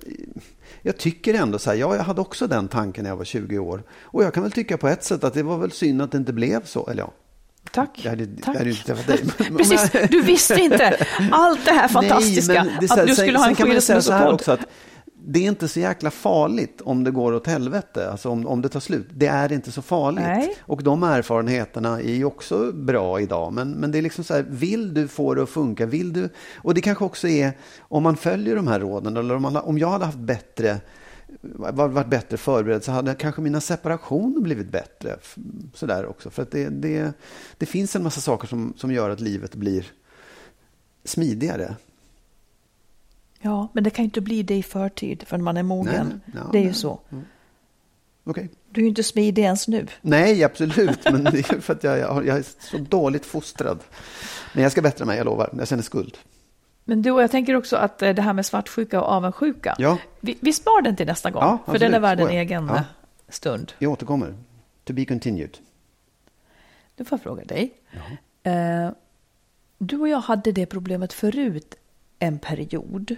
jag 0.87 0.97
tycker 0.97 1.35
ändå 1.35 1.59
så 1.59 1.71
här, 1.71 1.77
ja, 1.77 1.97
jag 1.97 2.03
hade 2.03 2.21
också 2.21 2.47
den 2.47 2.69
tanken 2.69 3.03
när 3.03 3.11
jag 3.11 3.17
var 3.17 3.25
20 3.25 3.59
år. 3.59 3.83
Och 4.03 4.25
jag 4.25 4.35
kan 4.35 4.43
väl 4.43 4.53
tycka 4.53 4.77
på 4.79 4.89
ett 4.89 5.05
sätt 5.05 5.25
att 5.25 5.35
det 5.35 5.43
var 5.43 5.59
väl 5.59 5.73
synd 5.73 6.03
att 6.03 6.13
det 6.13 6.19
inte 6.19 6.33
blev 6.33 6.65
så, 6.65 6.89
eller 6.91 7.03
ja. 7.03 7.11
Tack. 7.71 8.01
Jag 8.03 8.11
hade, 8.11 8.27
Tack. 8.27 8.55
jag 8.55 8.59
hade 8.59 8.71
inte 8.71 8.85
träffat 8.85 9.07
dig. 9.07 9.25
Precis, 9.57 9.91
du 10.11 10.23
visste 10.23 10.55
inte 10.61 11.07
allt 11.33 11.65
det 11.65 11.71
här 11.71 11.89
fantastiska. 11.89 12.65
Nej, 12.65 12.77
det 12.81 12.91
att 12.91 13.07
du 13.07 13.15
sen- 13.15 13.17
skulle 13.17 13.39
ha 13.39 13.49
en 13.49 13.81
sen 13.83 14.03
så 14.03 14.13
här 14.13 14.31
skilsmässopodd. 14.31 14.59
Det 15.27 15.39
är 15.45 15.49
inte 15.49 15.69
så 15.69 15.81
jäkla 15.81 16.11
farligt 16.11 16.81
om 16.81 17.05
det 17.05 17.11
går 17.11 17.33
åt 17.33 17.47
helvete, 17.47 18.11
alltså 18.11 18.29
om, 18.29 18.47
om 18.47 18.63
det 18.63 18.69
tar 18.69 18.81
slut. 18.81 19.07
Det 19.15 19.27
är 19.27 19.53
inte 19.53 19.73
så 19.73 19.83
farligt. 19.83 20.25
Nej. 20.25 20.57
Och 20.61 20.83
de 20.83 21.03
erfarenheterna 21.03 22.01
är 22.01 22.15
ju 22.15 22.25
också 22.25 22.73
bra 22.73 23.21
idag. 23.21 23.53
Men, 23.53 23.71
men 23.71 23.91
det 23.93 23.99
är 23.99 24.03
liksom 24.03 24.25
så 24.25 24.35
här, 24.35 24.47
vill 24.49 24.95
du 24.95 25.09
få 25.09 25.35
det 25.35 25.43
att 25.43 25.49
funka? 25.49 25.87
Vill 25.87 26.13
du? 26.13 26.29
Och 26.57 26.75
det 26.75 26.81
kanske 26.81 27.05
också 27.05 27.29
är, 27.29 27.53
om 27.81 28.03
man 28.03 28.17
följer 28.17 28.57
de 28.57 28.69
här 28.69 28.81
råden, 28.81 29.17
eller 29.17 29.37
om, 29.37 29.43
man, 29.43 29.57
om 29.57 29.79
jag 29.79 29.89
hade 29.91 30.05
haft 30.05 30.19
bättre 30.19 30.81
var- 31.43 31.89
varit 31.89 32.09
bättre 32.11 32.37
förberedd 32.37 32.85
så 32.85 32.93
hade 32.93 33.15
kanske 33.15 33.41
mina 33.41 33.61
separationer 33.61 34.41
blivit 34.41 34.71
bättre. 34.71 35.17
Sådär 35.75 36.07
också. 36.07 36.31
För 36.31 36.43
att 36.43 36.51
det, 36.51 36.69
det, 36.69 37.13
det 37.59 37.67
finns 37.67 37.97
en 37.97 38.03
massa 38.03 38.21
saker 38.21 38.49
som, 38.49 38.73
som 38.77 38.93
gör 38.93 39.11
att 39.11 39.21
livet 39.21 39.55
blir 39.55 39.87
smidigare. 41.05 41.75
Ja, 43.45 43.69
men 43.73 43.85
det 43.85 43.91
kan 43.91 44.03
ju 44.03 44.05
inte 44.05 44.21
bli 44.21 44.43
det 44.43 44.55
i 44.55 44.63
förtid 44.63 45.25
förrän 45.27 45.45
man 45.45 45.57
är 45.57 45.63
mogen. 45.63 46.21
Nej, 46.27 46.35
ja, 46.45 46.49
det 46.53 46.59
är 46.59 46.63
ju 46.63 46.67
nej. 46.67 46.75
så. 46.75 47.01
Okej. 48.25 48.51
Du 48.71 48.81
är 48.81 48.83
ju 48.83 48.89
inte 48.89 49.03
smidig 49.03 49.43
ens 49.43 49.69
nu. 49.69 49.87
Nej, 50.01 50.45
absolut. 50.45 51.05
Men 51.05 51.25
det 51.25 51.39
är 51.39 51.61
för 51.61 51.73
att 51.73 51.85
jag, 51.85 51.99
jag, 51.99 52.39
är 52.39 52.45
så 52.59 52.79
dåligt 52.79 53.27
fostrad. 53.27 53.79
Men 54.53 54.63
jag 54.63 54.73
ska 54.73 54.83
bättra 54.83 55.05
mig, 55.07 55.17
jag 55.17 55.25
lovar. 55.25 55.51
Jag 55.59 55.69
känner 55.69 55.83
skuld. 55.83 56.19
Men 56.85 57.03
du, 57.03 57.11
jag 57.11 57.31
tänker 57.31 57.55
också 57.55 57.77
att 57.77 58.03
eh, 58.03 58.15
det 58.15 58.23
här 58.23 58.33
med 58.33 58.47
svartsjuka 58.47 59.01
och 59.01 59.09
avundsjuka, 59.09 59.75
Ja. 59.79 59.99
vi, 60.21 60.39
vi 60.41 60.53
spar 60.53 60.83
den 60.83 60.97
till 60.97 61.07
nästa 61.07 61.31
gång. 61.31 61.43
Ja, 61.43 61.59
för 61.67 61.79
den 61.79 61.95
är 61.95 62.01
värd 62.01 62.21
en 62.21 62.29
egen 62.29 62.67
Ja. 62.67 62.77
eh, 62.77 62.83
stund. 63.29 63.73
Jag 63.79 63.93
återkommer. 63.93 64.35
To 64.85 64.93
be 64.93 65.05
continued. 65.05 65.59
Du 66.97 67.05
får 67.05 67.19
jag 67.19 67.23
fråga 67.23 67.45
dig. 67.45 67.75
Eh, 68.43 68.91
du 69.79 70.01
och 70.01 70.09
jag 70.09 70.21
hade 70.21 70.53
det 70.53 70.67
problemet 70.67 71.13
förut 71.13 71.75
en 72.19 72.39
period. 72.39 73.17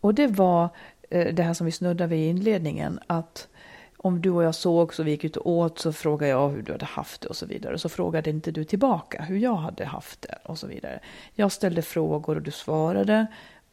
Och 0.00 0.14
det 0.14 0.26
var 0.26 0.68
eh, 1.10 1.34
det 1.34 1.42
här 1.42 1.54
som 1.54 1.64
vi 1.64 1.72
snuddade 1.72 2.06
vid 2.06 2.18
i 2.18 2.28
inledningen. 2.28 3.00
Att 3.06 3.48
om 3.96 4.20
du 4.20 4.30
och 4.30 4.42
jag 4.42 4.54
såg 4.54 4.94
så 4.94 5.02
vi 5.02 5.10
gick 5.10 5.24
ut 5.24 5.36
och 5.36 5.50
åt 5.50 5.78
så 5.78 5.92
frågade 5.92 6.30
jag 6.30 6.48
hur 6.48 6.62
du 6.62 6.72
hade 6.72 6.84
haft 6.84 7.20
det 7.20 7.28
och 7.28 7.36
så 7.36 7.46
vidare. 7.46 7.78
Så 7.78 7.88
frågade 7.88 8.30
inte 8.30 8.50
du 8.50 8.64
tillbaka 8.64 9.22
hur 9.22 9.38
jag 9.38 9.56
hade 9.56 9.84
haft 9.84 10.22
det 10.22 10.38
och 10.44 10.58
så 10.58 10.66
vidare. 10.66 11.00
Jag 11.34 11.52
ställde 11.52 11.82
frågor 11.82 12.36
och 12.36 12.42
du 12.42 12.50
svarade 12.50 13.26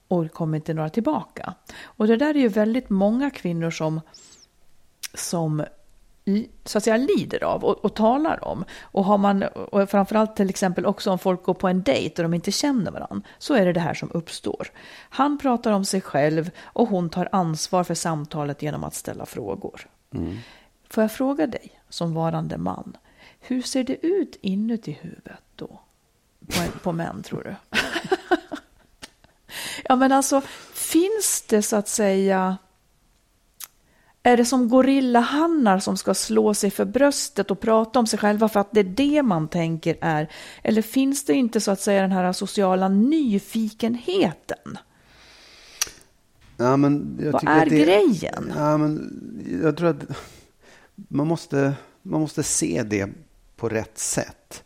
och 0.07 0.23
det 0.23 0.30
kom 0.30 0.55
inte 0.55 0.73
några 0.73 0.89
tillbaka. 0.89 1.53
Och 1.84 2.07
det 2.07 2.17
där 2.17 2.36
är 2.36 2.39
ju 2.39 2.47
väldigt 2.47 2.89
många 2.89 3.30
kvinnor 3.30 3.69
som 3.71 4.01
som 5.13 5.65
så 6.65 6.78
att 6.78 6.84
säga 6.84 6.97
lider 6.97 7.43
av 7.43 7.63
och, 7.63 7.86
och 7.86 7.95
talar 7.95 8.43
om. 8.43 8.65
Och, 8.82 9.05
har 9.05 9.17
man, 9.17 9.43
och 9.43 9.89
framförallt 9.89 10.36
till 10.36 10.49
exempel 10.49 10.86
också 10.86 11.11
om 11.11 11.19
folk 11.19 11.43
går 11.43 11.53
på 11.53 11.67
en 11.67 11.84
dejt 11.84 12.21
och 12.21 12.30
de 12.30 12.34
inte 12.34 12.51
känner 12.51 12.91
varandra, 12.91 13.28
så 13.38 13.53
är 13.53 13.65
det 13.65 13.73
det 13.73 13.80
här 13.80 13.93
som 13.93 14.11
uppstår. 14.13 14.71
Han 15.09 15.38
pratar 15.38 15.71
om 15.71 15.86
sig 15.86 16.01
själv 16.01 16.51
och 16.63 16.89
hon 16.89 17.09
tar 17.09 17.30
ansvar 17.32 17.84
för 17.84 17.93
samtalet 17.93 18.61
genom 18.61 18.84
att 18.84 18.95
ställa 18.95 19.26
frågor. 19.26 19.88
Får 20.89 21.03
jag 21.03 21.11
fråga 21.11 21.47
dig, 21.47 21.82
som 21.89 22.13
varande 22.13 22.57
man, 22.57 22.97
hur 23.39 23.61
ser 23.61 23.84
det 23.84 24.05
ut 24.05 24.38
inuti 24.41 24.91
huvudet 25.01 25.43
då? 25.55 25.80
På, 26.47 26.80
på 26.84 26.91
män, 26.91 27.23
tror 27.23 27.43
du? 27.43 27.80
ja, 29.84 29.95
men 29.95 30.11
alltså, 30.11 30.41
finns 30.73 31.45
det 31.49 31.61
så 31.61 31.76
att 31.76 31.88
säga 31.88 32.57
är 34.26 34.38
det 34.38 34.45
som 34.45 34.69
gorillahannar 34.69 35.80
som 35.80 35.97
ska 35.97 36.13
slå 36.13 36.53
sig 36.53 36.71
för 36.71 36.86
bröstet 36.86 37.51
och 37.51 37.59
prata 37.59 37.99
om 37.99 38.07
sig 38.07 38.19
själva 38.19 38.49
för 38.49 38.59
att 38.59 38.71
det 38.71 38.80
är 38.80 38.84
det 38.84 39.23
man 39.23 39.47
tänker 39.47 39.97
är? 40.01 40.32
Eller 40.63 40.82
finns 40.82 41.26
det 41.26 41.34
inte 41.34 41.61
så 41.61 41.71
att 41.71 41.80
säga 41.80 42.01
den 42.01 42.11
här 42.11 42.34
sociala 42.34 42.89
nyfikenheten? 42.89 44.78
Ja, 46.57 46.78
men 46.78 47.19
jag 47.23 47.32
Vad 47.32 47.41
tycker 47.41 47.53
är 47.53 47.63
att 47.63 47.69
det, 47.69 47.84
grejen? 47.84 48.53
Ja, 48.57 48.78
men 48.78 49.21
jag 49.61 49.78
tror 49.78 49.89
att 49.89 50.03
man 50.95 51.28
måste, 51.28 51.73
man 52.01 52.21
måste 52.21 52.43
se 52.43 52.84
det 52.84 53.09
på 53.55 53.69
rätt 53.69 53.97
sätt. 53.97 54.63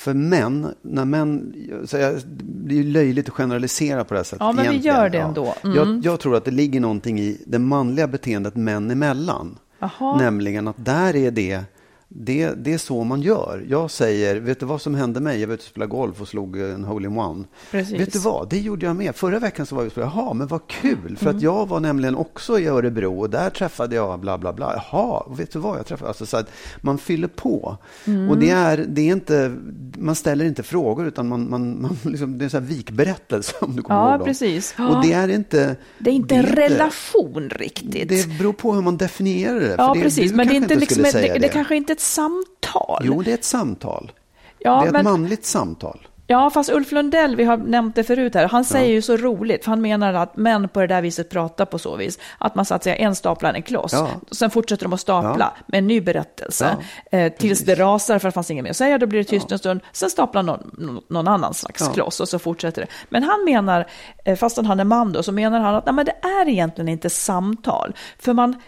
För 0.00 0.14
män, 0.14 0.74
när 0.82 1.04
män, 1.04 1.54
så 1.84 1.96
jag, 1.96 2.14
det 2.14 2.44
blir 2.44 2.76
ju 2.76 2.92
löjligt 2.92 3.28
att 3.28 3.34
generalisera 3.34 4.04
på 4.04 4.14
det 4.14 4.18
här 4.18 4.24
sättet. 4.24 4.40
Ja, 4.40 4.52
men 4.52 4.56
vi 4.64 4.70
egentligen. 4.70 4.96
gör 4.96 5.08
det 5.08 5.18
ändå. 5.18 5.54
Mm. 5.64 5.76
Jag, 5.76 6.04
jag 6.04 6.20
tror 6.20 6.36
att 6.36 6.44
det 6.44 6.50
ligger 6.50 6.80
någonting 6.80 7.20
i 7.20 7.40
det 7.46 7.58
manliga 7.58 8.06
beteendet 8.06 8.56
män 8.56 8.90
emellan. 8.90 9.58
Jaha. 9.78 10.16
Nämligen 10.16 10.68
att 10.68 10.84
där 10.84 11.16
är 11.16 11.30
det, 11.30 11.64
det, 12.12 12.50
det 12.56 12.72
är 12.72 12.78
så 12.78 13.04
man 13.04 13.20
gör. 13.22 13.64
Jag 13.68 13.90
säger, 13.90 14.36
vet 14.36 14.60
du 14.60 14.66
vad 14.66 14.80
som 14.82 14.94
hände 14.94 15.20
mig? 15.20 15.40
Jag 15.40 15.46
var 15.48 15.54
ute 15.54 15.60
och 15.62 15.66
spelade 15.68 15.90
golf 15.90 16.20
och 16.20 16.28
slog 16.28 16.58
en 16.58 16.84
hole-in-one. 16.84 17.44
Vet 17.70 18.12
du 18.12 18.18
vad, 18.18 18.50
det 18.50 18.58
gjorde 18.58 18.86
jag 18.86 18.96
med. 18.96 19.16
Förra 19.16 19.38
veckan 19.38 19.66
så 19.66 19.74
var 19.74 19.82
vi 19.82 19.88
och 19.88 19.92
spelade, 19.92 20.12
jaha, 20.16 20.34
men 20.34 20.46
vad 20.46 20.66
kul. 20.66 21.16
För 21.16 21.26
Mm. 21.26 21.36
att 21.36 21.42
jag 21.42 21.68
var 21.68 21.80
nämligen 21.80 22.16
också 22.16 22.58
i 22.58 22.66
Örebro 22.66 23.20
och 23.20 23.30
där 23.30 23.50
träffade 23.50 23.96
jag 23.96 24.20
bla 24.20 24.38
bla 24.38 24.52
bla. 24.52 24.82
Jaha, 24.92 25.22
vet 25.36 25.52
du 25.52 25.58
vad 25.58 25.78
jag 25.78 25.86
träffade? 25.86 26.08
Alltså, 26.08 26.26
så 26.26 26.36
att 26.36 26.50
man 26.80 26.98
fyller 26.98 27.28
på. 27.28 27.76
Mm. 28.06 28.30
Och 28.30 28.38
det 28.38 28.50
är, 28.50 28.84
det 28.88 29.00
är 29.00 29.12
inte, 29.12 29.56
man 29.98 30.14
ställer 30.14 30.44
inte 30.44 30.62
frågor 30.62 31.06
utan 31.06 31.28
man, 31.28 31.50
man, 31.50 31.82
man 31.82 31.96
liksom, 32.12 32.38
det 32.38 32.42
är 32.42 32.44
en 32.44 32.50
sån 32.50 32.62
här 32.62 32.68
vikberättelse 32.68 33.52
om 33.60 33.76
du 33.76 33.82
kommer 33.82 34.00
Ja, 34.00 34.14
ihåg 34.16 34.24
precis. 34.24 34.74
Och 34.78 35.02
det 35.02 35.12
är 35.12 35.28
inte... 35.28 35.76
Det 35.98 36.10
är 36.10 36.14
inte 36.14 36.34
en 36.34 36.42
relation 36.46 37.50
riktigt. 37.50 38.08
Det 38.08 38.38
beror 38.38 38.52
på 38.52 38.74
hur 38.74 38.82
man 38.82 38.96
definierar 38.96 39.60
det. 39.60 39.74
ja, 39.78 39.94
det, 39.94 40.00
precis. 40.00 40.32
Men 40.32 40.48
det 40.48 40.54
är 40.54 40.56
inte 40.56 40.74
liksom, 40.74 41.04
säga 41.04 41.32
det, 41.34 41.38
det 41.38 41.48
kanske 41.48 41.76
inte 41.76 41.96
ett 42.00 42.04
samtal. 42.04 43.02
Jo, 43.04 43.22
det 43.22 43.30
är 43.30 43.34
ett 43.34 43.44
samtal. 43.44 44.12
ja, 44.58 44.70
det 44.80 44.84
är 44.84 44.86
ett 44.86 44.92
men, 44.92 45.04
manligt 45.04 45.44
samtal. 45.44 46.06
Ja, 46.26 46.50
fast 46.50 46.70
Ulf 46.70 46.92
Lundell, 46.92 47.36
vi 47.36 47.44
har 47.44 47.56
nämnt 47.56 47.94
det 47.94 48.04
förut 48.04 48.34
här, 48.34 48.48
han 48.48 48.64
säger 48.64 48.92
ju 48.92 49.02
så 49.02 49.16
roligt, 49.16 49.64
för 49.64 49.70
han 49.70 49.80
menar 49.80 50.14
att 50.14 50.36
män 50.36 50.68
på 50.68 50.80
det 50.80 50.86
där 50.86 51.02
viset 51.02 51.30
pratar 51.30 51.64
på 51.64 51.78
så 51.78 51.96
vis, 51.96 52.18
att 52.38 52.54
man 52.54 52.64
så 52.64 52.74
att 52.74 52.84
säga 52.84 52.96
en 52.96 53.14
staplar 53.14 53.54
en 53.54 53.62
kloss, 53.62 53.92
Ja. 53.92 54.08
och 54.30 54.36
sen 54.36 54.50
fortsätter 54.50 54.84
de 54.84 54.92
att 54.92 55.00
stapla 55.00 55.52
med 55.66 55.78
en 55.78 55.86
ny 55.86 56.00
berättelse, 56.00 56.76
eh, 57.12 57.32
tills 57.32 57.60
det 57.60 57.74
rasar 57.74 58.18
för 58.18 58.28
att 58.28 58.32
det 58.32 58.34
fanns 58.34 58.50
inget 58.50 58.62
mer 58.64 58.70
att 58.70 58.76
säga, 58.76 58.98
då 58.98 59.06
blir 59.06 59.18
det 59.18 59.24
tyst 59.24 59.52
en 59.52 59.58
stund, 59.58 59.80
sen 59.92 60.10
staplar 60.10 60.42
någon, 60.42 61.00
någon- 61.08 61.28
annan 61.28 61.54
slags 61.54 61.88
kloss 61.88 62.20
och 62.20 62.28
så 62.28 62.38
fortsätter 62.38 62.82
det. 62.82 62.88
Men 63.08 63.22
han 63.22 63.44
menar, 63.44 63.86
eh, 64.24 64.36
fastän 64.36 64.66
han 64.66 64.80
är 64.80 64.84
man 64.84 65.12
då, 65.12 65.22
så 65.22 65.32
menar 65.32 65.60
han 65.60 65.74
att 65.74 65.86
nej, 65.86 65.94
men 65.94 66.04
det 66.04 66.14
är 66.22 66.48
egentligen 66.48 66.88
inte 66.88 67.10
samtal, 67.10 67.94
för 68.18 68.32
man 68.32 68.54
ma- 68.54 68.60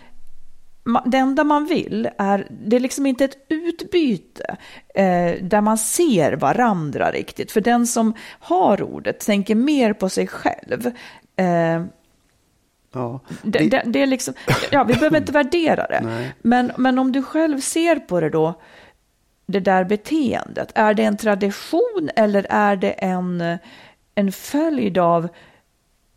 det 1.06 1.18
enda 1.18 1.44
man 1.44 1.66
vill 1.66 2.08
är, 2.18 2.46
det 2.50 2.76
är 2.76 2.80
liksom 2.80 3.06
inte 3.06 3.24
ett 3.24 3.36
utbyte 3.48 4.56
eh, 4.94 5.42
där 5.42 5.60
man 5.60 5.78
ser 5.78 6.32
varandra 6.32 7.10
riktigt. 7.10 7.52
För 7.52 7.60
den 7.60 7.86
som 7.86 8.14
har 8.40 8.82
ordet 8.82 9.20
tänker 9.20 9.54
mer 9.54 9.92
på 9.92 10.08
sig 10.08 10.26
själv. 10.26 10.86
Eh, 11.36 11.84
Ja. 12.94 13.20
det, 13.42 13.58
Det- 13.58 13.82
det, 13.86 14.02
är 14.02 14.06
liksom, 14.06 14.34
ja, 14.70 14.84
vi 14.84 14.94
behöver 14.94 15.18
inte 15.18 15.32
värdera 15.32 15.86
det. 15.86 16.00
Nej. 16.04 16.34
Men, 16.42 16.72
men 16.76 16.98
om 16.98 17.12
du 17.12 17.22
själv 17.22 17.60
ser 17.60 17.96
på 17.96 18.20
det 18.20 18.30
då, 18.30 18.60
det 19.46 19.60
där 19.60 19.84
beteendet, 19.84 20.72
är 20.74 20.94
det 20.94 21.04
en 21.04 21.16
tradition 21.16 22.10
eller 22.16 22.46
är 22.50 22.76
det 22.76 22.90
en, 22.90 23.58
en 24.14 24.32
följd 24.32 24.98
av 24.98 25.28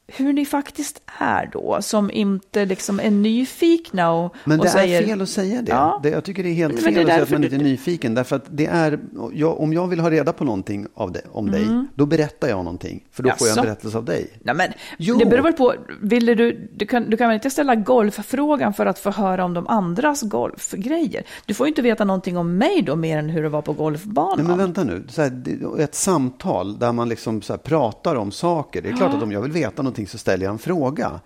hur 0.07 0.33
ni 0.33 0.45
faktiskt 0.45 1.01
är 1.19 1.49
då, 1.53 1.77
som 1.81 2.11
inte 2.11 2.65
liksom 2.65 2.99
är 2.99 3.11
nyfikna 3.11 4.11
och, 4.11 4.35
Men 4.43 4.59
och 4.59 4.65
det 4.65 4.71
säger... 4.71 5.01
är 5.01 5.05
fel 5.05 5.21
att 5.21 5.29
säga 5.29 5.61
det. 5.61 5.71
Ja. 5.71 5.99
det. 6.03 6.09
Jag 6.09 6.23
tycker 6.23 6.43
det 6.43 6.49
är 6.49 6.53
helt 6.53 6.79
fel 6.83 6.97
är 6.97 7.01
att 7.01 7.07
säga 7.07 7.23
att 7.23 7.29
man 7.29 7.43
inte 7.43 7.55
är 7.55 7.59
nyfiken. 7.59 8.13
Därför 8.15 8.35
att 8.35 8.45
det 8.49 8.65
är, 8.65 8.99
jag, 9.33 9.59
om 9.59 9.73
jag 9.73 9.87
vill 9.87 9.99
ha 9.99 10.11
reda 10.11 10.33
på 10.33 10.43
någonting 10.43 10.87
av 10.93 11.11
det, 11.11 11.21
om 11.31 11.51
dig, 11.51 11.67
då 11.95 12.05
berättar 12.05 12.47
jag 12.47 12.57
någonting. 12.57 13.03
För 13.11 13.23
då 13.23 13.29
får 13.29 13.47
jag 13.47 13.51
en 13.51 13.57
Jaså? 13.57 13.67
berättelse 13.67 13.97
av 13.97 14.05
dig. 14.05 14.29
Nej, 14.43 14.55
men 14.55 14.71
Jo. 14.97 15.17
det 15.17 15.25
beror 15.25 15.43
väl 15.43 15.53
på, 15.53 15.73
ville 16.01 16.35
du, 16.35 16.69
du, 16.75 16.85
kan, 16.85 17.09
du 17.09 17.17
kan 17.17 17.27
väl 17.27 17.35
inte 17.35 17.49
ställa 17.49 17.75
golffrågan 17.75 18.73
för 18.73 18.85
att 18.85 18.99
få 18.99 19.11
höra 19.11 19.45
om 19.45 19.53
de 19.53 19.67
andras 19.67 20.21
golfgrejer? 20.21 21.23
Du 21.45 21.53
får 21.53 21.67
ju 21.67 21.69
inte 21.69 21.81
veta 21.81 22.05
någonting 22.05 22.37
om 22.37 22.57
mig 22.57 22.81
då, 22.81 22.95
mer 22.95 23.17
än 23.17 23.29
hur 23.29 23.43
det 23.43 23.49
var 23.49 23.61
på 23.61 23.73
golfbanan. 23.73 24.37
Nej, 24.37 24.47
men 24.47 24.57
vänta 24.57 24.83
nu. 24.83 25.03
Här, 25.17 25.43
ett 25.79 25.95
samtal 25.95 26.79
där 26.79 26.91
man 26.91 27.09
liksom 27.09 27.41
pratar 27.63 28.15
om 28.15 28.31
saker. 28.31 28.81
Det 28.81 28.89
är 28.89 28.93
klart 28.93 29.13
att 29.13 29.23
om 29.23 29.31
jag 29.31 29.41
vill 29.41 29.51
veta 29.51 29.81
någonting 29.95 30.07
så 30.07 30.17
ställer 30.17 30.45
jag 30.45 30.51
en 30.53 30.57
fråga. 30.59 31.19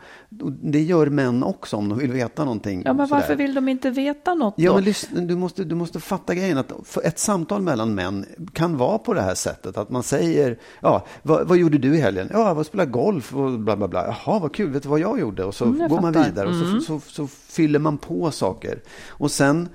Det 0.61 0.81
gör 0.81 1.07
män 1.09 1.43
också 1.43 1.77
om 1.77 1.89
de 1.89 1.97
vill 1.97 2.11
veta 2.11 2.43
någonting. 2.45 2.81
ja, 2.85 2.93
men 2.93 3.07
sådär. 3.07 3.21
varför 3.21 3.35
vill 3.35 3.53
de 3.53 3.67
inte 3.69 3.89
veta 3.89 4.33
något 4.33 4.53
Ja, 4.57 4.69
då? 4.71 4.75
men 4.75 4.83
lyssna, 4.83 5.21
du, 5.21 5.35
måste, 5.35 5.63
du 5.63 5.75
måste 5.75 5.99
fatta 5.99 6.35
grejen 6.35 6.57
att 6.57 6.97
ett 7.03 7.19
samtal 7.19 7.61
mellan 7.61 7.95
män 7.95 8.25
kan 8.53 8.77
vara 8.77 8.97
på 8.97 9.13
det 9.13 9.21
här 9.21 9.35
sättet. 9.35 9.77
Att 9.77 9.89
man 9.89 10.03
säger, 10.03 10.57
ja, 10.81 11.05
vad, 11.23 11.47
vad 11.47 11.57
gjorde 11.57 11.77
du 11.77 11.95
i 11.95 12.01
helgen? 12.01 12.29
Ja, 12.33 12.55
jag 12.55 12.65
spelade 12.65 12.91
golf 12.91 13.35
och 13.35 13.59
bla 13.59 13.75
bla 13.77 13.87
bla. 13.87 14.05
Jaha, 14.05 14.39
vad 14.39 14.53
kul, 14.53 14.69
vet 14.69 14.83
du 14.83 14.89
vad 14.89 14.99
jag 14.99 15.19
gjorde? 15.19 15.43
Och 15.43 15.55
så 15.55 15.65
Mm, 15.65 15.89
går 15.89 16.01
man 16.01 16.13
vidare 16.13 16.47
och 16.49 16.55
så, 16.55 16.81
så, 16.81 16.99
så 17.07 17.27
fyller 17.27 17.79
man 17.79 17.97
på 17.97 18.31
saker. 18.31 18.79
Och 19.09 19.31
sen 19.31 19.69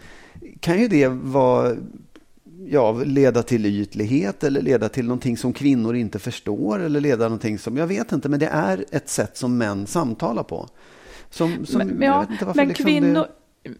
kan 0.60 0.80
ju 0.80 0.88
det 0.88 1.08
vara 1.08 1.72
ja, 2.68 2.92
leda 2.92 3.42
till 3.42 3.66
ytlighet 3.66 4.44
eller 4.44 4.62
leda 4.62 4.88
till 4.88 5.06
någonting 5.06 5.36
som 5.36 5.52
kvinnor 5.52 5.96
inte 5.96 6.18
förstår 6.18 6.80
eller 6.80 7.00
leda 7.00 7.24
någonting 7.24 7.58
som, 7.58 7.76
jag 7.76 7.86
vet 7.86 8.12
inte, 8.12 8.28
men 8.28 8.40
det 8.40 8.46
är 8.46 8.84
ett 8.90 9.08
sätt 9.08 9.36
som 9.36 9.58
män 9.58 9.86
samtalar 9.86 10.42
på. 10.42 10.68
Som, 11.30 11.66
som, 11.66 11.78
men, 11.78 12.02
jag 12.02 12.26
ja, 12.40 12.52
men, 12.54 12.68
liksom 12.68 12.84
kvinnor. 12.84 13.26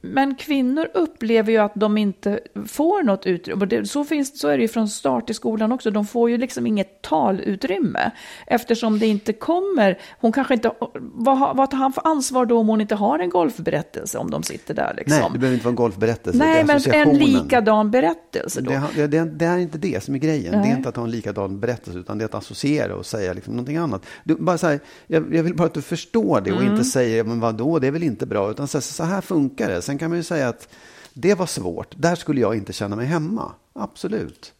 Men 0.01 0.35
kvinnor 0.35 0.89
upplever 0.95 1.53
ju 1.53 1.59
att 1.59 1.73
de 1.75 1.99
inte 1.99 2.41
får 2.67 3.03
något 3.03 3.27
utrymme. 3.27 3.67
Det, 3.67 3.87
så, 3.87 4.05
finns, 4.05 4.41
så 4.41 4.49
är 4.49 4.57
det 4.57 4.63
ju 4.63 4.69
från 4.69 4.89
start 4.89 5.31
i 5.31 5.35
skolan 5.35 5.73
också. 5.73 5.91
De 5.91 6.07
får 6.07 6.31
ju 6.31 6.39
liksom 6.39 6.67
inget 6.67 7.03
talutrymme. 7.03 8.11
Eftersom 8.47 8.99
det 8.99 9.07
inte 9.07 9.33
kommer, 9.33 9.99
hon 10.21 10.33
kanske 10.33 10.55
inte, 10.55 10.71
vad, 11.01 11.39
har- 11.39 11.55
vad 11.55 11.71
tar 11.71 11.79
han 11.79 11.93
för 11.93 12.07
ansvar 12.07 12.47
då 12.47 12.59
om 12.59 12.69
hon 12.69 12.81
inte 12.81 12.95
har 12.95 13.19
en 13.19 13.31
golfberättelse 13.31 14.19
om 14.19 14.31
de 14.31 14.43
sitter 14.43 14.75
där 14.75 14.95
liksom? 14.97 15.21
Nej, 15.21 15.31
det 15.33 15.39
behöver 15.39 15.55
inte 15.55 15.65
vara 15.65 15.73
en 15.73 15.77
golfberättelse. 15.77 16.39
det 16.39 16.45
Nej, 16.45 16.65
men 16.65 16.81
en 17.09 17.19
likadan 17.19 17.91
berättelse 17.91 18.61
då. 18.61 18.73
Det, 18.95 19.07
det, 19.07 19.25
det 19.25 19.45
är 19.45 19.59
inte 19.59 19.79
det 19.79 20.05
som 20.05 20.15
är 20.15 20.19
grejen. 20.19 20.53
Det 20.53 20.59
Nej. 20.59 20.71
är 20.73 20.77
inte 20.77 20.89
att 20.89 20.97
ha 20.97 21.05
en 21.05 21.11
likadan 21.11 21.61
berättelse, 21.61 21.99
utan 21.99 22.19
det 22.19 22.25
är 22.25 22.27
att 22.27 22.35
associera 22.35 22.97
och 22.97 23.07
säga 23.07 23.33
liksom 23.33 23.55
någonting 23.55 23.77
annat. 23.77 24.07
Du, 24.25 24.35
bara 24.35 24.59
så 24.59 24.67
här, 24.67 24.81
jag, 25.07 25.35
jag 25.35 25.43
vill 25.43 25.55
bara 25.57 25.67
att 25.67 25.75
du 25.75 25.83
förstår 25.83 26.41
det 26.41 26.53
och 26.53 26.61
Mm. 26.61 26.73
inte 26.73 26.85
säger, 26.85 27.25
men 27.25 27.41
vadå, 27.41 27.79
det 27.79 27.87
är 27.87 27.91
väl 27.91 28.03
inte 28.03 28.27
bra, 28.27 28.51
utan 28.51 28.69
så, 28.69 28.81
så 28.81 29.05
här 29.05 29.21
funkar 29.21 29.69
det. 29.69 29.74
Sen 29.83 29.99
kan 29.99 30.11
man 30.11 30.19
ju 30.19 30.23
säga 30.25 30.49
att 30.49 30.69
det 31.13 31.35
var 31.35 31.47
svårt, 31.47 31.95
där 31.97 32.15
skulle 32.15 32.41
jag 32.41 32.57
inte 32.57 32.73
känna 32.73 32.97
mig 32.97 33.07
hemma. 33.07 33.53
Absolut. 33.73 34.53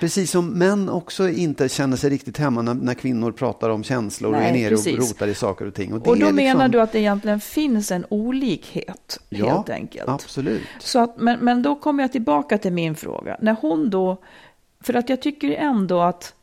Precis 0.00 0.30
som 0.30 0.48
män 0.48 0.88
också 0.88 1.28
inte 1.28 1.68
känner 1.68 1.96
sig 1.96 2.10
riktigt 2.10 2.38
hemma 2.38 2.62
när, 2.62 2.74
när 2.74 2.94
kvinnor 2.94 3.32
pratar 3.32 3.70
om 3.70 3.84
känslor 3.84 4.32
och 4.32 4.40
Nej, 4.40 4.48
är 4.48 4.52
nere 4.52 4.74
och 4.74 4.84
precis. 4.84 5.10
rotar 5.12 5.26
i 5.26 5.34
saker 5.34 5.66
och 5.66 5.74
ting. 5.74 5.92
Och, 5.92 6.06
Och 6.06 6.18
då 6.18 6.26
är 6.26 6.32
menar 6.32 6.54
liksom, 6.54 6.70
du 6.70 6.80
att 6.80 6.92
det 6.92 6.98
egentligen 6.98 7.40
finns 7.40 7.90
en 7.90 8.06
olikhet, 8.08 9.20
ja, 9.28 9.54
helt 9.54 9.70
enkelt? 9.70 10.08
Absolut. 10.08 10.62
Så 10.78 10.98
att, 10.98 11.16
men, 11.16 11.38
men 11.40 11.62
då 11.62 11.76
kommer 11.76 12.04
jag 12.04 12.12
tillbaka 12.12 12.58
till 12.58 12.72
min 12.72 12.94
fråga. 12.94 13.36
När 13.40 13.56
hon 13.60 13.90
då, 13.90 14.16
för 14.80 14.94
att 14.94 15.08
jag 15.08 15.22
tycker 15.22 15.50
ändå 15.50 16.00
att, 16.00 16.34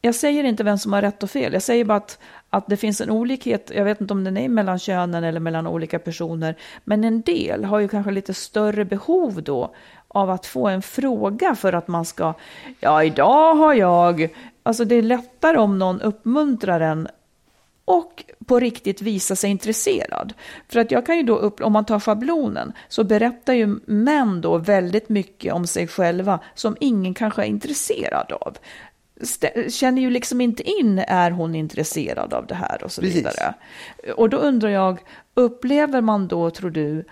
jag 0.00 0.14
säger 0.14 0.44
inte 0.44 0.64
vem 0.64 0.78
som 0.78 0.92
har 0.92 1.02
rätt 1.02 1.22
och 1.22 1.30
fel, 1.30 1.52
jag 1.52 1.62
säger 1.62 1.84
bara 1.84 1.98
att, 1.98 2.18
att 2.56 2.66
det 2.66 2.76
finns 2.76 3.00
en 3.00 3.10
olikhet, 3.10 3.70
jag 3.74 3.84
vet 3.84 4.00
inte 4.00 4.14
om 4.14 4.24
den 4.24 4.36
är 4.36 4.48
mellan 4.48 4.78
könen 4.78 5.24
eller 5.24 5.40
mellan 5.40 5.66
olika 5.66 5.98
personer, 5.98 6.56
men 6.84 7.04
en 7.04 7.22
del 7.22 7.64
har 7.64 7.78
ju 7.78 7.88
kanske 7.88 8.10
lite 8.10 8.34
större 8.34 8.84
behov 8.84 9.42
då 9.42 9.74
av 10.08 10.30
att 10.30 10.46
få 10.46 10.68
en 10.68 10.82
fråga 10.82 11.54
för 11.54 11.72
att 11.72 11.88
man 11.88 12.04
ska, 12.04 12.34
ja 12.80 13.04
idag 13.04 13.54
har 13.54 13.74
jag, 13.74 14.28
alltså 14.62 14.84
det 14.84 14.94
är 14.94 15.02
lättare 15.02 15.56
om 15.56 15.78
någon 15.78 16.00
uppmuntrar 16.00 16.80
en 16.80 17.08
och 17.84 18.24
på 18.46 18.60
riktigt 18.60 19.02
visa 19.02 19.36
sig 19.36 19.50
intresserad. 19.50 20.34
För 20.68 20.80
att 20.80 20.90
jag 20.90 21.06
kan 21.06 21.16
ju 21.16 21.22
då, 21.22 21.36
upp, 21.36 21.60
om 21.60 21.72
man 21.72 21.84
tar 21.84 22.00
schablonen, 22.00 22.72
så 22.88 23.04
berättar 23.04 23.52
ju 23.52 23.78
män 23.86 24.40
då 24.40 24.58
väldigt 24.58 25.08
mycket 25.08 25.52
om 25.52 25.66
sig 25.66 25.88
själva 25.88 26.40
som 26.54 26.76
ingen 26.80 27.14
kanske 27.14 27.42
är 27.42 27.46
intresserad 27.46 28.32
av. 28.32 28.56
Känner 29.68 30.02
ju 30.02 30.10
liksom 30.10 30.40
inte 30.40 30.62
in, 30.62 30.98
är 30.98 31.30
hon 31.30 31.54
intresserad 31.54 32.34
av 32.34 32.46
det 32.46 32.54
här 32.54 32.84
och 32.84 32.92
så 32.92 33.00
Precis. 33.00 33.16
vidare. 33.16 33.54
Och 34.16 34.30
då 34.30 34.36
undrar 34.36 34.68
jag, 34.68 35.00
upplever 35.34 36.00
man 36.00 36.28
då, 36.28 36.50
tror 36.50 36.70
du, 36.70 37.04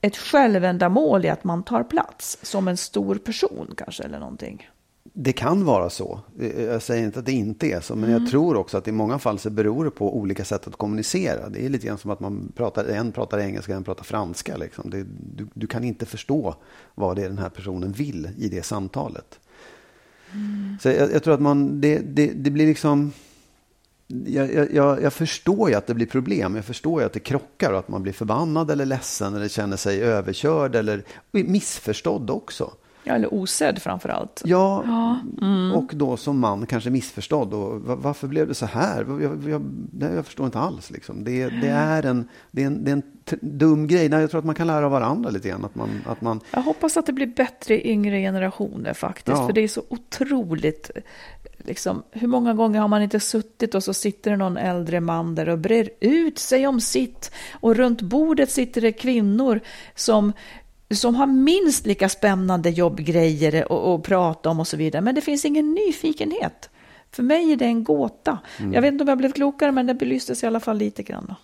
ett 0.00 0.16
självändamål 0.16 1.24
i 1.24 1.28
att 1.28 1.44
man 1.44 1.62
tar 1.62 1.82
plats 1.82 2.38
som 2.42 2.68
en 2.68 2.76
stor 2.76 3.14
person 3.14 3.74
kanske 3.76 4.02
eller 4.02 4.18
någonting? 4.18 4.70
Det 5.12 5.32
kan 5.32 5.64
vara 5.64 5.90
så. 5.90 6.20
Jag 6.58 6.82
säger 6.82 7.04
inte 7.04 7.18
att 7.18 7.26
det 7.26 7.32
inte 7.32 7.66
är 7.66 7.80
så, 7.80 7.96
men 7.96 8.10
jag 8.10 8.30
tror 8.30 8.56
också 8.56 8.78
att 8.78 8.88
i 8.88 8.92
många 8.92 9.18
fall 9.18 9.38
så 9.38 9.50
beror 9.50 9.84
det 9.84 9.90
på 9.90 10.16
olika 10.16 10.44
sätt 10.44 10.66
att 10.66 10.76
kommunicera. 10.76 11.48
Det 11.48 11.64
är 11.64 11.68
lite 11.68 11.86
grann 11.86 11.98
som 11.98 12.10
att 12.10 12.20
man 12.20 12.52
pratar, 12.56 12.84
en 12.84 13.12
pratar 13.12 13.38
engelska, 13.38 13.74
en 13.76 13.84
pratar 13.84 14.04
franska. 14.04 14.56
Liksom. 14.56 14.90
Det, 14.90 15.06
du, 15.34 15.46
du 15.54 15.66
kan 15.66 15.84
inte 15.84 16.06
förstå 16.06 16.54
vad 16.94 17.16
det 17.16 17.24
är 17.24 17.28
den 17.28 17.38
här 17.38 17.48
personen 17.48 17.92
vill 17.92 18.28
i 18.38 18.48
det 18.48 18.62
samtalet. 18.62 19.40
Så 20.80 20.88
jag, 20.88 21.12
jag 21.12 21.22
tror 21.22 21.34
att 21.34 21.40
man, 21.40 21.80
det, 21.80 21.98
det, 21.98 22.26
det 22.26 22.50
blir 22.50 22.66
liksom... 22.66 23.12
Jag, 24.26 24.54
jag- 24.54 24.74
jag, 24.74 25.02
jag 25.02 25.12
förstår 25.12 25.68
ju 25.70 25.74
att 25.76 25.86
det 25.86 25.94
blir 25.94 26.06
problem. 26.06 26.56
Jag 26.56 26.64
förstår 26.64 27.00
ju 27.00 27.06
att 27.06 27.12
det 27.12 27.20
krockar 27.20 27.72
och 27.72 27.78
att 27.78 27.88
man 27.88 28.02
blir 28.02 28.12
förbannad 28.12 28.70
eller 28.70 28.86
ledsen 28.86 29.34
eller 29.34 29.48
känner 29.48 29.76
sig 29.76 30.02
överkörd 30.02 30.74
eller 30.74 31.04
missförstådd 31.32 32.30
också. 32.30 32.72
Ja, 33.04 33.14
eller 33.14 33.34
osedd 33.34 33.82
framför 33.82 34.08
allt. 34.08 34.42
Ja, 34.44 34.84
och 35.74 35.90
då 35.94 36.16
som 36.16 36.38
man 36.38 36.66
kanske 36.66 36.90
missförstådd. 36.90 37.54
Och 37.54 37.80
va- 37.80 37.94
varför 38.02 38.28
blev 38.28 38.48
det 38.48 38.54
så 38.54 38.66
här? 38.66 39.06
Jag, 39.22 39.48
jag, 40.00 40.14
jag 40.16 40.26
förstår 40.26 40.46
inte 40.46 40.58
alls. 40.58 40.90
Liksom. 40.90 41.24
Det, 41.24 41.48
det, 41.48 41.68
är 41.68 42.06
en, 42.06 42.28
det, 42.50 42.62
är 42.62 42.66
en, 42.66 42.84
det 42.84 42.90
är 42.90 42.92
en 42.92 43.02
t- 43.24 43.36
dum 43.40 43.86
grej. 43.86 44.08
Nej, 44.08 44.20
jag 44.20 44.30
tror 44.30 44.38
att 44.38 44.44
man 44.44 44.54
kan 44.54 44.66
lära 44.66 44.84
av 44.84 44.90
varandra 44.92 45.30
lite 45.30 45.48
grann. 45.48 45.64
Att 45.64 45.74
man, 45.74 45.88
att 46.06 46.20
man, 46.20 46.40
Jag 46.50 46.62
hoppas 46.62 46.96
att 46.96 47.06
det 47.06 47.12
blir 47.12 47.26
bättre 47.26 47.74
i 47.80 47.90
yngre 47.90 48.20
generationer 48.20 48.94
faktiskt. 48.94 49.38
Ja. 49.38 49.46
För 49.46 49.52
det 49.52 49.60
är 49.60 49.68
så 49.68 49.82
otroligt. 49.88 50.90
Liksom, 51.58 52.02
hur 52.10 52.28
många 52.28 52.54
gånger 52.54 52.80
har 52.80 52.88
man 52.88 53.02
inte 53.02 53.20
suttit 53.20 53.74
och 53.74 53.84
så 53.84 53.94
sitter 53.94 54.30
det 54.30 54.36
någon 54.36 54.56
äldre 54.56 55.00
man 55.00 55.34
där 55.34 55.48
och 55.48 55.58
brer 55.58 55.90
ut 56.00 56.38
sig 56.38 56.66
om 56.66 56.80
sitt. 56.80 57.32
Och 57.52 57.76
runt 57.76 58.02
bordet 58.02 58.50
sitter 58.50 58.80
det 58.80 58.92
kvinnor 58.92 59.60
som, 59.94 60.32
som 60.94 61.14
har 61.14 61.26
minst 61.26 61.86
lika 61.86 62.08
spännande 62.08 62.70
jobbgrejer 62.70 63.62
att 63.62 63.70
att 63.70 64.02
prata 64.02 64.50
om 64.50 64.60
och 64.60 64.68
så 64.68 64.76
vidare. 64.76 65.02
Men 65.02 65.14
det 65.14 65.20
finns 65.20 65.44
ingen 65.44 65.74
nyfikenhet. 65.74 66.70
För 67.12 67.22
mig 67.22 67.52
är 67.52 67.56
det 67.56 67.64
en 67.64 67.84
gåta. 67.84 68.38
Mm. 68.58 68.72
Jag 68.72 68.82
vet 68.82 68.92
inte 68.92 69.04
om 69.04 69.08
jag 69.08 69.18
blev 69.18 69.32
klokare, 69.32 69.72
men 69.72 69.86
det 69.86 69.94
belystes 69.94 70.42
i 70.42 70.46
alla 70.46 70.60
fall 70.60 70.78
lite 70.78 71.02
grann. 71.02 71.34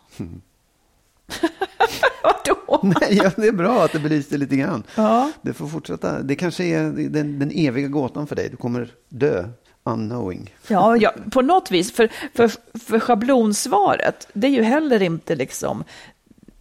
Vadå? 2.23 2.81
nej, 3.01 3.21
ja, 3.23 3.31
det 3.37 3.47
är 3.47 3.53
bra 3.53 3.85
att 3.85 3.93
det 3.93 3.99
belyste 3.99 4.37
lite 4.37 4.57
grann. 4.57 4.83
Ja. 4.95 5.31
Det 5.43 5.53
får 5.53 5.67
fortsätta. 5.67 6.23
Det 6.23 6.35
kanske 6.35 6.65
är 6.65 6.83
den, 7.09 7.39
den 7.39 7.51
eviga 7.55 7.89
gåtan 7.89 8.27
för 8.27 8.37
dig. 8.37 8.49
Du 8.49 8.57
kommer 8.57 8.95
dö 9.09 9.49
unknowing. 9.85 10.55
Ja, 10.69 10.97
ja, 10.97 11.15
på 11.31 11.43
något 11.43 11.71
vis. 11.71 11.93
För, 11.93 12.09
för, 12.35 12.51
för 12.79 13.01
schablonsvaret, 13.01 14.29
det 14.33 14.47
är 14.47 14.51
ju 14.51 14.63
heller 14.63 15.03
inte 15.03 15.35
liksom 15.35 15.85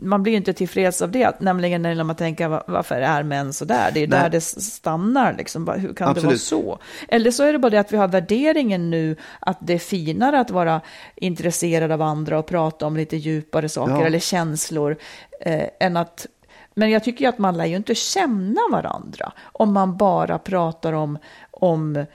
man 0.05 0.23
blir 0.23 0.33
ju 0.33 0.37
inte 0.37 0.53
tillfreds 0.53 1.01
av 1.01 1.11
det, 1.11 1.39
nämligen 1.41 1.81
när 1.81 2.03
man 2.03 2.15
tänker 2.15 2.47
"Va- 2.47 2.63
varför 2.67 2.95
är 2.95 3.23
män 3.23 3.53
så 3.53 3.65
där? 3.65 3.91
Det 3.93 4.03
är 4.03 4.07
Nej. 4.07 4.19
där 4.19 4.29
det 4.29 4.41
stannar, 4.41 5.33
liksom. 5.37 5.67
Hur 5.67 5.93
kan 5.93 6.13
det 6.13 6.21
vara 6.21 6.33
Absolut. 6.33 6.41
så? 6.41 6.79
Eller 7.07 7.31
så 7.31 7.43
är 7.43 7.53
det 7.53 7.59
bara 7.59 7.69
det 7.69 7.77
att 7.79 7.93
vi 7.93 7.97
har 7.97 8.07
värderingen 8.07 8.89
nu 8.89 9.15
att 9.39 9.57
det 9.61 9.73
är 9.73 9.79
finare 9.79 10.39
att 10.39 10.51
vara 10.51 10.81
intresserad 11.15 11.91
av 11.91 12.01
andra 12.01 12.39
och 12.39 12.45
prata 12.45 12.85
om 12.87 12.97
lite 12.97 13.17
djupare 13.17 13.69
saker 13.69 13.93
Ja. 13.93 14.05
eller 14.05 14.19
känslor 14.19 14.97
eh, 15.41 15.63
än 15.79 15.97
att 15.97 16.25
men 16.77 16.89
jag 16.91 17.03
tycker 17.03 17.25
ju 17.25 17.29
att 17.29 17.37
man 17.37 17.57
lär 17.57 17.65
ju 17.65 17.75
inte 17.75 17.95
känna 17.95 18.61
varandra 18.71 19.31
om 19.43 19.73
man 19.73 19.97
bara 19.97 20.37
pratar 20.37 20.93
om, 20.93 21.17
om 21.51 22.05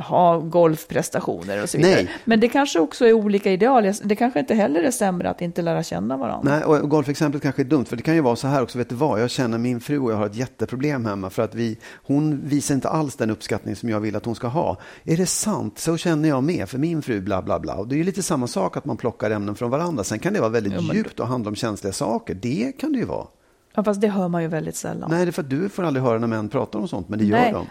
ha 0.00 0.38
golfprestationer 0.38 1.62
och 1.62 1.68
så 1.68 1.76
vidare. 1.78 1.94
Nej. 1.94 2.08
Men 2.24 2.40
det 2.40 2.48
kanske 2.48 2.78
också 2.80 3.06
är 3.06 3.12
olika 3.12 3.52
ideal. 3.52 3.92
Det 4.04 4.16
kanske 4.16 4.40
inte 4.40 4.54
heller 4.54 4.82
är 4.82 4.90
sämre 4.90 5.30
att 5.30 5.40
inte 5.40 5.62
lära 5.62 5.82
känna 5.82 6.16
varandra. 6.16 6.54
Nej, 6.54 6.64
och 6.64 6.90
golfexemplet 6.90 7.42
kanske 7.42 7.62
är 7.62 7.64
dumt, 7.64 7.84
för 7.84 7.96
det 7.96 8.02
kan 8.02 8.14
ju 8.14 8.20
vara 8.20 8.36
så 8.36 8.48
här 8.48 8.62
också, 8.62 8.78
vet 8.78 8.88
du 8.88 8.94
vad, 8.94 9.20
jag 9.22 9.30
känner 9.30 9.58
min 9.58 9.80
fru 9.80 9.98
och 9.98 10.12
jag 10.12 10.16
har 10.16 10.26
ett 10.26 10.34
jätteproblem 10.34 11.06
hemma 11.06 11.30
för 11.30 11.42
att 11.42 11.54
vi, 11.54 11.78
hon 11.94 12.40
visar 12.44 12.74
inte 12.74 12.88
alls 12.88 13.16
den 13.16 13.30
uppskattning 13.30 13.76
som 13.76 13.88
jag 13.88 14.00
vill 14.00 14.16
att 14.16 14.24
hon 14.24 14.34
ska 14.34 14.46
ha. 14.46 14.76
Är 15.04 15.16
det 15.16 15.26
sant? 15.26 15.78
Så 15.78 15.96
känner 15.96 16.28
jag 16.28 16.44
med, 16.44 16.68
för 16.68 16.78
min 16.78 17.02
fru 17.02 17.20
bla 17.20 17.42
bla 17.42 17.58
bla. 17.60 17.74
Och 17.74 17.88
det 17.88 17.94
är 17.94 17.98
ju 17.98 18.04
lite 18.04 18.22
samma 18.22 18.46
sak 18.46 18.76
att 18.76 18.84
man 18.84 18.96
plockar 18.96 19.30
ämnen 19.30 19.54
från 19.54 19.70
varandra. 19.70 20.04
Sen 20.04 20.18
kan 20.18 20.32
det 20.32 20.40
vara 20.40 20.50
väldigt 20.50 20.72
men- 20.72 20.96
djupt 20.96 21.20
och 21.20 21.26
handla 21.26 21.48
om 21.48 21.54
känsliga 21.56 21.92
saker. 21.92 22.34
Det 22.34 22.72
kan 22.78 22.92
det 22.92 22.98
ju 22.98 23.04
vara. 23.04 23.26
Ja, 23.74 23.84
fast 23.84 24.00
det 24.00 24.08
hör 24.08 24.28
man 24.28 24.42
ju 24.42 24.48
väldigt 24.48 24.76
sällan. 24.76 25.10
Nej, 25.10 25.24
det 25.24 25.30
är 25.30 25.32
för 25.32 25.42
att 25.42 25.50
du 25.50 25.68
får 25.68 25.82
aldrig 25.82 26.04
höra 26.04 26.18
när 26.18 26.26
män 26.26 26.48
pratar 26.48 26.78
om 26.78 26.88
sånt, 26.88 27.08
men 27.08 27.18
det 27.18 27.24
gör 27.24 27.38
Nej. 27.38 27.52
de. 27.52 27.66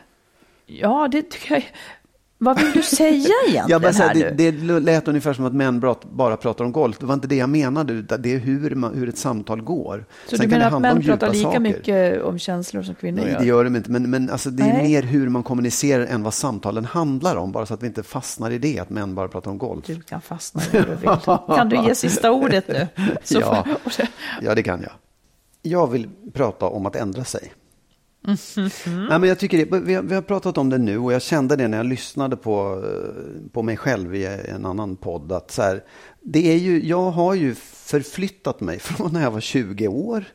Ja, 0.65 1.07
det 1.11 1.21
tycker 1.21 1.53
jag. 1.55 1.63
Vad 2.41 2.59
vill 2.59 2.71
du 2.71 2.81
säga 2.81 3.09
egentligen 3.47 3.65
Jag 3.67 3.93
här 3.93 4.13
det, 4.13 4.51
det 4.51 4.79
lät 4.79 5.07
ungefär 5.07 5.33
som 5.33 5.45
att 5.45 5.53
män 5.53 5.79
bara 6.11 6.37
pratar 6.37 6.65
om 6.65 6.71
golf. 6.71 6.97
Det 6.99 7.05
var 7.05 7.13
inte 7.13 7.27
det 7.27 7.35
jag 7.35 7.49
menade, 7.49 7.93
utan 7.93 8.21
det 8.21 8.33
är 8.35 8.39
hur, 8.39 8.75
man, 8.75 8.93
hur 8.97 9.09
ett 9.09 9.17
samtal 9.17 9.61
går. 9.61 10.05
Så 10.27 10.37
Sen 10.37 10.39
du 10.39 10.47
det 10.55 10.59
menar 10.59 10.75
att 10.75 10.81
män 10.81 11.01
pratar 11.03 11.29
lika 11.29 11.43
saker. 11.43 11.59
mycket 11.59 12.23
om 12.23 12.39
känslor 12.39 12.81
som 12.83 12.95
kvinnor 12.95 13.21
Nej, 13.21 13.31
gör? 13.31 13.39
det 13.39 13.45
gör 13.45 13.63
de 13.63 13.75
inte. 13.75 13.91
Men, 13.91 14.09
men 14.09 14.29
alltså, 14.29 14.49
det 14.49 14.63
är 14.63 14.73
Nej. 14.73 14.87
mer 14.87 15.03
hur 15.03 15.29
man 15.29 15.43
kommunicerar 15.43 16.05
än 16.05 16.23
vad 16.23 16.33
samtalen 16.33 16.85
handlar 16.85 17.35
om. 17.35 17.51
Bara 17.51 17.65
så 17.65 17.73
att 17.73 17.83
vi 17.83 17.87
inte 17.87 18.03
fastnar 18.03 18.51
i 18.51 18.57
det, 18.57 18.79
att 18.79 18.89
män 18.89 19.15
bara 19.15 19.27
pratar 19.27 19.51
om 19.51 19.57
golf. 19.57 19.85
Du 19.87 20.01
kan 20.01 20.21
fastna 20.21 20.61
i 20.63 20.65
vad 20.71 20.85
du 20.87 20.95
vill. 20.95 21.55
Kan 21.55 21.69
du 21.69 21.75
ge 21.75 21.95
sista 21.95 22.31
ordet 22.31 22.67
nu? 22.67 22.87
Ja. 23.29 23.65
Ja, 24.41 24.55
det 24.55 24.63
kan 24.63 24.81
jag. 24.81 24.91
Jag 25.61 25.87
vill 25.87 26.09
prata 26.33 26.65
om 26.65 26.85
att 26.85 26.95
ändra 26.95 27.23
sig. 27.23 27.53
Mm-hmm. 28.29 29.07
Nej, 29.09 29.19
men 29.19 29.29
jag 29.29 29.39
tycker 29.39 29.57
det, 29.57 29.79
vi, 29.79 29.93
har, 29.93 30.03
vi 30.03 30.15
har 30.15 30.21
pratat 30.21 30.57
om 30.57 30.69
det 30.69 30.77
nu 30.77 30.97
och 30.97 31.13
jag 31.13 31.21
kände 31.21 31.55
det 31.55 31.67
när 31.67 31.77
jag 31.77 31.85
lyssnade 31.85 32.35
på, 32.35 32.83
eh, 32.85 33.51
på 33.51 33.61
mig 33.61 33.77
själv 33.77 34.15
i 34.15 34.25
en 34.25 34.65
annan 34.65 34.95
podd. 34.95 35.31
Att 35.31 35.51
så 35.51 35.61
här, 35.61 35.83
det 36.21 36.51
är 36.51 36.57
ju, 36.57 36.87
jag 36.87 37.11
har 37.11 37.33
ju 37.33 37.55
förflyttat 37.55 38.61
mig 38.61 38.79
från 38.79 39.13
när 39.13 39.21
jag 39.21 39.31
var 39.31 39.39
20 39.39 39.87
år 39.87 40.25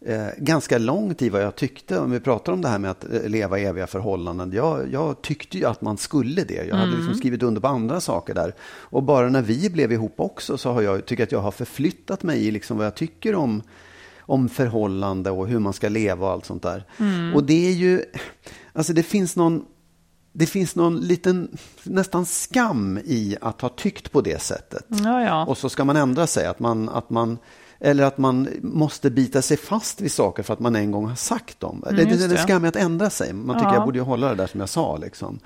eh, 0.00 0.26
ganska 0.38 0.78
långt 0.78 1.22
i 1.22 1.28
vad 1.28 1.42
jag 1.42 1.56
tyckte. 1.56 1.98
Om 1.98 2.10
vi 2.10 2.20
pratar 2.20 2.52
om 2.52 2.62
det 2.62 2.68
här 2.68 2.78
med 2.78 2.90
att 2.90 3.04
eh, 3.12 3.28
leva 3.28 3.58
i 3.58 3.64
eviga 3.64 3.86
förhållanden. 3.86 4.52
Jag, 4.52 4.92
jag 4.92 5.22
tyckte 5.22 5.58
ju 5.58 5.64
att 5.64 5.80
man 5.80 5.96
skulle 5.96 6.44
det. 6.44 6.66
Jag 6.68 6.76
hade 6.76 6.96
liksom 6.96 7.14
skrivit 7.14 7.42
under 7.42 7.60
på 7.60 7.68
andra 7.68 8.00
saker 8.00 8.34
där. 8.34 8.54
Och 8.62 9.02
bara 9.02 9.28
när 9.28 9.42
vi 9.42 9.70
blev 9.70 9.92
ihop 9.92 10.14
också 10.16 10.58
så 10.58 10.72
har 10.72 10.82
jag 10.82 11.06
tycker 11.06 11.22
att 11.22 11.32
jag 11.32 11.40
har 11.40 11.50
förflyttat 11.50 12.22
mig 12.22 12.46
i 12.46 12.50
liksom 12.50 12.76
vad 12.76 12.86
jag 12.86 12.94
tycker 12.94 13.34
om 13.34 13.62
om 14.30 14.48
förhållande 14.48 15.30
och 15.30 15.48
hur 15.48 15.58
man 15.58 15.72
ska 15.72 15.88
leva 15.88 16.26
och 16.26 16.32
allt 16.32 16.44
sånt 16.46 16.62
där. 16.62 16.84
Och 17.34 17.44
det 17.44 17.66
är 17.68 17.72
ju, 17.72 18.04
alltså 18.72 18.92
det 18.92 19.02
finns 19.02 19.36
någon, 19.36 19.64
det 20.32 20.46
finns 20.46 20.76
någon 20.76 21.00
liten, 21.00 21.58
nästan 21.82 22.26
skam 22.26 22.98
i 23.04 23.36
att 23.40 23.60
ha 23.60 23.68
tyckt 23.68 24.12
på 24.12 24.20
det 24.20 24.42
sättet. 24.42 24.84
Ja, 24.88 25.22
ja. 25.22 25.44
Och 25.46 25.58
så 25.58 25.68
ska 25.68 25.84
man 25.84 25.96
ändra 25.96 26.26
sig, 26.26 26.46
att 26.46 26.60
man, 26.60 26.88
att 26.88 27.10
man, 27.10 27.38
eller 27.80 28.04
att 28.04 28.18
man 28.18 28.48
måste 28.62 29.10
bita 29.10 29.42
sig 29.42 29.56
fast 29.56 30.00
vid 30.00 30.12
saker 30.12 30.42
för 30.42 30.52
att 30.54 30.60
man 30.60 30.76
en 30.76 30.90
gång 30.90 31.06
har 31.06 31.14
sagt 31.14 31.60
dem. 31.60 31.84
det, 31.90 31.96
det, 31.96 32.02
Mm, 32.02 32.18
det 32.18 32.24
är 32.24 32.28
det. 32.28 32.38
skam 32.38 32.64
i 32.64 32.68
att 32.68 32.76
ändra 32.76 33.10
sig. 33.10 33.32
Man 33.32 33.56
tycker 33.56 33.68
Ja. 33.70 33.74
jag 33.74 33.84
borde 33.84 33.98
ju 33.98 34.04
hålla 34.04 34.28
det 34.28 34.34
där 34.34 34.46
som 34.46 34.60
jag 34.60 34.68
sa. 34.68 34.96
Liksom. 34.96 35.38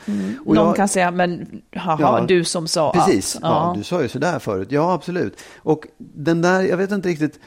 Och 0.47 0.55
Någon 0.55 0.66
jag- 0.66 0.76
kan 0.76 0.89
säga, 0.89 1.11
men 1.11 1.62
haha, 1.76 1.97
Ja, 2.01 2.24
du 2.28 2.45
som 2.45 2.68
sa 2.68 2.93
Precis, 2.93 3.37
allt. 3.37 3.43
ja. 3.45 3.74
du 3.76 3.85
sa 3.85 4.03
ju 4.03 4.09
sådär 4.09 4.39
förut. 4.39 4.68
Ja, 4.70 4.93
absolut. 4.93 5.39
Och 5.57 5.87
den 5.99 6.43
där, 6.43 6.62
jag 6.62 6.76
vet 6.76 6.91
inte 6.93 7.09
riktigt, 7.09 7.39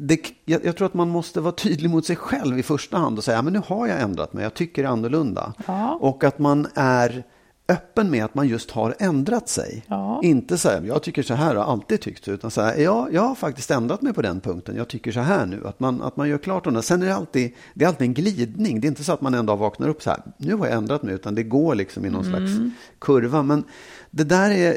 det, 0.00 0.20
jag, 0.44 0.64
jag 0.64 0.76
tror 0.76 0.86
att 0.86 0.94
man 0.94 1.08
måste 1.08 1.40
vara 1.40 1.52
tydlig 1.52 1.90
mot 1.90 2.06
sig 2.06 2.16
själv 2.16 2.58
i 2.58 2.62
första 2.62 2.96
hand 2.96 3.18
och 3.18 3.24
säga, 3.24 3.42
men 3.42 3.52
nu 3.52 3.62
har 3.66 3.86
jag 3.86 4.00
ändrat 4.00 4.32
mig, 4.32 4.42
jag 4.42 4.54
tycker 4.54 4.84
annorlunda. 4.84 5.54
Ja. 5.66 5.98
Och 6.00 6.24
att 6.24 6.38
man 6.38 6.66
är 6.74 7.24
öppen 7.68 8.10
med 8.10 8.24
att 8.24 8.34
man 8.34 8.48
just 8.48 8.70
har 8.70 8.94
ändrat 8.98 9.48
sig. 9.48 9.84
Ja. 9.88 10.20
Inte 10.22 10.58
säga, 10.58 10.86
jag 10.86 11.02
tycker 11.02 11.22
så 11.22 11.34
här 11.34 11.56
och 11.56 11.64
har 11.64 11.72
alltid 11.72 12.00
tyckt 12.00 12.24
så, 12.24 12.30
utan 12.30 12.50
säga, 12.50 12.78
ja, 12.78 13.08
jag 13.12 13.22
har 13.22 13.34
faktiskt 13.34 13.70
ändrat 13.70 14.02
mig 14.02 14.12
på 14.12 14.22
den 14.22 14.40
punkten, 14.40 14.76
jag 14.76 14.88
tycker 14.88 15.12
så 15.12 15.20
här 15.20 15.46
nu. 15.46 15.66
Att 15.66 15.80
man, 15.80 16.02
att 16.02 16.16
man 16.16 16.28
gör 16.28 16.38
klart 16.38 16.66
om 16.66 16.74
det. 16.74 16.82
Sen 16.82 17.02
är 17.02 17.06
det 17.06 17.14
alltid, 17.14 17.54
det 17.74 17.84
är 17.84 17.88
alltid 17.88 18.06
en 18.06 18.14
glidning, 18.14 18.80
det 18.80 18.86
är 18.86 18.88
inte 18.88 19.04
så 19.04 19.12
att 19.12 19.20
man 19.20 19.34
en 19.34 19.46
dag 19.46 19.56
vaknar 19.56 19.88
upp 19.88 20.02
så 20.02 20.10
här, 20.10 20.20
nu 20.36 20.54
har 20.54 20.66
jag 20.66 20.76
ändrat 20.76 21.02
mig, 21.02 21.14
utan 21.14 21.34
det 21.34 21.42
går 21.42 21.74
liksom 21.74 22.04
i 22.04 22.10
någon 22.10 22.24
slags 22.24 22.50
kurva. 22.98 23.42
Men 23.42 23.64
det 24.10 24.24
där 24.24 24.50
är, 24.50 24.76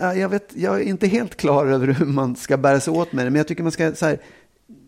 ja, 0.00 0.14
jag, 0.14 0.28
vet, 0.28 0.52
jag 0.54 0.80
är 0.80 0.84
inte 0.84 1.06
helt 1.06 1.36
klar 1.36 1.66
över 1.66 1.86
hur 1.86 2.06
man 2.06 2.36
ska 2.36 2.56
bära 2.56 2.80
sig 2.80 2.92
åt 2.92 3.12
med 3.12 3.26
det, 3.26 3.30
men 3.30 3.38
jag 3.38 3.48
tycker 3.48 3.62
man 3.62 3.72
ska 3.72 3.92
så 3.92 4.06
här, 4.06 4.18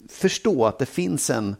förstå 0.09 0.67
att 0.67 0.79
det 0.79 0.87
finns 0.87 1.31
en, 1.31 1.57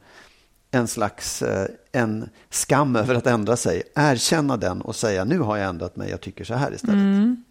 en 0.71 0.89
slags 0.89 1.43
eh, 1.43 1.69
en 1.93 2.29
skam 2.51 2.97
över 2.97 3.15
att 3.15 3.27
ändra 3.27 3.57
sig. 3.57 3.83
Erkänna 3.95 4.57
den 4.57 4.81
och 4.81 4.97
säga 4.97 5.25
nu 5.25 5.39
har 5.39 5.57
jag 5.57 5.69
ändrat 5.69 5.97
mig, 5.97 6.11
jag 6.11 6.21
tycker 6.21 6.45
så 6.45 6.55
här 6.55 6.75
istället. 6.75 6.95
Mm. 6.95 7.45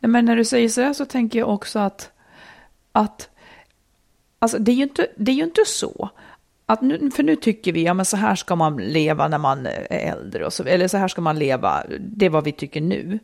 Nej, 0.00 0.10
men 0.10 0.24
när 0.24 0.36
du 0.36 0.44
säger 0.44 0.68
så 0.68 0.80
här 0.80 0.92
så 0.92 1.04
tänker 1.04 1.38
jag 1.38 1.48
också 1.48 1.78
att, 1.78 2.10
att 2.92 3.28
alltså 4.38 4.58
det, 4.58 4.72
är 4.72 4.76
ju 4.76 4.82
inte, 4.82 5.06
det 5.16 5.32
är 5.32 5.36
ju 5.36 5.44
inte 5.44 5.64
så. 5.66 6.10
Att 6.66 6.82
nu, 6.82 7.10
för 7.10 7.22
nu 7.22 7.36
tycker 7.36 7.72
vi, 7.72 7.84
ja 7.84 7.94
men 7.94 8.04
så 8.04 8.16
här 8.16 8.34
ska 8.34 8.56
man 8.56 8.76
leva 8.76 9.28
när 9.28 9.38
man 9.38 9.66
är 9.66 9.86
äldre, 9.90 10.46
och 10.46 10.52
så, 10.52 10.64
eller 10.64 10.88
så 10.88 10.96
här 10.96 11.08
ska 11.08 11.20
man 11.20 11.38
leva, 11.38 11.84
det 12.00 12.26
är 12.26 12.30
vad 12.30 12.44
vi 12.44 12.52
tycker 12.52 12.80
nu. 12.80 13.18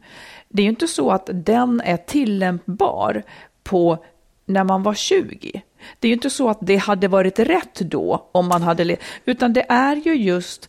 Det 0.49 0.63
är 0.63 0.65
ju 0.65 0.71
inte 0.71 0.89
så 0.89 1.11
att 1.11 1.31
den 1.33 1.81
är 1.81 1.97
tillämpbar 1.97 3.23
på 3.63 4.05
när 4.47 4.65
man 4.65 4.83
var 4.83 4.95
20. 4.95 5.63
Det 6.01 6.07
är 6.07 6.11
ju 6.11 6.15
inte 6.15 6.31
så 6.31 6.49
att 6.49 6.59
det 6.61 6.77
hade 6.77 7.09
varit 7.09 7.39
rätt 7.39 7.81
då 7.81 8.29
om 8.33 8.49
man 8.49 8.63
hade 8.63 8.97
utan 9.25 9.53
det 9.53 9.67
är 9.69 9.97
ju 9.97 10.15
just 10.15 10.69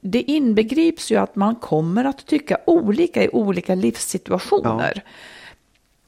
det 0.00 0.22
inbegrips 0.22 1.12
ju 1.12 1.16
att 1.16 1.36
man 1.36 1.56
kommer 1.56 2.04
att 2.04 2.26
tycka 2.26 2.58
olika 2.66 3.24
i 3.24 3.28
olika 3.28 3.74
livssituationer. 3.74 5.02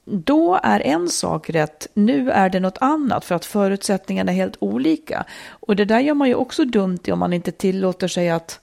Då 0.04 0.60
är 0.62 0.80
en 0.80 1.08
sak 1.08 1.50
rätt, 1.50 1.86
nu 1.94 2.30
är 2.30 2.50
det 2.50 2.60
något 2.60 2.78
annat 2.80 3.24
för 3.24 3.34
att 3.34 3.44
förutsättningarna 3.44 4.32
är 4.32 4.36
helt 4.36 4.56
olika. 4.58 5.24
Och 5.48 5.76
det 5.76 5.84
där 5.84 6.00
gör 6.00 6.14
man 6.14 6.28
ju 6.28 6.34
också 6.34 6.64
dumt 6.64 6.98
i 7.04 7.12
om 7.12 7.18
man 7.18 7.32
inte 7.32 7.52
tillåter 7.52 8.08
sig 8.08 8.30
att, 8.30 8.60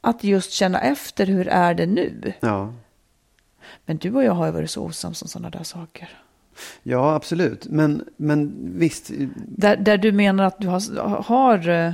att 0.00 0.24
just 0.24 0.52
känna 0.52 0.80
efter 0.80 1.26
hur 1.26 1.48
är 1.48 1.74
det 1.74 1.86
nu. 1.86 2.32
Ja. 2.40 2.72
Men 3.86 3.96
du 3.96 4.14
och 4.14 4.24
jag 4.24 4.32
har 4.32 4.46
ju 4.46 4.52
varit 4.52 4.70
så 4.70 4.82
osams 4.82 5.22
om 5.22 5.28
sådana 5.28 5.50
där 5.50 5.64
saker. 5.64 6.21
Ja, 6.82 7.14
absolut. 7.14 7.66
Men, 7.68 8.04
men 8.16 8.52
visst, 8.78 9.10
Där, 9.36 9.76
där 9.76 9.98
du 9.98 10.12
menar 10.12 10.44
att 10.44 10.60
du 10.60 10.68
har, 10.68 11.22
har 11.22 11.68
eh, 11.68 11.92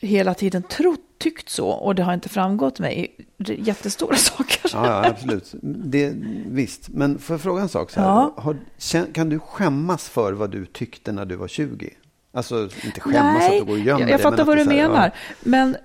hela 0.00 0.34
tiden 0.34 0.62
trott, 0.62 1.00
tyckt 1.18 1.48
så 1.48 1.68
och 1.68 1.94
det 1.94 2.02
har 2.02 2.14
inte 2.14 2.28
framgått 2.28 2.78
mig. 2.80 3.16
Jättestora 3.38 4.16
saker. 4.30 4.70
ja, 4.72 4.86
ja 4.86 5.06
absolut. 5.08 5.54
Det, 5.62 6.12
visst, 6.46 6.88
men 6.88 7.18
får 7.18 7.34
jag 7.34 7.40
fråga 7.40 7.62
en 7.62 7.68
sak? 7.68 7.90
Så 7.90 8.00
här? 8.00 8.06
Ja. 8.06 8.34
Har, 8.36 8.56
kan 9.12 9.28
du 9.28 9.38
skämmas 9.38 10.08
för 10.08 10.32
vad 10.32 10.50
du 10.50 10.66
tyckte 10.66 11.12
när 11.12 11.24
du 11.24 11.36
var 11.36 11.48
20? 11.48 11.90
Alltså, 12.32 12.68
inte 12.84 13.00
skämmas 13.00 13.44
att 13.44 13.50
du 13.50 13.64
går 13.64 13.72
och 13.72 13.78
gömmer 13.78 14.00
jag, 14.00 14.10
jag 14.10 14.20
fattar 14.20 14.44
vad 14.44 14.56
du 14.56 14.64
menar. 14.64 15.04
ja. 15.04 15.10
Men 15.40 15.76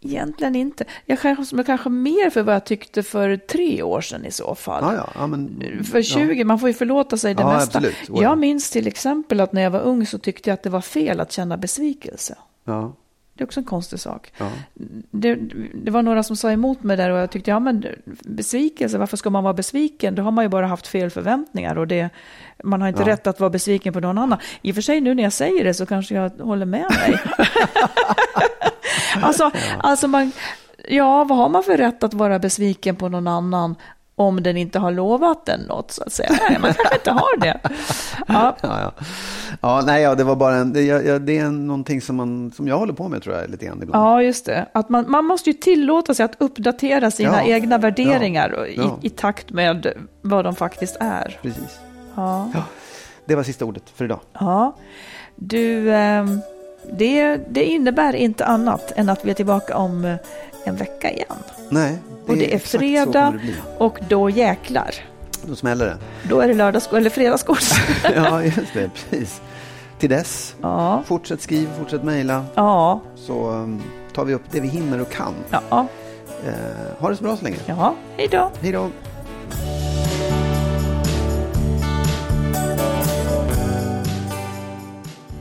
egentligen 0.00 0.54
inte. 0.56 0.84
Jag 1.06 1.18
skäms 1.18 1.52
mig 1.52 1.64
kanske 1.64 1.88
mer 1.88 2.30
för 2.30 2.42
vad 2.42 2.54
jag 2.54 2.64
tyckte 2.64 3.02
för 3.02 3.36
tre 3.36 3.82
år 3.82 4.00
sedan 4.00 4.24
i 4.24 4.30
så 4.30 4.54
fall. 4.54 4.82
Ja, 4.84 4.94
ja, 4.94 5.08
ja, 5.14 5.26
men, 5.26 5.60
För 5.84 6.02
20, 6.02 6.44
man 6.44 6.58
får 6.58 6.68
ju 6.68 6.74
förlåta 6.74 7.16
sig 7.16 7.34
det 7.34 7.42
Ja, 7.42 7.52
mesta. 7.52 7.78
absolut. 7.78 8.08
Är 8.08 8.14
det. 8.14 8.22
Jag 8.22 8.38
minns 8.38 8.70
till 8.70 8.86
exempel 8.86 9.40
att 9.40 9.52
när 9.52 9.62
jag 9.62 9.70
var 9.70 9.80
ung 9.80 10.06
så 10.06 10.18
tyckte 10.18 10.50
jag 10.50 10.54
att 10.54 10.62
det 10.62 10.70
var 10.70 10.80
fel 10.80 11.20
att 11.20 11.32
känna 11.32 11.56
besvikelse. 11.56 12.34
Ja, 12.64 12.92
Det 13.34 13.42
är 13.44 13.46
också 13.46 13.60
en 13.60 13.64
konstig 13.66 14.00
sak. 14.00 14.32
ja. 14.38 14.50
Det, 15.10 15.38
det 15.74 15.90
var 15.90 16.02
några 16.02 16.22
som 16.22 16.36
sa 16.36 16.50
emot 16.50 16.82
mig 16.82 16.96
där 16.96 17.10
och 17.10 17.18
jag 17.18 17.30
tyckte, 17.30 17.50
ja 17.50 17.60
men 17.60 17.84
besvikelse, 18.24 18.98
varför 18.98 19.16
ska 19.16 19.30
man 19.30 19.44
vara 19.44 19.54
besviken? 19.54 20.14
Då 20.14 20.22
har 20.22 20.30
man 20.30 20.44
ju 20.44 20.48
bara 20.48 20.66
haft 20.66 20.86
fel 20.86 21.10
förväntningar 21.10 21.78
och 21.78 21.86
det, 21.86 22.08
man 22.64 22.80
har 22.80 22.88
inte 22.88 23.02
Ja. 23.02 23.08
rätt 23.08 23.26
att 23.26 23.40
vara 23.40 23.50
besviken 23.50 23.92
på 23.92 24.00
någon 24.00 24.18
annan. 24.18 24.38
I 24.62 24.70
och 24.70 24.74
för 24.74 24.82
sig 24.82 25.00
nu 25.00 25.14
när 25.14 25.22
jag 25.22 25.32
säger 25.32 25.64
det 25.64 25.74
så 25.74 25.86
kanske 25.86 26.14
jag 26.14 26.30
håller 26.30 26.66
med 26.66 26.86
mig. 26.90 27.20
alltså, 29.22 29.50
alltså 29.80 30.08
man, 30.08 30.32
ja 30.88 31.24
vad 31.24 31.38
har 31.38 31.48
man 31.48 31.62
för 31.62 31.76
rätt 31.76 32.04
att 32.04 32.14
vara 32.14 32.38
besviken 32.38 32.96
på 32.96 33.08
någon 33.08 33.26
annan 33.28 33.74
om 34.16 34.42
den 34.42 34.56
inte 34.56 34.78
har 34.78 34.90
lovat 34.90 35.46
den 35.46 35.60
något 35.60 35.90
så 35.90 36.02
att 36.02 36.12
säga? 36.12 36.28
Nej, 36.48 36.58
man 36.60 36.74
kanske 36.74 36.94
inte 36.94 37.10
har 37.10 37.40
det. 37.40 37.60
Ja, 38.28 38.56
Ja, 38.62 38.80
ja. 38.80 38.92
ja 39.60 39.82
nej, 39.86 40.02
ja, 40.02 40.14
det 40.14 40.24
var 40.24 40.36
bara 40.36 40.54
en, 40.56 40.72
det, 40.72 40.82
jag, 40.82 41.22
det 41.22 41.38
är 41.38 41.48
någonting 41.50 42.00
som, 42.00 42.16
man, 42.16 42.50
som 42.56 42.68
jag 42.68 42.78
håller 42.78 42.92
på 42.92 43.08
med 43.08 43.22
tror 43.22 43.36
jag 43.36 43.50
lite 43.50 43.66
grann 43.66 43.82
ibland. 43.82 44.04
Ja, 44.06 44.22
just 44.22 44.46
det. 44.46 44.66
Att 44.74 44.88
man, 44.88 45.10
man 45.10 45.24
måste 45.24 45.50
ju 45.50 45.54
tillåta 45.54 46.14
sig 46.14 46.24
att 46.24 46.34
uppdatera 46.38 47.10
sina 47.10 47.46
Ja, 47.46 47.54
egna 47.54 47.78
värderingar 47.78 48.54
ja, 48.56 48.66
i, 48.66 48.76
ja. 48.76 48.98
i 49.02 49.10
takt 49.10 49.50
med 49.50 49.92
vad 50.22 50.44
de 50.44 50.54
faktiskt 50.56 50.96
är. 51.00 51.38
Precis. 51.42 51.78
Ja. 52.16 52.50
Ja, 52.54 52.62
det 53.24 53.34
var 53.34 53.42
sista 53.42 53.64
ordet 53.64 53.90
för 53.94 54.04
idag. 54.04 54.20
ja. 54.40 54.76
Du, 55.36 55.94
ehm, 55.94 56.40
det, 56.92 57.36
det 57.48 57.64
innebär 57.64 58.16
inte 58.16 58.44
annat 58.44 58.92
än 58.96 59.08
att 59.08 59.24
vi 59.24 59.30
är 59.30 59.34
tillbaka 59.34 59.76
om 59.76 60.04
eh, 60.04 60.14
en 60.64 60.76
vecka 60.76 61.10
igen. 61.10 61.36
Nej, 61.68 61.98
Och 62.26 62.36
det 62.36 62.54
är 62.54 62.58
så 62.58 62.78
fredag 62.78 63.34
det 63.46 63.54
och 63.78 63.98
då 64.08 64.30
jäklar. 64.30 64.94
Då 65.42 65.54
smäller 65.56 65.86
det. 65.86 65.96
Då 66.28 66.40
är 66.40 66.48
det 66.48 66.54
lördags 66.54 66.88
eller 66.92 67.10
fredagsgods. 67.10 67.74
Ja, 68.16 68.42
just 68.42 68.74
det. 68.74 68.90
Precis. 69.10 69.40
Till 69.98 70.10
dess, 70.10 70.54
ja, 70.62 71.02
fortsätt 71.06 71.42
skriv, 71.42 71.68
fortsätt 71.78 72.02
mejla. 72.04 72.44
ja, 72.54 73.00
Så 73.16 73.50
um, 73.50 73.82
tar 74.14 74.24
vi 74.24 74.34
upp 74.34 74.42
det 74.50 74.60
vi 74.60 74.68
hinner 74.68 75.00
och 75.00 75.10
kan. 75.10 75.34
ja, 75.50 75.86
Eh, 76.46 76.54
ha 77.00 77.08
det 77.10 77.16
så 77.16 77.22
bra 77.22 77.36
så 77.36 77.44
länge. 77.44 77.56
ja. 77.66 77.94
Hej 78.16 78.28
då. 78.30 78.50
Hej 78.62 78.72
då! 78.72 78.90